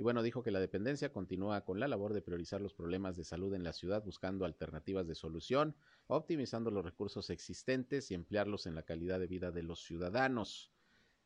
Y 0.00 0.02
bueno, 0.02 0.22
dijo 0.22 0.42
que 0.42 0.50
la 0.50 0.60
dependencia 0.60 1.12
continúa 1.12 1.62
con 1.62 1.78
la 1.78 1.86
labor 1.86 2.14
de 2.14 2.22
priorizar 2.22 2.62
los 2.62 2.72
problemas 2.72 3.18
de 3.18 3.24
salud 3.24 3.52
en 3.52 3.62
la 3.62 3.74
ciudad, 3.74 4.02
buscando 4.02 4.46
alternativas 4.46 5.06
de 5.06 5.14
solución, 5.14 5.76
optimizando 6.06 6.70
los 6.70 6.86
recursos 6.86 7.28
existentes 7.28 8.10
y 8.10 8.14
emplearlos 8.14 8.64
en 8.64 8.74
la 8.74 8.82
calidad 8.82 9.20
de 9.20 9.26
vida 9.26 9.50
de 9.50 9.62
los 9.62 9.84
ciudadanos. 9.84 10.72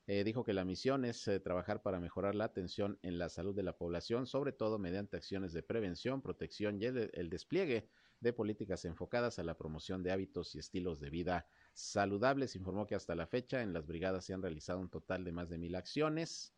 Eh, 0.08 0.24
dijo 0.24 0.42
que 0.42 0.54
la 0.54 0.64
misión 0.64 1.04
es 1.04 1.28
eh, 1.28 1.38
trabajar 1.38 1.82
para 1.82 2.00
mejorar 2.00 2.34
la 2.34 2.46
atención 2.46 2.98
en 3.02 3.16
la 3.16 3.28
salud 3.28 3.54
de 3.54 3.62
la 3.62 3.76
población, 3.76 4.26
sobre 4.26 4.50
todo 4.50 4.76
mediante 4.80 5.18
acciones 5.18 5.52
de 5.52 5.62
prevención, 5.62 6.20
protección 6.20 6.82
y 6.82 6.86
el, 6.86 7.30
despliegue 7.30 7.88
de 8.18 8.32
políticas 8.32 8.84
enfocadas 8.86 9.38
a 9.38 9.44
la 9.44 9.56
promoción 9.56 10.02
de 10.02 10.10
hábitos 10.10 10.52
y 10.56 10.58
estilos 10.58 10.98
de 10.98 11.10
vida 11.10 11.46
saludables. 11.74 12.56
Informó 12.56 12.88
que 12.88 12.96
hasta 12.96 13.14
la 13.14 13.28
fecha 13.28 13.62
en 13.62 13.72
las 13.72 13.86
brigadas 13.86 14.24
se 14.24 14.34
han 14.34 14.42
realizado 14.42 14.80
un 14.80 14.88
total 14.88 15.22
de 15.22 15.30
más 15.30 15.48
de 15.48 15.58
mil 15.58 15.76
acciones 15.76 16.53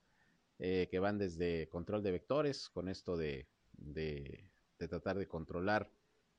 eh, 0.59 0.89
que 0.91 0.99
van 0.99 1.19
desde 1.19 1.69
control 1.69 2.03
de 2.03 2.13
vectores, 2.13 2.69
con 2.71 2.89
esto 2.89 3.17
de, 3.17 3.47
de, 3.73 4.51
tratar 4.79 5.19
de 5.19 5.29
controlar 5.29 5.91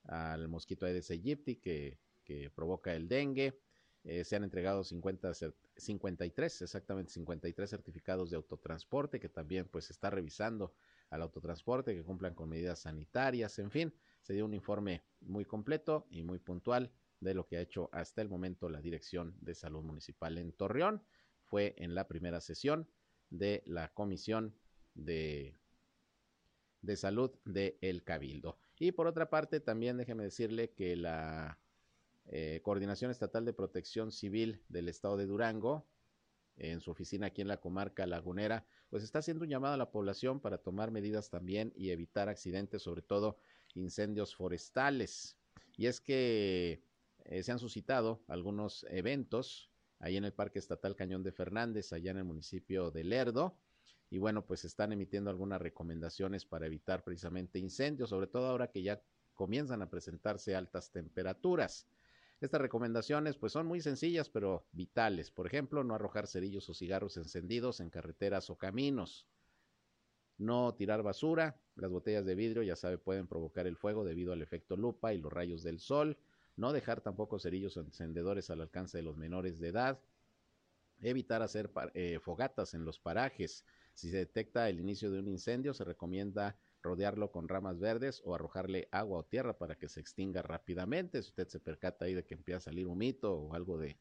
al 0.06 0.48
mosquito 0.48 0.86
Aedes 0.86 1.12
aegypti 1.12 1.58
que, 1.58 2.00
que 2.24 2.50
provoca 2.50 2.94
el 2.94 3.08
dengue. 3.08 3.60
Eh, 4.04 4.24
se 4.24 4.36
han 4.36 4.44
entregado 4.44 4.84
50, 4.84 5.34
53, 5.76 6.62
exactamente 6.62 7.12
53 7.12 7.70
certificados 7.70 8.30
de 8.30 8.38
autotransporte, 8.38 9.20
que 9.20 9.30
también 9.30 9.68
pues 9.70 9.90
está 9.90 10.10
revisando 10.10 10.74
al 11.10 11.22
autotransporte, 11.22 11.94
que 11.94 12.04
cumplan 12.04 12.34
con 12.34 12.50
medidas 12.50 12.80
sanitarias, 12.80 13.60
en 13.60 13.72
fin, 13.72 13.94
se 14.22 14.34
dio 14.34 14.46
un 14.46 14.54
informe 14.54 15.04
muy 15.22 15.46
completo 15.46 16.08
y 16.10 16.24
muy 16.24 16.40
puntual 16.40 16.92
de 17.20 17.34
lo 17.34 17.48
que 17.48 17.58
ha 17.58 17.62
hecho 17.62 17.90
hasta 17.92 18.22
el 18.22 18.30
momento 18.30 18.70
la 18.70 18.82
Dirección 18.82 19.36
de 19.42 19.56
Salud 19.56 19.84
Municipal 19.84 20.38
en 20.38 20.52
Torreón. 20.54 21.04
Fue 21.44 21.76
en 21.78 21.96
la 21.96 22.08
primera 22.08 22.42
sesión 22.42 22.88
de 23.30 23.64
la 23.66 23.94
Comisión 23.94 24.56
de, 24.94 25.56
de 26.82 26.96
Salud 26.96 27.32
de 27.46 27.78
El 27.82 28.04
Cabildo. 28.04 28.58
Y 28.80 28.92
por 28.92 29.08
otra 29.08 29.30
parte, 29.30 29.60
también 29.60 29.98
déjeme 29.98 30.24
decirle 30.24 30.72
que 30.72 30.96
la 30.96 31.60
eh, 32.28 32.62
Coordinación 32.64 33.10
Estatal 33.10 33.46
de 33.46 33.54
Protección 33.54 34.12
Civil 34.12 34.62
del 34.70 34.90
Estado 34.90 35.18
de 35.18 35.26
Durango, 35.26 35.88
en 36.58 36.82
su 36.82 36.92
oficina 36.92 37.28
aquí 37.28 37.42
en 37.42 37.48
la 37.48 37.62
comarca 37.62 38.08
lagunera, 38.08 38.66
pues 38.90 39.04
está 39.04 39.20
haciendo 39.20 39.44
un 39.44 39.50
llamado 39.50 39.76
a 39.76 39.78
la 39.78 39.92
población 39.92 40.40
para 40.40 40.58
tomar 40.58 40.92
medidas 40.92 41.30
también 41.30 41.72
y 41.76 41.92
evitar 41.92 42.30
accidentes, 42.30 42.82
sobre 42.82 43.02
todo 43.02 43.38
incendios 43.76 44.36
forestales. 44.36 45.38
Y 45.76 45.86
es 45.86 46.02
que 46.02 46.82
eh, 47.26 47.44
se 47.44 47.52
han 47.52 47.60
suscitado 47.60 48.24
algunos 48.28 48.86
eventos 48.90 49.70
ahí 50.00 50.18
en 50.18 50.26
el 50.26 50.34
Parque 50.34 50.60
Estatal 50.60 50.96
Cañón 50.96 51.24
de 51.24 51.32
Fernández, 51.32 51.94
allá 51.94 52.12
en 52.12 52.18
el 52.18 52.24
municipio 52.24 52.92
de 52.92 53.04
Lerdo, 53.04 53.58
y 54.10 54.18
bueno, 54.20 54.46
pues 54.46 54.64
están 54.64 54.94
emitiendo 54.94 55.30
algunas 55.30 55.62
recomendaciones 55.62 56.46
para 56.46 56.66
evitar 56.66 57.04
precisamente 57.04 57.60
incendios, 57.60 58.10
sobre 58.10 58.28
todo 58.28 58.48
ahora 58.48 58.72
que 58.72 58.82
ya 58.82 59.02
comienzan 59.34 59.82
a 59.82 59.90
presentarse 59.90 60.56
altas 60.56 60.92
temperaturas. 60.92 61.88
Estas 62.40 62.62
recomendaciones 62.62 63.36
pues 63.36 63.52
son 63.52 63.66
muy 63.66 63.82
sencillas 63.82 64.30
pero 64.30 64.66
vitales. 64.72 65.32
Por 65.32 65.48
ejemplo, 65.48 65.84
no 65.84 65.96
arrojar 65.96 66.28
cerillos 66.28 66.70
o 66.70 66.74
cigarros 66.74 67.18
encendidos 67.18 67.80
en 67.80 67.90
carreteras 67.90 68.50
o 68.50 68.58
caminos. 68.58 69.28
No 70.38 70.76
tirar 70.76 71.02
basura. 71.02 71.60
Las 71.76 71.92
botellas 71.92 72.26
de 72.26 72.36
vidrio, 72.36 72.64
ya 72.64 72.76
sabe, 72.76 72.98
pueden 72.98 73.28
provocar 73.28 73.68
el 73.68 73.76
fuego 73.76 74.06
debido 74.06 74.34
al 74.34 74.42
efecto 74.42 74.78
lupa 74.78 75.14
y 75.14 75.18
los 75.18 75.34
rayos 75.34 75.64
del 75.64 75.80
sol. 75.80 76.18
No 76.58 76.74
dejar 76.74 77.02
tampoco 77.02 77.40
cerillos 77.40 77.78
encendedores 77.78 78.50
al 78.50 78.62
alcance 78.62 78.98
de 78.98 79.04
los 79.04 79.16
menores 79.16 79.60
de 79.60 79.70
edad. 79.70 80.00
Evitar 81.02 81.44
hacer 81.44 81.72
eh, 81.94 82.20
fogatas 82.20 82.74
en 82.74 82.84
los 82.84 83.00
parajes. 83.00 83.64
Si 83.94 84.10
se 84.10 84.18
detecta 84.18 84.68
el 84.68 84.80
inicio 84.80 85.12
de 85.12 85.20
un 85.20 85.28
incendio, 85.28 85.76
se 85.76 85.84
recomienda 85.84 86.58
rodearlo 86.82 87.32
con 87.32 87.48
ramas 87.48 87.80
verdes 87.80 88.22
o 88.26 88.34
arrojarle 88.34 88.88
agua 88.92 89.20
o 89.20 89.26
tierra 89.26 89.58
para 89.58 89.76
que 89.76 89.88
se 89.88 90.00
extinga 90.00 90.42
rápidamente. 90.42 91.22
Si 91.22 91.30
usted 91.30 91.48
se 91.48 91.60
percata 91.60 92.06
ahí 92.06 92.16
de 92.16 92.26
que 92.26 92.34
empieza 92.34 92.58
a 92.58 92.62
salir 92.62 92.88
un 92.88 92.98
mito 92.98 93.34
o 93.36 93.54
algo 93.54 93.78
de, 93.78 93.98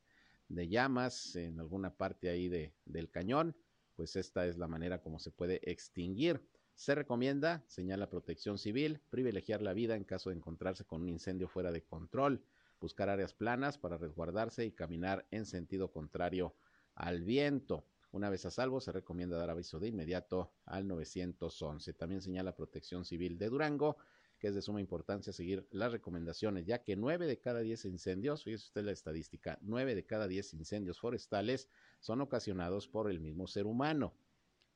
llamas 0.48 1.36
en 1.36 1.60
alguna 1.60 1.94
parte 1.94 2.30
ahí 2.30 2.48
de, 2.48 2.72
del 2.86 3.10
cañón, 3.10 3.54
pues 3.96 4.16
esta 4.16 4.46
es 4.46 4.56
la 4.56 4.68
manera 4.68 5.02
como 5.02 5.18
se 5.18 5.30
puede 5.30 5.60
extinguir. 5.70 6.40
Se 6.76 6.94
recomienda, 6.94 7.64
señala 7.68 8.10
Protección 8.10 8.58
Civil, 8.58 9.00
privilegiar 9.08 9.62
la 9.62 9.72
vida 9.72 9.96
en 9.96 10.04
caso 10.04 10.28
de 10.28 10.36
encontrarse 10.36 10.84
con 10.84 11.00
un 11.00 11.08
incendio 11.08 11.48
fuera 11.48 11.72
de 11.72 11.82
control, 11.82 12.44
buscar 12.80 13.08
áreas 13.08 13.32
planas 13.32 13.78
para 13.78 13.96
resguardarse 13.96 14.66
y 14.66 14.72
caminar 14.72 15.26
en 15.30 15.46
sentido 15.46 15.90
contrario 15.90 16.54
al 16.94 17.24
viento. 17.24 17.86
Una 18.12 18.28
vez 18.28 18.44
a 18.44 18.50
salvo, 18.50 18.82
se 18.82 18.92
recomienda 18.92 19.38
dar 19.38 19.48
aviso 19.48 19.80
de 19.80 19.88
inmediato 19.88 20.52
al 20.66 20.86
911. 20.86 21.94
También 21.94 22.20
señala 22.20 22.54
Protección 22.54 23.06
Civil 23.06 23.38
de 23.38 23.48
Durango 23.48 23.96
que 24.38 24.48
es 24.48 24.54
de 24.54 24.60
suma 24.60 24.80
importancia 24.80 25.32
seguir 25.32 25.66
las 25.70 25.92
recomendaciones, 25.92 26.66
ya 26.66 26.82
que 26.82 26.94
nueve 26.94 27.26
de 27.26 27.38
cada 27.38 27.60
diez 27.60 27.86
incendios, 27.86 28.44
fíjese 28.44 28.66
usted 28.66 28.84
la 28.84 28.92
estadística, 28.92 29.58
nueve 29.62 29.94
de 29.94 30.04
cada 30.04 30.28
diez 30.28 30.52
incendios 30.52 31.00
forestales 31.00 31.70
son 32.00 32.20
ocasionados 32.20 32.86
por 32.86 33.10
el 33.10 33.18
mismo 33.18 33.46
ser 33.46 33.64
humano. 33.64 34.14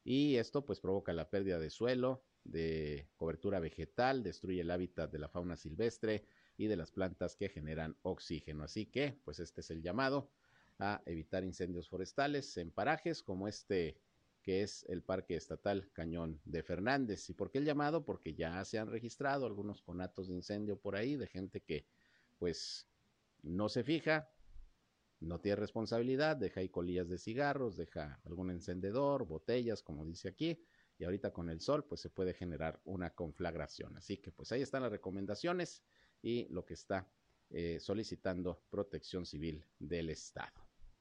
Y 0.04 0.36
esto 0.36 0.64
pues 0.64 0.80
provoca 0.80 1.12
la 1.12 1.28
pérdida 1.28 1.58
de 1.58 1.70
suelo, 1.70 2.24
de 2.44 3.08
cobertura 3.16 3.60
vegetal, 3.60 4.22
destruye 4.22 4.62
el 4.62 4.70
hábitat 4.70 5.10
de 5.10 5.18
la 5.18 5.28
fauna 5.28 5.56
silvestre 5.56 6.24
y 6.56 6.66
de 6.66 6.76
las 6.76 6.90
plantas 6.90 7.36
que 7.36 7.48
generan 7.48 7.96
oxígeno. 8.02 8.64
Así 8.64 8.86
que, 8.86 9.18
pues 9.24 9.40
este 9.40 9.60
es 9.60 9.70
el 9.70 9.82
llamado 9.82 10.30
a 10.78 11.02
evitar 11.04 11.44
incendios 11.44 11.88
forestales 11.88 12.56
en 12.56 12.70
parajes 12.70 13.22
como 13.22 13.48
este 13.48 13.98
que 14.42 14.62
es 14.62 14.84
el 14.88 15.02
Parque 15.02 15.36
Estatal 15.36 15.90
Cañón 15.92 16.40
de 16.44 16.62
Fernández. 16.62 17.28
¿Y 17.28 17.34
por 17.34 17.50
qué 17.50 17.58
el 17.58 17.66
llamado? 17.66 18.04
Porque 18.04 18.34
ya 18.34 18.64
se 18.64 18.78
han 18.78 18.88
registrado 18.88 19.46
algunos 19.46 19.82
conatos 19.82 20.28
de 20.28 20.34
incendio 20.34 20.78
por 20.78 20.96
ahí 20.96 21.16
de 21.16 21.26
gente 21.26 21.60
que 21.60 21.84
pues 22.38 22.86
no 23.42 23.68
se 23.68 23.84
fija, 23.84 24.30
no 25.20 25.40
tiene 25.40 25.56
responsabilidad, 25.56 26.36
deja 26.36 26.60
ahí 26.60 26.68
colillas 26.68 27.08
de 27.08 27.18
cigarros, 27.18 27.76
deja 27.76 28.20
algún 28.24 28.50
encendedor, 28.50 29.26
botellas, 29.26 29.82
como 29.82 30.04
dice 30.04 30.28
aquí, 30.28 30.64
y 30.98 31.04
ahorita 31.04 31.32
con 31.32 31.50
el 31.50 31.60
sol 31.60 31.84
pues 31.84 32.00
se 32.00 32.10
puede 32.10 32.34
generar 32.34 32.80
una 32.84 33.10
conflagración. 33.10 33.96
Así 33.96 34.16
que 34.16 34.32
pues 34.32 34.50
ahí 34.52 34.62
están 34.62 34.82
las 34.82 34.92
recomendaciones 34.92 35.82
y 36.22 36.48
lo 36.48 36.64
que 36.64 36.74
está 36.74 37.06
eh, 37.50 37.78
solicitando 37.80 38.62
protección 38.70 39.26
civil 39.26 39.64
del 39.78 40.10
Estado. 40.10 40.52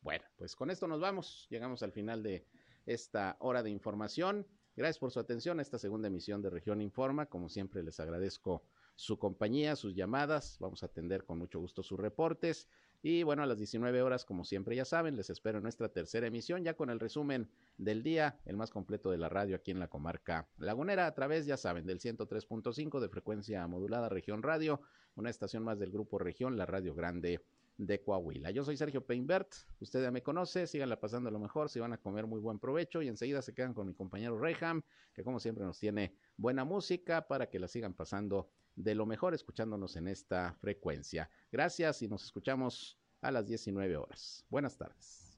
Bueno, 0.01 0.25
pues 0.37 0.55
con 0.55 0.69
esto 0.69 0.87
nos 0.87 0.99
vamos. 0.99 1.47
Llegamos 1.49 1.83
al 1.83 1.91
final 1.91 2.23
de 2.23 2.45
esta 2.85 3.37
hora 3.39 3.63
de 3.63 3.69
información. 3.69 4.47
Gracias 4.75 4.99
por 4.99 5.11
su 5.11 5.19
atención 5.19 5.59
a 5.59 5.61
esta 5.61 5.77
segunda 5.77 6.07
emisión 6.07 6.41
de 6.41 6.49
Región 6.49 6.81
Informa. 6.81 7.25
Como 7.25 7.49
siempre, 7.49 7.83
les 7.83 7.99
agradezco 7.99 8.63
su 8.95 9.19
compañía, 9.19 9.75
sus 9.75 9.93
llamadas. 9.93 10.57
Vamos 10.59 10.83
a 10.83 10.87
atender 10.87 11.25
con 11.25 11.37
mucho 11.37 11.59
gusto 11.59 11.83
sus 11.83 11.99
reportes. 11.99 12.67
Y 13.01 13.23
bueno, 13.23 13.43
a 13.43 13.45
las 13.45 13.57
19 13.57 14.01
horas, 14.01 14.25
como 14.25 14.43
siempre 14.43 14.75
ya 14.75 14.83
saben, 14.83 15.15
les 15.15 15.29
espero 15.29 15.59
en 15.59 15.63
nuestra 15.63 15.89
tercera 15.89 16.27
emisión, 16.27 16.63
ya 16.63 16.73
con 16.73 16.89
el 16.89 16.99
resumen 16.99 17.49
del 17.77 18.03
día, 18.03 18.39
el 18.45 18.57
más 18.57 18.71
completo 18.71 19.09
de 19.09 19.17
la 19.17 19.29
radio 19.29 19.55
aquí 19.55 19.71
en 19.71 19.79
la 19.79 19.87
comarca 19.87 20.49
lagunera, 20.57 21.07
a 21.07 21.13
través, 21.13 21.45
ya 21.45 21.55
saben, 21.55 21.85
del 21.85 21.99
103.5 21.99 22.99
de 22.99 23.09
frecuencia 23.09 23.65
modulada 23.67 24.09
Región 24.09 24.43
Radio, 24.43 24.81
una 25.15 25.29
estación 25.29 25.63
más 25.63 25.79
del 25.79 25.91
Grupo 25.91 26.19
Región, 26.19 26.57
la 26.57 26.65
Radio 26.65 26.93
Grande 26.93 27.41
de 27.77 28.01
Coahuila. 28.01 28.51
Yo 28.51 28.65
soy 28.65 28.75
Sergio 28.75 29.05
Peinbert, 29.05 29.53
usted 29.79 30.03
ya 30.03 30.11
me 30.11 30.21
conoce, 30.21 30.67
síganla 30.67 30.99
pasando 30.99 31.31
lo 31.31 31.39
mejor, 31.39 31.69
si 31.69 31.79
van 31.79 31.93
a 31.93 31.97
comer 31.97 32.27
muy 32.27 32.41
buen 32.41 32.59
provecho 32.59 33.01
y 33.01 33.07
enseguida 33.07 33.41
se 33.41 33.53
quedan 33.53 33.73
con 33.73 33.87
mi 33.87 33.93
compañero 33.93 34.37
Reyham, 34.37 34.81
que 35.13 35.23
como 35.23 35.39
siempre 35.39 35.63
nos 35.63 35.79
tiene 35.79 36.13
buena 36.35 36.65
música 36.65 37.25
para 37.27 37.49
que 37.49 37.59
la 37.59 37.69
sigan 37.69 37.93
pasando 37.93 38.49
de 38.79 38.95
lo 38.95 39.05
mejor 39.05 39.33
escuchándonos 39.33 39.97
en 39.97 40.07
esta 40.07 40.53
frecuencia. 40.53 41.29
Gracias 41.51 42.01
y 42.01 42.07
nos 42.07 42.23
escuchamos 42.23 42.97
a 43.21 43.29
las 43.29 43.45
19 43.45 43.97
horas. 43.97 44.45
Buenas 44.49 44.77
tardes. 44.77 45.37